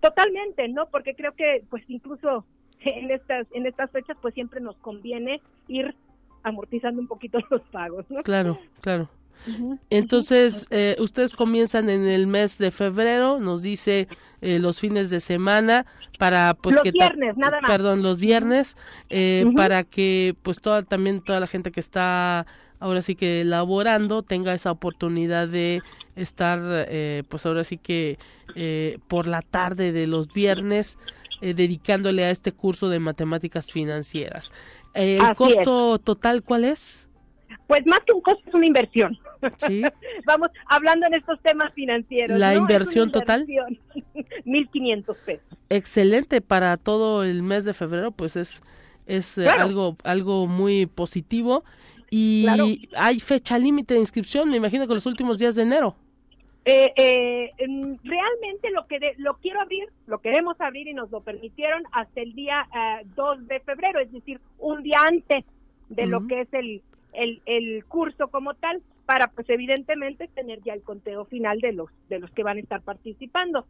Totalmente, 0.00 0.68
¿no? 0.68 0.86
Porque 0.88 1.14
creo 1.14 1.32
que 1.32 1.64
pues 1.70 1.82
incluso 1.88 2.44
en 2.80 3.10
estas 3.10 3.46
en 3.52 3.66
estas 3.66 3.90
fechas 3.90 4.16
pues 4.20 4.34
siempre 4.34 4.60
nos 4.60 4.76
conviene 4.76 5.40
ir 5.68 5.94
amortizando 6.42 7.00
un 7.00 7.08
poquito 7.08 7.38
los 7.50 7.62
pagos, 7.72 8.04
¿no? 8.08 8.22
Claro, 8.22 8.58
claro. 8.80 9.06
Entonces, 9.90 10.66
eh, 10.70 10.96
ustedes 10.98 11.34
comienzan 11.34 11.88
en 11.88 12.08
el 12.08 12.26
mes 12.26 12.58
de 12.58 12.70
febrero, 12.70 13.38
nos 13.38 13.62
dice 13.62 14.08
eh, 14.40 14.58
los 14.58 14.80
fines 14.80 15.10
de 15.10 15.20
semana 15.20 15.86
para 16.18 16.54
pues 16.54 16.74
los 16.74 16.84
viernes, 16.90 17.36
nada 17.36 17.60
más. 17.60 17.70
Perdón, 17.70 18.02
los 18.02 18.18
viernes 18.18 18.76
eh, 19.08 19.44
para 19.54 19.84
que 19.84 20.34
pues 20.42 20.60
toda 20.60 20.82
también 20.82 21.20
toda 21.20 21.38
la 21.38 21.46
gente 21.46 21.70
que 21.70 21.80
está 21.80 22.46
ahora 22.78 23.02
sí 23.02 23.14
que 23.14 23.42
elaborando 23.42 24.22
tenga 24.22 24.54
esa 24.54 24.70
oportunidad 24.70 25.48
de 25.48 25.82
estar 26.14 26.60
eh, 26.88 27.22
pues 27.28 27.46
ahora 27.46 27.64
sí 27.64 27.78
que 27.78 28.18
eh, 28.54 28.98
por 29.08 29.28
la 29.28 29.42
tarde 29.42 29.92
de 29.92 30.06
los 30.06 30.32
viernes 30.32 30.98
eh, 31.40 31.54
dedicándole 31.54 32.24
a 32.24 32.30
este 32.30 32.52
curso 32.52 32.88
de 32.88 32.98
matemáticas 32.98 33.70
financieras. 33.70 34.52
¿El 34.94 35.34
costo 35.34 35.98
total 35.98 36.42
cuál 36.42 36.64
es? 36.64 37.08
Pues 37.66 37.84
más 37.86 38.00
que 38.00 38.12
un 38.12 38.22
costo 38.22 38.42
es 38.46 38.54
una 38.54 38.66
inversión. 38.66 39.18
¿Sí? 39.66 39.82
Vamos 40.26 40.48
hablando 40.66 41.06
en 41.06 41.14
estos 41.14 41.40
temas 41.42 41.72
financieros. 41.74 42.38
¿La 42.38 42.54
inversión, 42.54 43.12
total? 43.12 43.46
1.500 43.46 45.16
pesos. 45.26 45.44
Excelente 45.68 46.40
para 46.40 46.76
todo 46.76 47.24
el 47.24 47.42
mes 47.42 47.64
de 47.64 47.74
febrero, 47.74 48.12
pues 48.12 48.36
es 48.36 48.62
es 49.06 49.38
algo 49.38 49.96
algo 50.02 50.48
muy 50.48 50.86
positivo 50.86 51.64
y 52.10 52.46
hay 52.96 53.20
fecha 53.20 53.58
límite 53.58 53.94
de 53.94 54.00
inscripción, 54.00 54.48
me 54.48 54.56
imagino 54.56 54.86
que 54.86 54.94
los 54.94 55.06
últimos 55.06 55.38
días 55.38 55.54
de 55.54 55.62
enero. 55.62 55.96
Eh, 56.68 56.92
eh, 56.96 57.52
realmente 58.02 58.70
lo 58.72 58.88
que 58.88 58.98
lo 59.18 59.34
quiero 59.34 59.60
abrir, 59.60 59.88
lo 60.08 60.18
queremos 60.18 60.60
abrir 60.60 60.88
y 60.88 60.94
nos 60.94 61.12
lo 61.12 61.20
permitieron 61.20 61.84
hasta 61.92 62.20
el 62.20 62.34
día 62.34 62.66
2 63.14 63.38
eh, 63.38 63.42
de 63.42 63.60
febrero, 63.60 64.00
es 64.00 64.10
decir, 64.10 64.40
un 64.58 64.82
día 64.82 64.98
antes 65.06 65.44
de 65.88 66.06
lo 66.08 66.26
que 66.26 66.40
es 66.40 66.52
el, 66.52 66.82
el, 67.12 67.40
el, 67.46 67.84
curso 67.84 68.26
como 68.26 68.54
tal, 68.54 68.82
para 69.04 69.28
pues 69.28 69.48
evidentemente 69.48 70.26
tener 70.26 70.60
ya 70.64 70.74
el 70.74 70.82
conteo 70.82 71.24
final 71.26 71.60
de 71.60 71.72
los 71.72 71.88
de 72.08 72.18
los 72.18 72.32
que 72.32 72.42
van 72.42 72.56
a 72.56 72.60
estar 72.60 72.82
participando. 72.82 73.64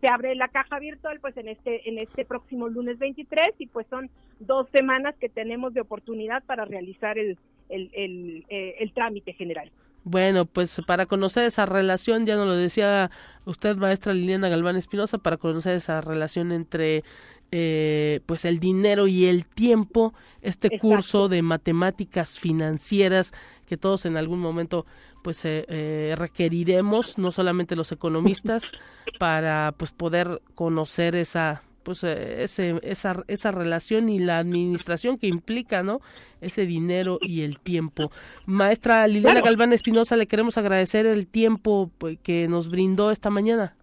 Se 0.00 0.08
abre 0.08 0.34
la 0.34 0.48
caja 0.48 0.78
virtual 0.78 1.20
pues 1.20 1.36
en 1.36 1.48
este 1.48 1.86
en 1.86 1.98
este 1.98 2.24
próximo 2.24 2.68
lunes 2.68 2.98
23 2.98 3.56
y 3.58 3.66
pues 3.66 3.86
son 3.88 4.08
dos 4.40 4.66
semanas 4.72 5.14
que 5.20 5.28
tenemos 5.28 5.74
de 5.74 5.82
oportunidad 5.82 6.42
para 6.44 6.64
realizar 6.64 7.18
el, 7.18 7.36
el, 7.68 7.90
el, 7.92 8.44
el 8.48 8.92
trámite 8.92 9.32
general. 9.32 9.70
Bueno, 10.04 10.46
pues 10.46 10.80
para 10.86 11.04
conocer 11.04 11.44
esa 11.44 11.66
relación, 11.66 12.24
ya 12.24 12.36
nos 12.36 12.46
lo 12.46 12.54
decía 12.56 13.10
usted, 13.44 13.76
maestra 13.76 14.14
Liliana 14.14 14.48
Galván 14.48 14.76
Espinosa, 14.76 15.18
para 15.18 15.36
conocer 15.36 15.76
esa 15.76 16.00
relación 16.00 16.50
entre 16.52 17.04
eh, 17.50 18.20
pues 18.26 18.44
el 18.44 18.58
dinero 18.58 19.06
y 19.06 19.26
el 19.26 19.44
tiempo, 19.46 20.14
este 20.40 20.78
curso 20.78 21.28
de 21.28 21.42
matemáticas 21.42 22.38
financieras 22.38 23.32
que 23.66 23.76
todos 23.76 24.06
en 24.06 24.16
algún 24.16 24.38
momento 24.38 24.86
pues 25.22 25.44
eh, 25.44 25.64
eh, 25.68 26.14
requeriremos, 26.16 27.18
no 27.18 27.32
solamente 27.32 27.76
los 27.76 27.92
economistas, 27.92 28.72
para 29.18 29.74
pues 29.76 29.92
poder 29.92 30.40
conocer 30.54 31.16
esa 31.16 31.62
pues 31.88 32.04
eh, 32.04 32.42
ese, 32.42 32.74
esa, 32.82 33.24
esa 33.28 33.50
relación 33.50 34.10
y 34.10 34.18
la 34.18 34.36
administración 34.36 35.16
que 35.16 35.26
implica, 35.26 35.82
¿no? 35.82 36.02
Ese 36.42 36.66
dinero 36.66 37.18
y 37.22 37.40
el 37.40 37.58
tiempo. 37.58 38.10
Maestra 38.44 39.06
Liliana 39.06 39.40
Galván 39.40 39.72
Espinosa, 39.72 40.14
le 40.14 40.26
queremos 40.26 40.58
agradecer 40.58 41.06
el 41.06 41.26
tiempo 41.26 41.90
pues, 41.96 42.18
que 42.18 42.46
nos 42.46 42.68
brindó 42.68 43.10
esta 43.10 43.30
mañana. 43.30 43.74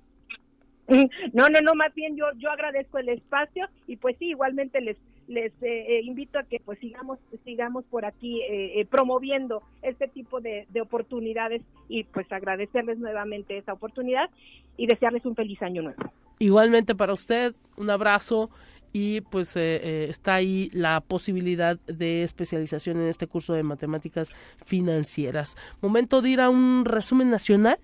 No, 1.34 1.49
no, 1.49 1.62
no, 1.62 1.74
más 1.74 1.95
bien 1.95 2.16
yo, 2.16 2.26
yo 2.38 2.51
agradezco 2.51 2.99
el 2.99 3.10
espacio 3.10 3.68
y 3.88 3.95
pues 3.95 4.16
sí, 4.20 4.26
igualmente 4.26 4.80
les 4.82 4.97
les 5.28 5.51
eh, 5.61 5.86
eh, 5.88 6.01
invito 6.03 6.39
a 6.39 6.43
que 6.43 6.59
pues 6.59 6.80
sigamos 6.80 7.19
sigamos 7.43 7.84
por 7.86 8.05
aquí 8.05 8.41
eh, 8.43 8.86
promoviendo 8.89 9.63
este 9.82 10.07
tipo 10.07 10.39
de, 10.41 10.67
de, 10.69 10.82
oportunidades 10.82 11.61
y 11.89 12.03
pues 12.03 12.32
agradecerles 12.32 12.99
nuevamente 12.99 13.57
esa 13.57 13.73
oportunidad 13.73 14.30
y 14.78 14.88
desearles 14.88 15.26
un 15.26 15.36
feliz 15.36 15.61
año 15.61 15.82
nuevo. 15.82 16.11
Igualmente 16.39 16.95
para 16.95 17.13
usted, 17.13 17.55
un 17.78 17.89
abrazo 17.89 18.49
y 18.93 19.21
pues 19.21 19.57
está 19.57 20.36
ahí 20.36 20.69
la 20.71 21.01
posibilidad 21.01 21.78
de 21.80 22.23
especialización 22.23 22.97
en 23.01 23.07
este 23.07 23.28
curso 23.28 23.53
de 23.53 23.63
matemáticas 23.63 24.32
financieras. 24.65 25.57
Momento 25.82 26.21
de 26.21 26.30
ir 26.30 26.41
a 26.41 26.49
un 26.49 26.86
resumen 26.86 27.30
nacional, 27.30 27.78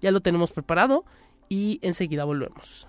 ya 0.00 0.12
lo 0.12 0.20
tenemos 0.20 0.52
preparado 0.52 1.04
y 1.48 1.80
enseguida 1.82 2.24
volvemos. 2.24 2.88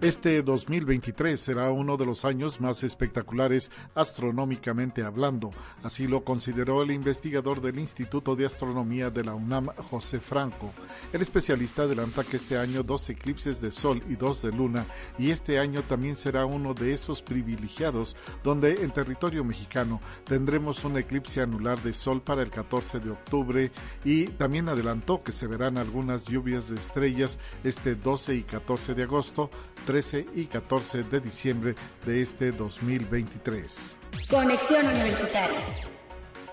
Este 0.00 0.44
2023 0.44 1.40
será 1.40 1.72
uno 1.72 1.96
de 1.96 2.06
los 2.06 2.24
años 2.24 2.60
más 2.60 2.84
espectaculares 2.84 3.72
astronómicamente 3.96 5.02
hablando, 5.02 5.50
así 5.82 6.06
lo 6.06 6.22
consideró 6.22 6.84
el 6.84 6.92
investigador 6.92 7.60
del 7.60 7.80
Instituto 7.80 8.36
de 8.36 8.46
Astronomía 8.46 9.10
de 9.10 9.24
la 9.24 9.34
UNAM, 9.34 9.66
José 9.90 10.20
Franco. 10.20 10.72
El 11.12 11.20
especialista 11.20 11.82
adelanta 11.82 12.22
que 12.22 12.36
este 12.36 12.58
año 12.58 12.84
dos 12.84 13.10
eclipses 13.10 13.60
de 13.60 13.72
Sol 13.72 14.00
y 14.08 14.14
dos 14.14 14.40
de 14.40 14.52
Luna, 14.52 14.86
y 15.18 15.32
este 15.32 15.58
año 15.58 15.82
también 15.82 16.14
será 16.14 16.46
uno 16.46 16.74
de 16.74 16.92
esos 16.92 17.20
privilegiados 17.20 18.16
donde 18.44 18.84
en 18.84 18.92
territorio 18.92 19.42
mexicano 19.42 20.00
tendremos 20.24 20.84
un 20.84 20.96
eclipse 20.96 21.40
anular 21.40 21.82
de 21.82 21.92
Sol 21.92 22.22
para 22.22 22.42
el 22.42 22.50
14 22.50 23.00
de 23.00 23.10
octubre 23.10 23.72
y 24.04 24.28
también 24.28 24.68
adelantó 24.68 25.24
que 25.24 25.32
se 25.32 25.48
verán 25.48 25.76
algunas 25.76 26.22
lluvias 26.22 26.68
de 26.68 26.76
estrellas 26.76 27.40
este 27.64 27.96
12 27.96 28.36
y 28.36 28.42
14 28.44 28.94
de 28.94 29.02
agosto, 29.02 29.50
13 29.88 30.26
y 30.34 30.44
14 30.44 31.04
de 31.04 31.18
diciembre 31.18 31.74
de 32.04 32.20
este 32.20 32.52
2023. 32.52 33.96
Conexión 34.28 34.86
Universitaria. 34.86 35.60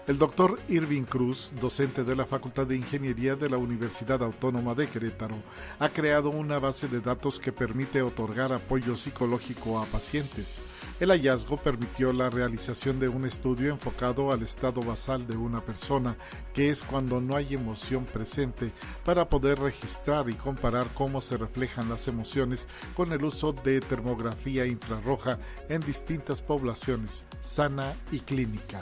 El 0.07 0.19
doctor 0.19 0.59
Irving 0.69 1.01
Cruz, 1.01 1.51
docente 1.59 2.03
de 2.03 2.15
la 2.15 2.27
Facultad 2.27 2.67
de 2.67 2.77
Ingeniería 2.77 3.35
de 3.35 3.49
la 3.49 3.57
Universidad 3.57 4.21
Autónoma 4.21 4.75
de 4.75 4.87
Querétaro, 4.87 5.37
ha 5.79 5.89
creado 5.89 6.29
una 6.29 6.59
base 6.59 6.87
de 6.87 7.01
datos 7.01 7.39
que 7.39 7.51
permite 7.51 8.03
otorgar 8.03 8.53
apoyo 8.53 8.95
psicológico 8.95 9.79
a 9.79 9.85
pacientes. 9.85 10.59
El 10.99 11.09
hallazgo 11.09 11.57
permitió 11.57 12.13
la 12.13 12.29
realización 12.29 12.99
de 12.99 13.09
un 13.09 13.25
estudio 13.25 13.71
enfocado 13.71 14.31
al 14.31 14.43
estado 14.43 14.83
basal 14.83 15.25
de 15.25 15.37
una 15.37 15.61
persona, 15.61 16.15
que 16.53 16.69
es 16.69 16.83
cuando 16.83 17.19
no 17.19 17.35
hay 17.35 17.55
emoción 17.55 18.05
presente, 18.05 18.71
para 19.03 19.27
poder 19.27 19.57
registrar 19.57 20.29
y 20.29 20.35
comparar 20.35 20.85
cómo 20.93 21.19
se 21.19 21.35
reflejan 21.35 21.89
las 21.89 22.07
emociones 22.07 22.67
con 22.95 23.11
el 23.11 23.25
uso 23.25 23.53
de 23.53 23.81
termografía 23.81 24.67
infrarroja 24.67 25.39
en 25.67 25.81
distintas 25.81 26.43
poblaciones, 26.43 27.25
sana 27.41 27.95
y 28.11 28.19
clínica. 28.19 28.81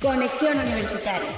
Conexión 0.00 0.58
Universitaria. 0.58 1.30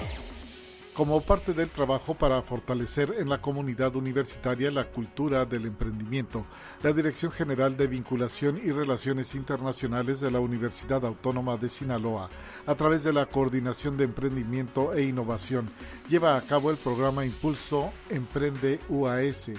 Como 0.95 1.21
parte 1.21 1.53
del 1.53 1.69
trabajo 1.69 2.15
para 2.15 2.41
fortalecer 2.41 3.17
en 3.19 3.29
la 3.29 3.43
comunidad 3.43 3.95
universitaria 3.97 4.71
la 4.71 4.85
cultura 4.85 5.45
del 5.45 5.67
emprendimiento, 5.67 6.47
la 6.83 6.95
Dirección 6.95 7.31
General 7.31 7.77
de 7.77 7.87
Vinculación 7.87 8.59
y 8.65 8.71
Relaciones 8.71 9.35
Internacionales 9.35 10.21
de 10.21 10.31
la 10.31 10.41
Universidad 10.41 11.05
Autónoma 11.05 11.59
de 11.59 11.69
Sinaloa, 11.69 12.31
a 12.67 12.75
través 12.75 13.05
de 13.05 13.13
la 13.13 13.27
Coordinación 13.27 13.99
de 13.99 14.05
Emprendimiento 14.05 14.95
e 14.95 15.03
Innovación, 15.03 15.69
lleva 16.09 16.35
a 16.37 16.41
cabo 16.41 16.71
el 16.71 16.79
programa 16.79 17.27
Impulso 17.27 17.93
Emprende 18.09 18.79
UAS 18.89 19.51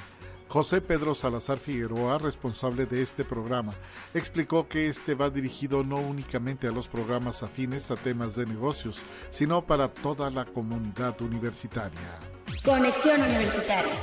José 0.47 0.81
Pedro 0.81 1.13
Salazar 1.13 1.57
Figueroa, 1.57 2.17
responsable 2.17 2.85
de 2.85 3.01
este 3.01 3.25
programa, 3.25 3.73
explicó 4.13 4.67
que 4.67 4.87
este 4.87 5.13
va 5.13 5.29
dirigido 5.29 5.83
no 5.83 5.97
únicamente 5.97 6.67
a 6.67 6.71
los 6.71 6.87
programas 6.87 7.43
afines 7.43 7.91
a 7.91 7.95
temas 7.95 8.35
de 8.35 8.45
negocios, 8.45 9.01
sino 9.29 9.65
para 9.65 9.89
toda 9.89 10.29
la 10.29 10.45
comunidad 10.45 11.21
universitaria. 11.21 12.19
Conexión 12.63 13.21
Universitaria. 13.21 13.93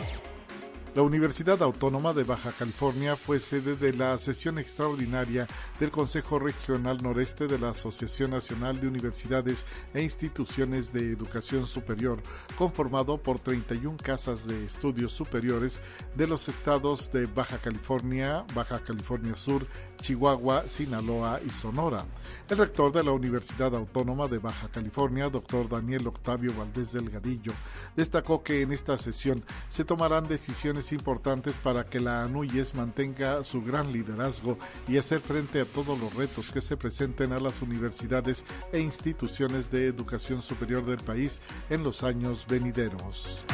La 0.95 1.03
Universidad 1.03 1.61
Autónoma 1.61 2.13
de 2.13 2.23
Baja 2.23 2.53
California 2.53 3.17
fue 3.17 3.41
sede 3.41 3.75
de 3.75 3.93
la 3.93 4.17
sesión 4.17 4.61
extraordinaria 4.61 5.49
del 5.81 5.91
Consejo 5.91 6.39
Regional 6.39 7.03
Noreste 7.03 7.49
de 7.49 7.59
la 7.59 7.71
Asociación 7.71 8.31
Nacional 8.31 8.79
de 8.81 8.87
Universidades 8.87 9.67
e 9.93 10.03
Instituciones 10.03 10.93
de 10.93 11.11
Educación 11.11 11.67
Superior, 11.67 12.23
conformado 12.57 13.19
por 13.21 13.41
31 13.41 13.97
casas 13.97 14.47
de 14.47 14.65
estudios 14.65 15.11
superiores 15.11 15.83
de 16.15 16.29
los 16.29 16.49
estados 16.49 17.11
de 17.13 17.27
Baja 17.27 17.59
California, 17.59 18.45
Baja 18.55 18.79
California 18.79 19.35
Sur, 19.35 19.67
Chihuahua, 19.99 20.69
Sinaloa 20.69 21.41
y 21.45 21.51
Sonora. 21.51 22.07
El 22.49 22.59
rector 22.59 22.93
de 22.93 23.03
la 23.03 23.11
Universidad 23.11 23.75
Autónoma 23.75 24.29
de 24.29 24.39
Baja 24.39 24.69
California, 24.69 25.29
doctor 25.29 25.69
Daniel 25.69 26.07
Octavio 26.07 26.53
Valdés 26.57 26.93
Delgadillo, 26.93 27.53
destacó 27.97 28.45
que 28.45 28.63
en 28.63 28.71
esta 28.71 28.97
sesión 28.97 29.45
se 29.67 29.85
tomarán 29.85 30.29
decisiones 30.29 30.84
importantes 30.93 31.59
para 31.59 31.85
que 31.85 32.01
la 32.01 32.23
ANUYES 32.23 32.75
mantenga 32.75 33.43
su 33.45 33.63
gran 33.63 33.93
liderazgo 33.93 34.59
y 34.87 34.99
hacer 34.99 35.21
frente 35.21 35.61
a 35.61 35.65
todos 35.65 35.99
los 35.99 36.15
retos 36.15 36.51
que 36.51 36.61
se 36.61 36.77
presenten 36.77 37.33
a 37.33 37.41
las 37.41 37.63
universidades 37.63 38.45
e 38.73 38.81
instituciones 38.81 39.71
de 39.71 39.87
educación 39.87 40.43
superior 40.43 40.85
del 40.85 40.99
país 40.99 41.41
en 41.71 41.83
los 41.83 42.03
años 42.03 42.47
venideros. 42.49 43.45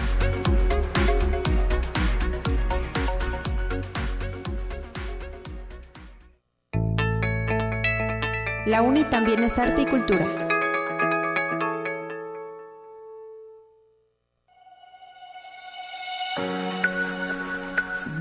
La 8.66 8.82
UNI 8.82 9.04
también 9.04 9.42
es 9.42 9.58
arte 9.58 9.82
y 9.82 9.86
cultura. 9.86 10.49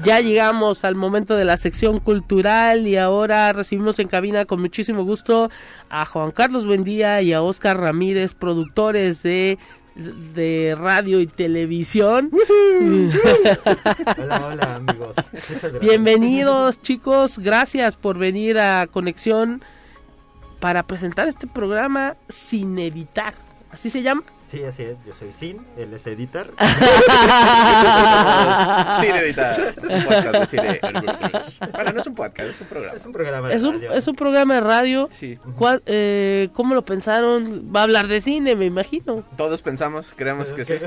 Ya 0.03 0.19
llegamos 0.19 0.85
al 0.85 0.95
momento 0.95 1.35
de 1.35 1.45
la 1.45 1.57
sección 1.57 1.99
cultural 1.99 2.87
y 2.87 2.97
ahora 2.97 3.53
recibimos 3.53 3.99
en 3.99 4.07
cabina 4.07 4.45
con 4.45 4.61
muchísimo 4.61 5.03
gusto 5.03 5.49
a 5.89 6.05
Juan 6.05 6.31
Carlos 6.31 6.65
Buendía 6.65 7.21
y 7.21 7.33
a 7.33 7.41
Oscar 7.41 7.79
Ramírez, 7.79 8.33
productores 8.33 9.23
de 9.23 9.57
de 9.95 10.77
radio 10.79 11.19
y 11.19 11.27
televisión. 11.27 12.31
hola, 14.17 14.47
hola 14.47 14.75
amigos. 14.75 15.15
Bienvenidos 15.81 16.81
chicos, 16.81 17.39
gracias 17.39 17.95
por 17.95 18.17
venir 18.17 18.59
a 18.59 18.87
Conexión 18.87 19.61
para 20.59 20.83
presentar 20.83 21.27
este 21.27 21.47
programa 21.47 22.15
sin 22.29 22.79
editar. 22.79 23.33
¿Así 23.71 23.89
se 23.89 24.01
llama? 24.01 24.23
Sí, 24.49 24.63
así 24.63 24.81
es. 24.81 24.97
Yo 25.05 25.13
soy 25.13 25.31
Sin, 25.31 25.63
él 25.77 25.93
es 25.93 26.07
editor. 26.07 26.47
sin 28.99 29.11
editar. 29.11 29.75
Un 29.83 30.03
podcast 30.05 30.39
de 30.39 30.47
cine 30.47 30.79
Bueno, 31.71 31.93
no 31.93 31.99
es 31.99 32.07
un 32.07 32.15
podcast, 32.15 32.49
es 32.49 32.61
un 32.61 32.67
programa. 32.67 32.97
Es 32.97 33.05
un 33.05 33.11
programa 33.11 33.49
de 33.49 33.55
es 33.55 33.63
un, 33.63 33.73
radio. 33.75 33.91
Es 33.91 34.07
un 34.07 34.15
programa 34.15 34.55
de 34.55 34.61
radio. 34.61 35.07
Sí. 35.11 35.37
¿Cuál, 35.55 35.83
eh, 35.85 36.49
¿Cómo 36.53 36.73
lo 36.73 36.83
pensaron? 36.83 37.71
Va 37.75 37.81
a 37.81 37.83
hablar 37.83 38.07
de 38.07 38.21
cine, 38.21 38.55
me 38.55 38.65
imagino. 38.65 39.23
Todos 39.37 39.61
pensamos, 39.61 40.13
creemos 40.15 40.51
que 40.51 40.65
sí. 40.65 40.73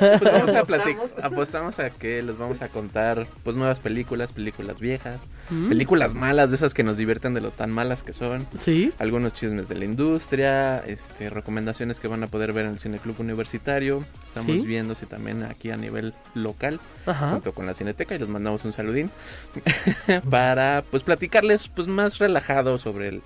pues 0.00 0.20
vamos 0.20 0.50
a 0.50 0.64
platicar. 0.64 1.06
Apostamos 1.22 1.78
a 1.78 1.90
que 1.90 2.20
les 2.20 2.36
vamos 2.36 2.62
a 2.62 2.68
contar 2.68 3.28
pues 3.44 3.54
nuevas 3.54 3.78
películas, 3.78 4.32
películas 4.32 4.80
viejas, 4.80 5.20
¿Mm? 5.50 5.68
películas 5.68 6.14
malas, 6.14 6.50
de 6.50 6.56
esas 6.56 6.74
que 6.74 6.82
nos 6.82 6.96
divierten 6.96 7.32
de 7.32 7.42
lo 7.42 7.52
tan 7.52 7.70
malas 7.70 8.02
que 8.02 8.12
son. 8.12 8.48
Sí. 8.58 8.92
Algunos 8.98 9.34
chismes 9.34 9.68
de 9.68 9.76
la 9.76 9.84
industria, 9.84 10.80
este, 10.80 11.30
recomendaciones 11.30 12.00
que 12.00 12.08
van 12.08 12.24
a 12.24 12.26
poder 12.26 12.52
ver 12.52 12.66
en 12.66 12.71
el 12.72 12.78
Cineclub 12.80 13.20
Universitario. 13.20 14.04
Estamos 14.24 14.52
Sí. 14.52 14.66
viendo 14.66 14.94
si 14.94 15.06
también 15.06 15.42
aquí 15.44 15.70
a 15.70 15.76
nivel 15.76 16.14
local, 16.34 16.80
Ajá. 17.06 17.30
junto 17.32 17.52
con 17.52 17.66
la 17.66 17.74
Cineteca, 17.74 18.14
y 18.14 18.18
les 18.18 18.28
mandamos 18.28 18.64
un 18.64 18.72
saludín 18.72 19.10
para 20.30 20.82
pues 20.90 21.02
platicarles 21.02 21.68
pues 21.68 21.88
más 21.88 22.18
relajado 22.18 22.78
sobre 22.78 23.08
el- 23.08 23.22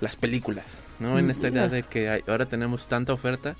las 0.00 0.16
películas, 0.16 0.78
¿no? 0.98 1.18
En 1.18 1.30
esta 1.30 1.48
idea 1.48 1.68
de 1.68 1.82
que 1.84 2.08
hay- 2.10 2.22
ahora 2.26 2.46
tenemos 2.46 2.88
tanta 2.88 3.12
oferta 3.12 3.54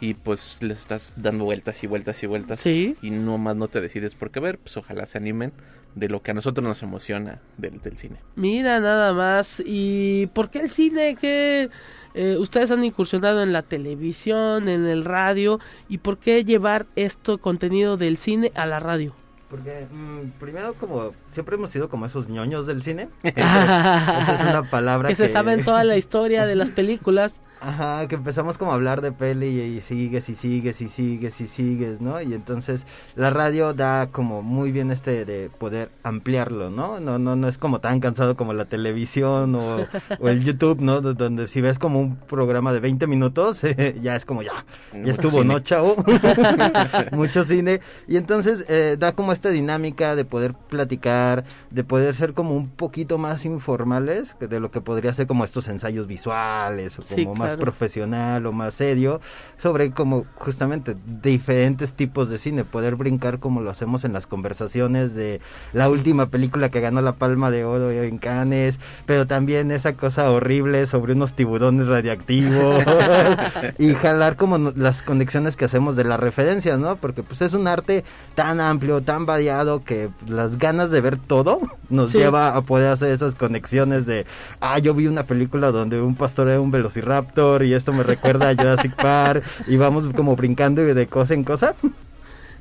y 0.00 0.14
pues 0.14 0.62
le 0.62 0.72
estás 0.74 1.12
dando 1.16 1.44
vueltas 1.44 1.82
y 1.84 1.86
vueltas 1.86 2.22
y 2.22 2.26
vueltas 2.26 2.60
Sí. 2.60 2.96
y 3.02 3.10
no 3.10 3.38
más 3.38 3.56
no 3.56 3.68
te 3.68 3.80
decides 3.80 4.14
por 4.14 4.30
qué 4.30 4.40
ver, 4.40 4.58
pues 4.58 4.76
ojalá 4.76 5.06
se 5.06 5.18
animen 5.18 5.52
de 5.96 6.08
lo 6.08 6.22
que 6.22 6.30
a 6.30 6.34
nosotros 6.34 6.64
nos 6.64 6.82
emociona 6.82 7.40
del, 7.56 7.80
del 7.80 7.98
cine. 7.98 8.18
Mira, 8.36 8.78
nada 8.78 9.12
más. 9.12 9.62
¿Y 9.64 10.28
por 10.28 10.50
qué 10.50 10.60
el 10.60 10.70
cine? 10.70 11.16
¿Qué, 11.16 11.70
eh, 12.14 12.36
ustedes 12.38 12.70
han 12.70 12.84
incursionado 12.84 13.42
en 13.42 13.52
la 13.52 13.62
televisión, 13.62 14.68
en 14.68 14.86
el 14.86 15.04
radio. 15.04 15.58
¿Y 15.88 15.98
por 15.98 16.18
qué 16.18 16.44
llevar 16.44 16.86
esto 16.96 17.38
contenido 17.38 17.96
del 17.96 18.18
cine 18.18 18.52
a 18.54 18.66
la 18.66 18.78
radio? 18.78 19.14
Porque 19.50 19.86
mm, 19.90 20.38
primero 20.38 20.74
como 20.74 21.12
siempre 21.32 21.56
hemos 21.56 21.70
sido 21.70 21.88
como 21.88 22.04
esos 22.04 22.28
ñoños 22.28 22.66
del 22.66 22.82
cine. 22.82 23.08
Esa, 23.22 24.20
esa 24.20 24.34
es 24.34 24.40
una 24.40 24.62
palabra 24.68 25.08
que 25.08 25.14
que, 25.14 25.26
se 25.26 25.32
saben 25.32 25.64
toda 25.64 25.84
la 25.84 25.96
historia 25.96 26.46
de 26.46 26.56
las 26.56 26.70
películas. 26.70 27.40
Ajá, 27.60 28.06
que 28.06 28.14
empezamos 28.16 28.58
como 28.58 28.70
a 28.72 28.74
hablar 28.74 29.00
de 29.00 29.12
peli 29.12 29.46
y, 29.48 29.60
y 29.78 29.80
sigues 29.80 30.28
y 30.28 30.34
sigues 30.34 30.80
y 30.82 30.88
sigues 30.88 31.40
y 31.40 31.48
sigues, 31.48 32.00
¿no? 32.02 32.20
Y 32.20 32.34
entonces 32.34 32.86
la 33.14 33.30
radio 33.30 33.72
da 33.72 34.08
como 34.08 34.42
muy 34.42 34.72
bien 34.72 34.90
este 34.90 35.24
de 35.24 35.48
poder 35.48 35.90
ampliarlo, 36.02 36.68
¿no? 36.70 37.00
No 37.00 37.18
no 37.18 37.34
no 37.34 37.48
es 37.48 37.56
como 37.58 37.80
tan 37.80 38.00
cansado 38.00 38.36
como 38.36 38.52
la 38.52 38.66
televisión 38.66 39.54
o, 39.54 39.86
o 40.20 40.28
el 40.28 40.44
YouTube, 40.44 40.80
¿no? 40.80 41.00
Do- 41.00 41.14
Donde 41.14 41.46
si 41.46 41.60
ves 41.62 41.78
como 41.78 41.98
un 41.98 42.16
programa 42.16 42.72
de 42.74 42.80
20 42.80 43.06
minutos, 43.06 43.62
ya 44.00 44.16
es 44.16 44.26
como 44.26 44.42
ya, 44.42 44.64
ya 44.92 45.10
estuvo, 45.12 45.40
cine. 45.40 45.44
¿no, 45.54 45.60
chavo? 45.60 45.96
Mucho 47.12 47.42
cine. 47.44 47.80
Y 48.06 48.16
entonces 48.16 48.64
eh, 48.68 48.96
da 48.98 49.12
como 49.12 49.32
esta 49.32 49.48
dinámica 49.48 50.14
de 50.14 50.24
poder 50.24 50.54
platicar, 50.54 51.44
de 51.70 51.84
poder 51.84 52.14
ser 52.14 52.34
como 52.34 52.54
un 52.54 52.68
poquito 52.68 53.18
más 53.18 53.44
informales 53.44 54.36
de 54.38 54.60
lo 54.60 54.70
que 54.70 54.80
podría 54.80 55.14
ser 55.14 55.26
como 55.26 55.44
estos 55.44 55.68
ensayos 55.68 56.06
visuales 56.06 56.98
o 56.98 57.02
Sí, 57.02 57.24
como 57.24 57.34
más 57.34 57.45
claro. 57.48 57.60
profesional 57.60 58.46
o 58.46 58.52
más 58.52 58.74
serio 58.74 59.20
sobre 59.58 59.90
como 59.90 60.24
justamente 60.34 60.96
diferentes 61.22 61.92
tipos 61.92 62.28
de 62.28 62.38
cine, 62.38 62.64
poder 62.64 62.96
brincar 62.96 63.38
como 63.38 63.60
lo 63.60 63.70
hacemos 63.70 64.04
en 64.04 64.12
las 64.12 64.26
conversaciones 64.26 65.14
de 65.14 65.40
la 65.72 65.88
última 65.88 66.26
película 66.30 66.70
que 66.70 66.80
ganó 66.80 67.00
la 67.02 67.14
Palma 67.16 67.50
de 67.50 67.64
Oro 67.64 67.90
en 67.90 68.18
Cannes, 68.18 68.78
pero 69.06 69.26
también 69.26 69.70
esa 69.70 69.94
cosa 69.94 70.30
horrible 70.30 70.86
sobre 70.86 71.12
unos 71.12 71.34
tiburones 71.34 71.86
radiactivos 71.88 72.82
y 73.78 73.94
jalar 73.94 74.36
como 74.36 74.58
las 74.74 75.02
conexiones 75.02 75.56
que 75.56 75.64
hacemos 75.64 75.96
de 75.96 76.04
la 76.04 76.16
referencia, 76.16 76.76
¿no? 76.76 76.96
Porque 76.96 77.22
pues 77.22 77.42
es 77.42 77.52
un 77.54 77.66
arte 77.68 78.04
tan 78.34 78.60
amplio, 78.60 79.02
tan 79.02 79.26
variado 79.26 79.84
que 79.84 80.08
las 80.28 80.58
ganas 80.58 80.90
de 80.90 81.00
ver 81.00 81.16
todo 81.16 81.60
nos 81.88 82.10
Sí. 82.10 82.18
lleva 82.18 82.56
a 82.56 82.62
poder 82.62 82.92
hacer 82.92 83.10
esas 83.10 83.34
conexiones 83.34 84.06
de, 84.06 84.26
ah, 84.60 84.78
yo 84.78 84.94
vi 84.94 85.06
una 85.06 85.24
película 85.24 85.70
donde 85.72 86.00
un 86.00 86.14
pastor 86.14 86.48
era 86.48 86.60
un 86.60 86.70
velociraptor 86.70 87.35
y 87.62 87.74
esto 87.74 87.92
me 87.92 88.02
recuerda 88.02 88.48
a 88.48 88.54
Jurassic 88.54 88.94
Park 88.94 89.44
y 89.66 89.76
vamos 89.76 90.06
como 90.14 90.34
brincando 90.36 90.82
de 90.82 91.06
cosa 91.06 91.34
en 91.34 91.44
cosa. 91.44 91.74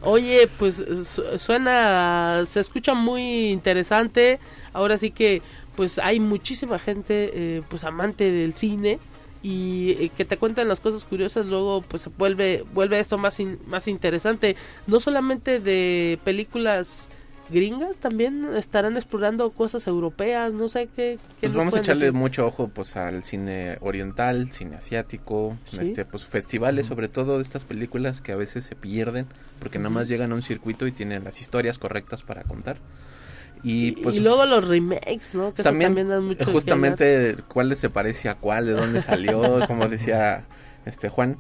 Oye, 0.02 0.50
pues 0.60 0.76
su- 1.08 1.38
suena, 1.40 2.44
se 2.46 2.60
escucha 2.60 2.94
muy 2.94 3.50
interesante. 3.50 4.40
Ahora 4.74 4.98
sí 4.98 5.12
que, 5.12 5.42
pues 5.76 5.98
hay 6.00 6.20
muchísima 6.20 6.78
gente, 6.78 7.32
eh, 7.34 7.62
pues 7.70 7.84
amante 7.86 8.30
del 8.30 8.54
cine 8.56 9.00
y 9.42 9.92
eh, 9.92 10.12
que 10.16 10.26
te 10.26 10.38
cuentan 10.38 10.68
las 10.68 10.82
cosas 10.82 11.06
curiosas. 11.06 11.46
Luego, 11.46 11.82
pues 11.88 12.10
vuelve, 12.18 12.66
vuelve 12.74 13.00
esto 13.00 13.18
más 13.18 13.40
más 13.66 13.88
interesante. 13.88 14.56
No 14.88 15.00
solamente 15.00 15.60
de 15.60 16.20
películas 16.24 17.10
gringas, 17.50 17.98
también 17.98 18.56
estarán 18.56 18.96
explorando 18.98 19.50
cosas 19.52 19.86
europeas. 19.88 20.54
No 20.54 20.68
sé 20.70 20.88
qué. 20.96 21.18
qué 21.40 21.48
Pues 21.48 21.54
vamos 21.54 21.74
a 21.76 21.80
echarle 21.80 22.06
decir? 22.06 22.20
mucho 22.20 22.46
ojo 22.48 22.70
pues 22.74 22.96
al 22.98 23.24
cine 23.24 23.78
oriental, 23.82 24.52
cine 24.52 24.78
asiático, 24.78 25.58
Sí. 25.66 25.78
este 25.82 26.06
pues 26.06 26.24
festivales 26.26 26.88
sobre 26.88 27.08
todo 27.08 27.38
de 27.38 27.44
estas 27.44 27.66
películas 27.66 28.22
que 28.22 28.32
a 28.32 28.36
veces 28.36 28.66
se 28.66 28.76
pierden 28.76 29.28
porque 29.60 29.78
nada 29.78 29.90
más 29.92 30.08
llegan 30.08 30.32
a 30.32 30.36
un 30.36 30.42
circuito 30.42 30.88
y 30.88 30.92
tienen 30.92 31.24
las 31.24 31.40
historias 31.42 31.78
correctas 31.80 32.22
para 32.24 32.44
contar. 32.44 32.78
Y 33.64 33.94
pues 33.94 34.18
y 34.18 34.20
luego 34.20 34.46
los 34.46 34.68
remakes, 34.68 35.34
¿no? 35.34 35.54
Que 35.54 35.62
eso 35.62 35.70
también, 35.70 35.90
también 35.90 36.08
dan 36.10 36.24
mucho 36.24 36.46
justamente 36.52 37.36
cuál 37.48 37.76
se 37.76 37.90
parece 37.90 38.30
a 38.30 38.36
cuál, 38.36 38.66
de 38.68 38.74
dónde 38.74 39.02
salió, 39.02 39.60
como 39.68 39.88
decía 39.88 40.44
este 40.86 41.10
Juan, 41.10 41.38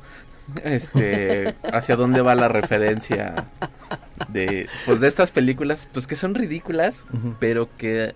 este 0.63 1.55
hacia 1.71 1.95
dónde 1.95 2.21
va 2.21 2.35
la 2.35 2.47
referencia 2.47 3.45
de 4.29 4.67
pues 4.85 4.99
de 4.99 5.07
estas 5.07 5.31
películas 5.31 5.87
pues 5.91 6.07
que 6.07 6.15
son 6.15 6.35
ridículas, 6.35 7.01
pero 7.39 7.69
que 7.77 8.13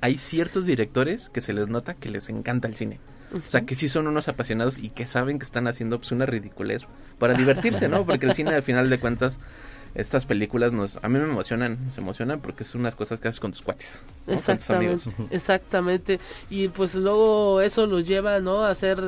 hay 0.00 0.18
ciertos 0.18 0.66
directores 0.66 1.28
que 1.28 1.40
se 1.40 1.52
les 1.52 1.68
nota 1.68 1.94
que 1.94 2.10
les 2.10 2.28
encanta 2.28 2.68
el 2.68 2.76
cine. 2.76 2.98
O 3.34 3.40
sea, 3.40 3.62
que 3.62 3.74
sí 3.74 3.88
son 3.88 4.06
unos 4.06 4.28
apasionados 4.28 4.78
y 4.78 4.90
que 4.90 5.06
saben 5.06 5.38
que 5.38 5.44
están 5.44 5.66
haciendo 5.66 5.98
pues 5.98 6.12
una 6.12 6.26
ridiculez 6.26 6.82
para 7.18 7.34
divertirse, 7.34 7.88
¿no? 7.88 8.06
Porque 8.06 8.26
el 8.26 8.34
cine 8.34 8.54
al 8.54 8.62
final 8.62 8.88
de 8.88 8.98
cuentas 9.00 9.40
estas 9.96 10.26
películas 10.26 10.72
nos 10.72 10.98
a 11.02 11.08
mí 11.08 11.18
me 11.18 11.24
emocionan, 11.24 11.86
nos 11.86 11.98
emocionan 11.98 12.40
porque 12.40 12.64
son 12.64 12.82
unas 12.82 12.94
cosas 12.94 13.20
que 13.20 13.28
haces 13.28 13.40
con 13.40 13.52
tus 13.52 13.62
cuates, 13.62 14.02
¿no? 14.26 14.36
con 14.36 14.58
tus 14.58 14.70
amigos. 14.70 15.06
Exactamente, 15.06 15.36
exactamente. 15.36 16.20
Y 16.50 16.68
pues 16.68 16.94
luego 16.94 17.60
eso 17.60 17.86
los 17.86 18.06
lleva, 18.06 18.38
¿no? 18.40 18.64
A 18.64 18.74
ser, 18.74 18.98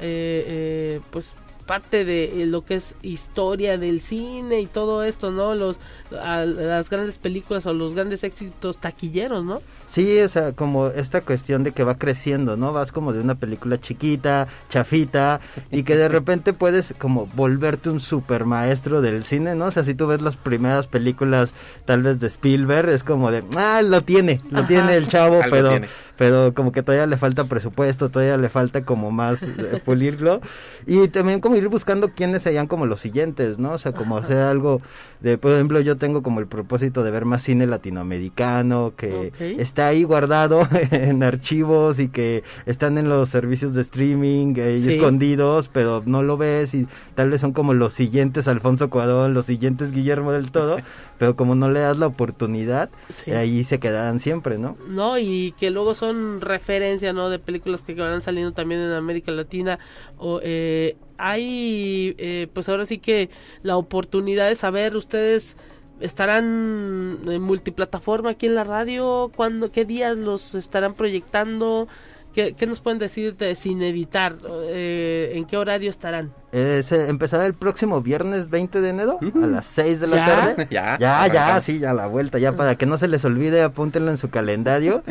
eh, 0.00 0.44
eh, 0.46 1.00
pues 1.10 1.32
parte 1.66 2.04
de 2.04 2.42
eh, 2.42 2.46
lo 2.46 2.64
que 2.64 2.74
es 2.76 2.94
historia 3.02 3.78
del 3.78 4.00
cine 4.00 4.60
y 4.60 4.66
todo 4.66 5.02
esto, 5.02 5.30
¿no? 5.30 5.54
Los 5.54 5.78
a- 6.20 6.44
las 6.44 6.90
grandes 6.90 7.18
películas 7.18 7.66
o 7.66 7.72
los 7.74 7.94
grandes 7.94 8.22
éxitos 8.24 8.78
taquilleros, 8.78 9.44
¿no? 9.44 9.60
Sí, 9.88 10.20
o 10.20 10.28
sea, 10.28 10.52
como 10.52 10.88
esta 10.88 11.20
cuestión 11.20 11.62
de 11.64 11.72
que 11.72 11.84
va 11.84 11.96
creciendo, 11.98 12.56
¿no? 12.56 12.72
Vas 12.72 12.90
como 12.92 13.12
de 13.12 13.20
una 13.20 13.34
película 13.36 13.80
chiquita, 13.80 14.48
chafita, 14.68 15.40
y 15.70 15.82
que 15.84 15.96
de 15.96 16.08
repente 16.10 16.52
puedes 16.52 16.94
como 16.98 17.26
volverte 17.34 17.90
un 17.90 18.00
super 18.00 18.44
maestro 18.44 19.00
del 19.02 19.24
cine, 19.24 19.54
¿no? 19.54 19.66
O 19.66 19.70
sea, 19.70 19.84
si 19.84 19.94
tú 19.94 20.06
ves 20.06 20.20
las 20.22 20.36
primeras 20.36 20.86
películas 20.86 21.52
tal 21.84 22.02
vez 22.02 22.18
de 22.20 22.26
Spielberg, 22.26 22.88
es 22.88 23.04
como 23.04 23.30
de, 23.30 23.44
ah, 23.56 23.82
lo 23.82 24.02
tiene, 24.02 24.40
lo 24.50 24.60
Ajá. 24.60 24.68
tiene 24.68 24.96
el 24.96 25.08
chavo, 25.08 25.36
Algo 25.42 25.50
pero, 25.50 25.70
tiene. 25.70 25.88
Pero 26.16 26.54
como 26.54 26.72
que 26.72 26.82
todavía 26.82 27.06
le 27.06 27.16
falta 27.16 27.44
presupuesto, 27.44 28.10
todavía 28.10 28.36
le 28.36 28.48
falta 28.48 28.82
como 28.84 29.10
más 29.10 29.42
eh, 29.42 29.80
pulirlo. 29.84 30.40
Y 30.86 31.08
también 31.08 31.40
como 31.40 31.56
ir 31.56 31.68
buscando 31.68 32.10
quiénes 32.10 32.42
serían 32.42 32.66
como 32.66 32.86
los 32.86 33.00
siguientes, 33.00 33.58
¿no? 33.58 33.72
O 33.72 33.78
sea, 33.78 33.92
como 33.92 34.16
hacer 34.18 34.38
algo 34.38 34.80
de, 35.20 35.38
por 35.38 35.52
ejemplo, 35.52 35.80
yo 35.80 35.96
tengo 35.96 36.22
como 36.22 36.40
el 36.40 36.46
propósito 36.46 37.02
de 37.02 37.10
ver 37.10 37.24
más 37.24 37.42
cine 37.42 37.66
latinoamericano, 37.66 38.92
que 38.96 39.32
Ok. 39.34 39.40
está 39.60 39.88
ahí 39.88 40.04
guardado 40.04 40.66
en 40.90 41.22
archivos 41.22 41.98
y 41.98 42.08
que 42.08 42.42
están 42.66 42.98
en 42.98 43.08
los 43.08 43.28
servicios 43.28 43.74
de 43.74 43.82
streaming 43.82 44.54
eh, 44.56 44.76
y 44.78 44.82
Sí. 44.82 44.90
escondidos, 44.90 45.68
pero 45.72 46.02
no 46.06 46.22
lo 46.22 46.36
ves 46.36 46.74
y 46.74 46.86
tal 47.14 47.30
vez 47.30 47.40
son 47.40 47.52
como 47.52 47.74
los 47.74 47.92
siguientes 47.94 48.48
Alfonso 48.48 48.90
Cuadrón, 48.90 49.34
los 49.34 49.46
siguientes 49.46 49.92
Guillermo 49.92 50.32
del 50.32 50.50
Todo, 50.50 50.76
pero 51.18 51.36
como 51.36 51.54
no 51.54 51.70
le 51.70 51.80
das 51.80 51.96
la 51.98 52.06
oportunidad, 52.06 52.90
Sí. 53.08 53.30
ahí 53.32 53.64
se 53.64 53.78
quedarán 53.80 54.20
siempre, 54.20 54.58
¿no? 54.58 54.76
¿no? 54.88 55.18
Y 55.18 55.52
que 55.58 55.70
luego 55.70 55.94
son 55.94 56.03
referencia, 56.40 57.12
¿no? 57.12 57.30
De 57.30 57.38
películas 57.38 57.82
que 57.82 57.94
van 57.94 58.22
saliendo 58.22 58.52
también 58.52 58.80
en 58.80 58.92
América 58.92 59.32
Latina. 59.32 59.78
O, 60.18 60.40
eh, 60.42 60.96
hay, 61.18 62.14
eh, 62.18 62.48
pues 62.52 62.68
ahora 62.68 62.84
sí 62.84 62.98
que 62.98 63.30
la 63.62 63.76
oportunidad 63.76 64.48
de 64.48 64.56
saber, 64.56 64.96
ustedes 64.96 65.56
estarán 66.00 67.20
en 67.26 67.42
multiplataforma 67.42 68.30
aquí 68.30 68.46
en 68.46 68.54
la 68.54 68.64
radio, 68.64 69.30
¿cuándo, 69.34 69.70
qué 69.70 69.84
días 69.84 70.16
los 70.16 70.54
estarán 70.54 70.94
proyectando? 70.94 71.88
¿Qué, 72.34 72.54
qué 72.54 72.66
nos 72.66 72.80
pueden 72.80 72.98
decir 72.98 73.36
de 73.36 73.54
sin 73.54 73.80
editar? 73.80 74.36
Eh, 74.64 75.32
¿En 75.36 75.44
qué 75.46 75.56
horario 75.56 75.88
estarán? 75.88 76.32
Eh, 76.50 76.82
se 76.84 77.08
empezará 77.08 77.46
el 77.46 77.54
próximo 77.54 78.00
viernes 78.02 78.50
20 78.50 78.80
de 78.80 78.88
enero 78.90 79.18
a 79.36 79.46
las 79.46 79.66
6 79.66 80.00
de 80.00 80.06
la 80.08 80.16
¿Ya? 80.16 80.24
tarde. 80.26 80.68
Ya, 80.70 80.98
Ya, 80.98 81.26
ya, 81.28 81.60
sí, 81.60 81.78
ya 81.78 81.92
la 81.94 82.06
vuelta, 82.08 82.38
ya 82.38 82.52
para 82.52 82.76
que 82.76 82.86
no 82.86 82.98
se 82.98 83.06
les 83.08 83.24
olvide, 83.24 83.62
apúntenlo 83.62 84.10
en 84.10 84.16
su 84.18 84.30
calendario. 84.30 85.04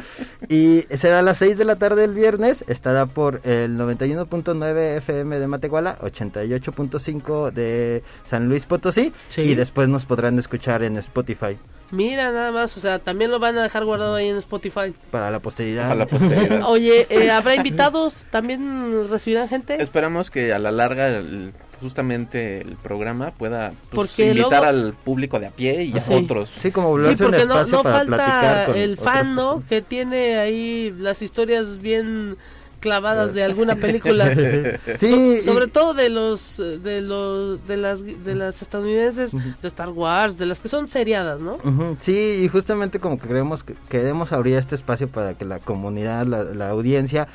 Y 0.49 0.81
será 0.91 1.19
a 1.19 1.21
las 1.21 1.37
6 1.37 1.57
de 1.57 1.63
la 1.65 1.77
tarde 1.77 2.03
el 2.03 2.13
viernes, 2.13 2.63
estará 2.67 3.05
por 3.05 3.39
el 3.45 3.77
91.9 3.77 4.97
FM 4.97 5.39
de 5.39 5.47
Matehuala, 5.47 5.97
88.5 5.99 7.51
de 7.51 8.03
San 8.25 8.47
Luis 8.49 8.65
Potosí, 8.65 9.13
Sí. 9.29 9.41
y 9.41 9.55
después 9.55 9.87
nos 9.89 10.05
podrán 10.05 10.37
escuchar 10.39 10.83
en 10.83 10.97
Spotify 10.97 11.57
Mira, 11.93 12.31
nada 12.31 12.51
más, 12.51 12.75
o 12.75 12.79
sea, 12.79 12.97
también 12.97 13.29
lo 13.29 13.37
van 13.37 13.55
a 13.57 13.61
dejar 13.63 13.85
guardado 13.85 14.15
ahí 14.15 14.27
en 14.27 14.37
Spotify. 14.37 14.93
para 15.11 15.29
la 15.29 15.39
posteridad. 15.39 15.83
Para 15.83 15.95
la 15.95 16.05
posteridad. 16.07 16.61
Oye, 16.67 17.05
eh, 17.09 17.29
¿habrá 17.29 17.53
invitados? 17.55 18.25
¿También 18.31 19.07
recibirán 19.11 19.47
gente? 19.47 19.79
Esperamos 19.81 20.31
que 20.31 20.53
a 20.53 20.59
la 20.59 20.71
larga 20.71 21.07
el- 21.09 21.53
justamente 21.81 22.61
el 22.61 22.77
programa 22.77 23.31
pueda 23.31 23.73
pues, 23.91 24.17
invitar 24.17 24.49
luego- 24.49 24.65
al 24.65 24.93
público 24.93 25.39
de 25.39 25.47
a 25.47 25.51
pie 25.51 25.83
y 25.83 25.95
a 25.97 26.01
Sí. 26.01 26.13
otros. 26.13 26.49
Sí, 26.49 26.71
como 26.71 26.97
Sí, 26.97 27.15
porque 27.21 27.45
no, 27.45 27.53
espacio 27.61 27.77
no 27.77 27.83
para 27.83 28.05
platicar 28.05 28.41
falta 28.41 28.65
con 28.67 28.75
el 28.77 28.97
fan, 28.97 29.35
¿no? 29.35 29.41
personas. 29.59 29.69
Que 29.69 29.81
tiene 29.83 30.37
ahí 30.39 30.95
las 30.97 31.21
historias 31.21 31.77
bien 31.79 32.37
clavadas 32.83 33.33
de 33.33 33.43
alguna 33.43 33.77
película. 33.77 34.35
sí, 34.97 35.41
sobre 35.41 35.67
todo 35.67 35.93
de 35.93 36.09
los 36.09 36.57
de 36.57 36.99
los 36.99 37.65
de 37.65 37.77
las 37.77 38.03
de 38.03 38.35
las 38.35 38.61
estadounidenses 38.61 39.31
de 39.31 39.67
Star 39.69 39.87
Wars, 39.87 40.37
de 40.37 40.45
las 40.45 40.59
que 40.59 40.67
son 40.67 40.89
seriadas, 40.89 41.39
¿no? 41.39 41.59
Sí, 42.01 42.41
y 42.43 42.47
justamente 42.49 42.99
como 42.99 43.17
que 43.17 43.29
queremos 43.29 43.63
que 43.63 43.75
queremos 43.87 44.33
abrir 44.33 44.57
este 44.57 44.75
espacio 44.75 45.07
para 45.07 45.33
que 45.35 45.45
la 45.45 45.59
comunidad, 45.59 46.25
la, 46.25 46.43
la 46.43 46.69
audiencia 46.71 47.29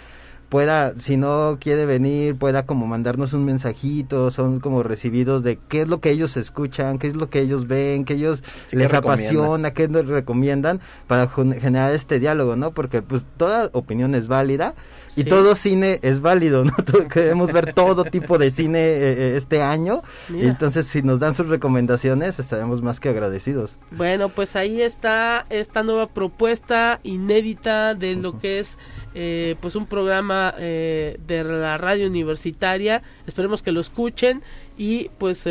pueda, 0.48 0.94
si 0.98 1.16
no 1.16 1.58
quiere 1.60 1.86
venir, 1.86 2.36
pueda 2.36 2.64
como 2.64 2.86
mandarnos 2.86 3.32
un 3.32 3.44
mensajito, 3.44 4.30
son 4.30 4.60
como 4.60 4.82
recibidos 4.82 5.42
de 5.42 5.58
qué 5.68 5.82
es 5.82 5.88
lo 5.88 6.00
que 6.00 6.10
ellos 6.10 6.36
escuchan, 6.36 6.98
qué 6.98 7.08
es 7.08 7.16
lo 7.16 7.28
que 7.28 7.40
ellos 7.40 7.66
ven, 7.66 8.04
qué 8.04 8.14
ellos 8.14 8.42
les 8.72 8.92
apasiona, 8.92 9.72
qué 9.72 9.88
nos 9.88 10.06
recomiendan 10.06 10.80
para 11.06 11.28
generar 11.28 11.92
este 11.92 12.18
diálogo, 12.18 12.56
¿no? 12.56 12.70
Porque 12.72 13.02
pues 13.02 13.22
toda 13.36 13.70
opinión 13.72 14.14
es 14.14 14.26
válida 14.26 14.74
y 15.16 15.24
todo 15.24 15.54
cine 15.54 15.98
es 16.02 16.20
válido, 16.20 16.64
¿no? 16.64 16.74
queremos 17.12 17.52
ver 17.52 17.72
todo 17.72 18.04
tipo 18.04 18.38
de 18.38 18.50
cine 18.50 18.78
eh, 18.78 19.12
eh, 19.12 19.36
este 19.36 19.62
año. 19.62 20.02
Y 20.28 20.46
entonces, 20.46 20.86
si 20.86 21.02
nos 21.02 21.20
dan 21.20 21.34
sus 21.34 21.48
recomendaciones, 21.48 22.38
estaremos 22.38 22.82
más 22.82 23.00
que 23.00 23.08
agradecidos. 23.08 23.76
Bueno, 23.90 24.28
pues 24.28 24.56
ahí 24.56 24.82
está 24.82 25.46
esta 25.50 25.82
nueva 25.82 26.08
propuesta 26.08 27.00
inédita 27.02 27.94
de 27.94 28.14
lo 28.14 28.38
que 28.38 28.58
es 28.58 28.78
eh, 29.14 29.56
pues 29.60 29.74
un 29.76 29.86
programa 29.86 30.52
de 30.58 31.44
la 31.44 31.76
radio 31.76 32.06
universitaria. 32.06 33.02
Esperemos 33.26 33.62
que 33.62 33.72
lo 33.72 33.80
escuchen. 33.80 34.42
Y 34.76 35.10
pues, 35.18 35.42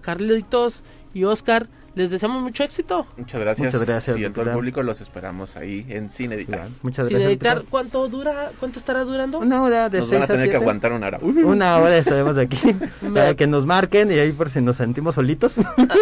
Carlitos 0.00 0.82
y 1.14 1.24
Oscar 1.24 1.68
les 1.98 2.10
deseamos 2.10 2.40
mucho 2.40 2.62
éxito. 2.62 3.06
Muchas 3.16 3.40
gracias. 3.40 3.74
Muchas 3.74 3.86
gracias. 3.86 4.16
Y 4.16 4.24
a 4.24 4.32
todo 4.32 4.44
el 4.44 4.52
público 4.52 4.82
los 4.84 5.00
esperamos 5.00 5.56
ahí 5.56 5.84
en 5.88 6.10
Cine 6.10 6.36
Editar. 6.36 6.68
Muchas 6.82 7.08
gracias. 7.08 7.20
Cine 7.20 7.32
Editar, 7.32 7.64
¿cuánto 7.68 8.08
dura? 8.08 8.52
¿Cuánto 8.60 8.78
estará 8.78 9.02
durando? 9.02 9.40
Una 9.40 9.62
hora 9.64 9.88
de 9.88 9.98
Nos 9.98 10.10
van 10.10 10.22
a 10.22 10.26
tener 10.28 10.48
que 10.48 10.56
aguantar 10.56 10.92
una 10.92 11.08
hora. 11.08 11.18
Una 11.20 11.78
hora 11.78 11.98
estaremos 11.98 12.38
aquí 12.38 12.56
para 13.14 13.34
que 13.34 13.48
nos 13.48 13.66
marquen 13.66 14.12
y 14.12 14.14
ahí 14.14 14.30
por 14.30 14.48
si 14.48 14.60
nos 14.60 14.76
sentimos 14.76 15.16
solitos. 15.16 15.54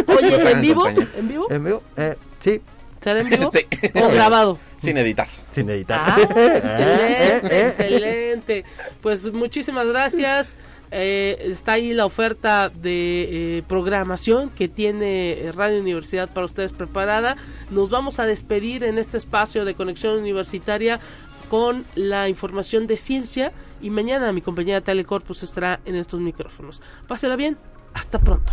Oye, 0.07 0.53
¿en 0.53 0.61
vivo? 0.61 0.87
¿En 0.87 1.29
vivo? 1.29 1.51
En 1.51 1.65
vivo, 1.65 1.83
eh, 1.97 2.17
sí. 2.41 2.61
¿Será 3.07 3.21
en 3.21 3.31
vivo? 3.31 3.51
sí. 3.53 3.61
¿O 3.95 4.09
grabado? 4.09 4.59
Sin 4.81 4.99
editar. 4.99 5.29
Sin 5.53 5.71
editar. 5.71 6.01
Ah, 6.03 6.17
excelente, 6.21 7.67
excelente. 7.69 8.65
Pues 9.01 9.33
muchísimas 9.33 9.87
gracias. 9.87 10.57
Eh, 10.91 11.37
está 11.43 11.75
ahí 11.75 11.95
la 11.95 12.05
oferta 12.05 12.69
de 12.69 13.59
eh, 13.59 13.63
programación 13.69 14.51
que 14.51 14.67
tiene 14.67 15.53
Radio 15.55 15.81
Universidad 15.81 16.29
para 16.35 16.47
ustedes 16.47 16.73
preparada. 16.73 17.37
Nos 17.71 17.91
vamos 17.91 18.19
a 18.19 18.27
despedir 18.27 18.83
en 18.83 18.99
este 18.99 19.19
espacio 19.19 19.65
de 19.65 19.75
conexión 19.75 20.19
universitaria 20.19 20.99
con 21.49 21.85
la 21.95 22.29
información 22.29 22.89
de 22.89 22.97
ciencia 22.97 23.53
y 23.81 23.91
mañana 23.91 24.33
mi 24.33 24.41
compañera 24.41 24.81
Telecorpus 24.81 25.45
estará 25.45 25.79
en 25.85 25.95
estos 25.95 26.19
micrófonos. 26.19 26.83
Pásela 27.07 27.37
bien, 27.37 27.57
hasta 27.95 28.19
pronto. 28.19 28.53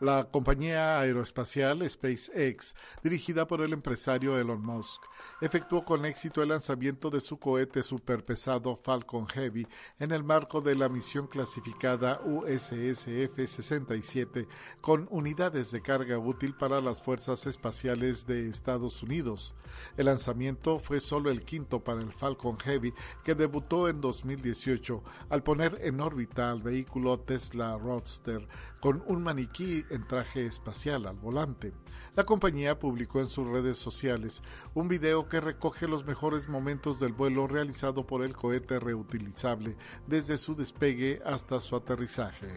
La 0.00 0.24
compañía 0.24 0.98
aeroespacial 0.98 1.88
SpaceX, 1.88 2.74
dirigida 3.04 3.46
por 3.46 3.60
el 3.60 3.72
empresario 3.72 4.36
Elon 4.36 4.60
Musk, 4.60 5.04
efectuó 5.40 5.84
con 5.84 6.04
éxito 6.04 6.42
el 6.42 6.48
lanzamiento 6.48 7.10
de 7.10 7.20
su 7.20 7.38
cohete 7.38 7.84
superpesado 7.84 8.76
Falcon 8.76 9.28
Heavy 9.28 9.68
en 10.00 10.10
el 10.10 10.24
marco 10.24 10.60
de 10.60 10.74
la 10.74 10.88
misión 10.88 11.28
clasificada 11.28 12.20
USSF-67 12.22 14.48
con 14.80 15.06
unidades 15.10 15.70
de 15.70 15.80
carga 15.80 16.18
útil 16.18 16.54
para 16.54 16.80
las 16.80 17.00
fuerzas 17.00 17.46
espaciales 17.46 18.26
de 18.26 18.48
Estados 18.48 19.00
Unidos. 19.04 19.54
El 19.96 20.06
lanzamiento 20.06 20.80
fue 20.80 20.98
solo 21.00 21.30
el 21.30 21.44
quinto 21.44 21.84
para 21.84 22.00
el 22.00 22.10
Falcon 22.12 22.58
Heavy 22.58 22.92
que 23.22 23.36
debutó 23.36 23.88
en 23.88 24.00
2018 24.00 25.04
al 25.30 25.44
poner 25.44 25.78
en 25.82 26.00
órbita 26.00 26.50
al 26.50 26.62
vehículo 26.62 27.20
Tesla 27.20 27.78
Roadster 27.78 28.48
con 28.80 29.04
un 29.06 29.22
maniquí 29.22 29.83
en 29.90 30.06
traje 30.06 30.46
espacial 30.46 31.06
al 31.06 31.16
volante. 31.16 31.72
La 32.16 32.24
compañía 32.24 32.78
publicó 32.78 33.20
en 33.20 33.28
sus 33.28 33.46
redes 33.48 33.78
sociales 33.78 34.42
un 34.74 34.88
video 34.88 35.28
que 35.28 35.40
recoge 35.40 35.88
los 35.88 36.04
mejores 36.04 36.48
momentos 36.48 37.00
del 37.00 37.12
vuelo 37.12 37.46
realizado 37.46 38.06
por 38.06 38.24
el 38.24 38.34
cohete 38.34 38.80
reutilizable 38.80 39.76
desde 40.06 40.38
su 40.38 40.54
despegue 40.54 41.20
hasta 41.24 41.60
su 41.60 41.76
aterrizaje. 41.76 42.48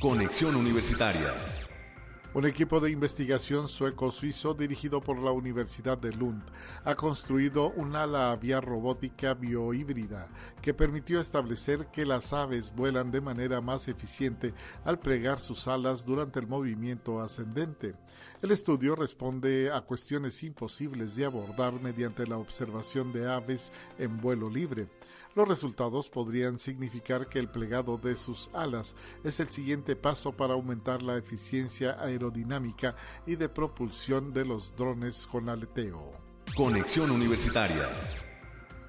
Conexión 0.00 0.56
Universitaria 0.56 1.34
un 2.34 2.46
equipo 2.46 2.80
de 2.80 2.90
investigación 2.90 3.68
sueco-suizo 3.68 4.54
dirigido 4.54 5.00
por 5.00 5.18
la 5.18 5.30
Universidad 5.30 5.96
de 5.96 6.12
Lund 6.12 6.42
ha 6.84 6.96
construido 6.96 7.70
una 7.76 8.02
ala 8.02 8.32
aviar 8.32 8.64
robótica 8.64 9.34
biohíbrida 9.34 10.28
que 10.60 10.74
permitió 10.74 11.20
establecer 11.20 11.86
que 11.92 12.04
las 12.04 12.32
aves 12.32 12.74
vuelan 12.74 13.12
de 13.12 13.20
manera 13.20 13.60
más 13.60 13.86
eficiente 13.86 14.52
al 14.84 14.98
plegar 14.98 15.38
sus 15.38 15.68
alas 15.68 16.04
durante 16.04 16.40
el 16.40 16.48
movimiento 16.48 17.20
ascendente. 17.20 17.94
El 18.42 18.50
estudio 18.50 18.96
responde 18.96 19.70
a 19.72 19.80
cuestiones 19.82 20.42
imposibles 20.42 21.14
de 21.14 21.26
abordar 21.26 21.80
mediante 21.80 22.26
la 22.26 22.36
observación 22.36 23.12
de 23.12 23.30
aves 23.30 23.72
en 23.96 24.20
vuelo 24.20 24.50
libre. 24.50 24.88
Los 25.34 25.48
resultados 25.48 26.10
podrían 26.10 26.58
significar 26.58 27.28
que 27.28 27.40
el 27.40 27.48
plegado 27.48 27.98
de 27.98 28.16
sus 28.16 28.50
alas 28.52 28.94
es 29.24 29.40
el 29.40 29.50
siguiente 29.50 29.96
paso 29.96 30.32
para 30.32 30.54
aumentar 30.54 31.02
la 31.02 31.16
eficiencia 31.16 32.00
aerodinámica 32.00 32.94
y 33.26 33.34
de 33.34 33.48
propulsión 33.48 34.32
de 34.32 34.44
los 34.44 34.76
drones 34.76 35.26
con 35.26 35.48
aleteo. 35.48 36.12
Conexión 36.56 37.10
Universitaria 37.10 37.90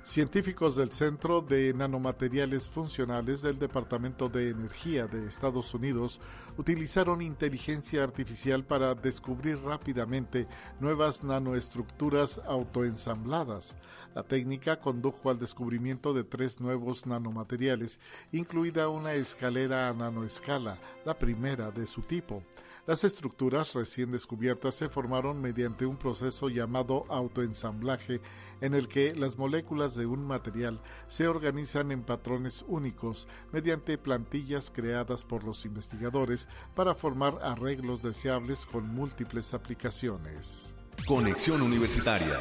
Científicos 0.06 0.76
del 0.76 0.92
Centro 0.92 1.42
de 1.42 1.74
Nanomateriales 1.74 2.70
Funcionales 2.70 3.42
del 3.42 3.58
Departamento 3.58 4.30
de 4.30 4.52
Energía 4.52 5.08
de 5.08 5.28
Estados 5.28 5.74
Unidos 5.74 6.22
utilizaron 6.58 7.24
inteligencia 7.24 8.04
artificial 8.04 8.64
para 8.64 8.94
descubrir 8.94 9.58
rápidamente 9.64 10.48
nuevas 10.80 11.24
nanoestructuras 11.24 12.40
autoensambladas. 12.46 13.78
La 14.14 14.22
técnica 14.22 14.80
condujo 14.80 15.32
al 15.32 15.40
descubrimiento 15.40 16.14
de 16.14 16.24
tres 16.24 16.62
nuevos 16.62 17.08
nanomateriales, 17.08 18.00
incluida 18.32 18.90
una 18.90 19.16
escalera 19.16 19.90
a 19.90 19.94
nanoescala, 19.94 20.78
la 21.04 21.18
primera 21.18 21.72
de 21.72 21.88
su 21.88 22.04
tipo. 22.04 22.44
Las 22.88 23.04
estructuras 23.04 23.74
recién 23.74 24.12
descubiertas 24.12 24.76
se 24.76 24.90
formaron 24.90 25.42
mediante 25.42 25.88
un 25.88 25.98
proceso 25.98 26.50
llamado 26.50 27.06
autoensamblaje 27.10 28.22
en 28.62 28.76
el 28.76 28.88
que 28.88 29.16
las 29.16 29.40
moléculas 29.40 29.96
de 29.96 30.06
un 30.06 30.24
material 30.24 30.80
se 31.08 31.28
organizan 31.28 31.92
en 31.92 32.04
patrones 32.04 32.64
únicos 32.68 33.28
mediante 33.52 33.98
plantillas 33.98 34.70
creadas 34.70 35.24
por 35.24 35.44
los 35.44 35.66
investigadores 35.66 36.48
para 36.76 36.94
formar 36.94 37.40
arreglos 37.42 38.04
deseables 38.04 38.68
con 38.68 38.88
múltiples 38.88 39.56
aplicaciones. 39.56 40.78
Conexión 41.08 41.64
Universitaria 41.64 42.40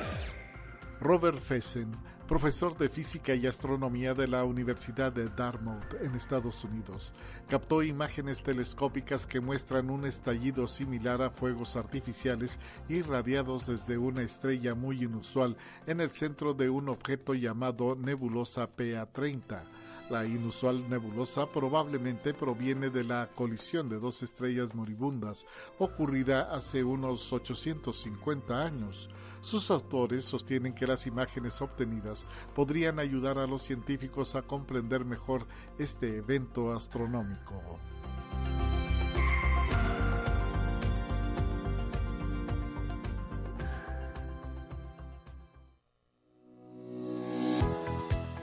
Robert 1.01 1.41
Fessen 1.41 1.97
profesor 2.27 2.77
de 2.77 2.89
física 2.89 3.35
y 3.35 3.47
astronomía 3.47 4.15
de 4.15 4.27
la 4.27 4.45
Universidad 4.45 5.13
de 5.13 5.29
Dartmouth 5.29 5.95
en 6.01 6.15
Estados 6.15 6.65
Unidos, 6.65 7.13
captó 7.49 7.83
imágenes 7.83 8.43
telescópicas 8.43 9.27
que 9.27 9.41
muestran 9.41 9.91
un 9.91 10.07
estallido 10.07 10.67
similar 10.67 11.21
a 11.21 11.31
fuegos 11.31 11.77
artificiales 11.77 12.59
irradiados 12.89 13.67
desde 13.67 13.99
una 13.99 14.23
estrella 14.23 14.75
muy 14.75 15.05
inusual 15.05 15.57
en 15.87 16.01
el 16.01 16.11
centro 16.11 16.55
de 16.55 16.71
un 16.71 16.89
objeto 16.89 17.35
llamado 17.35 17.95
nebulosa 17.95 18.69
PA30 18.75 19.74
la 20.11 20.25
inusual 20.25 20.89
nebulosa 20.89 21.47
probablemente 21.47 22.35
proviene 22.35 22.91
de 22.91 23.05
la 23.05 23.31
colisión 23.35 23.89
de 23.89 23.99
dos 23.99 24.23
estrellas 24.23 24.75
moribundas 24.75 25.47
ocurrida 25.79 26.55
hace 26.55 26.85
unos 26.85 27.33
850 27.33 28.61
años. 28.63 29.09
Sus 29.41 29.71
autores 29.71 30.25
sostienen 30.25 30.75
que 30.75 30.87
las 30.87 31.07
imágenes 31.07 31.61
obtenidas 31.61 32.27
podrían 32.55 32.99
ayudar 32.99 33.39
a 33.39 33.47
los 33.47 33.63
científicos 33.63 34.35
a 34.35 34.43
comprender 34.43 35.05
mejor 35.05 35.47
este 35.79 36.17
evento 36.17 36.73
astronómico. 36.73 37.79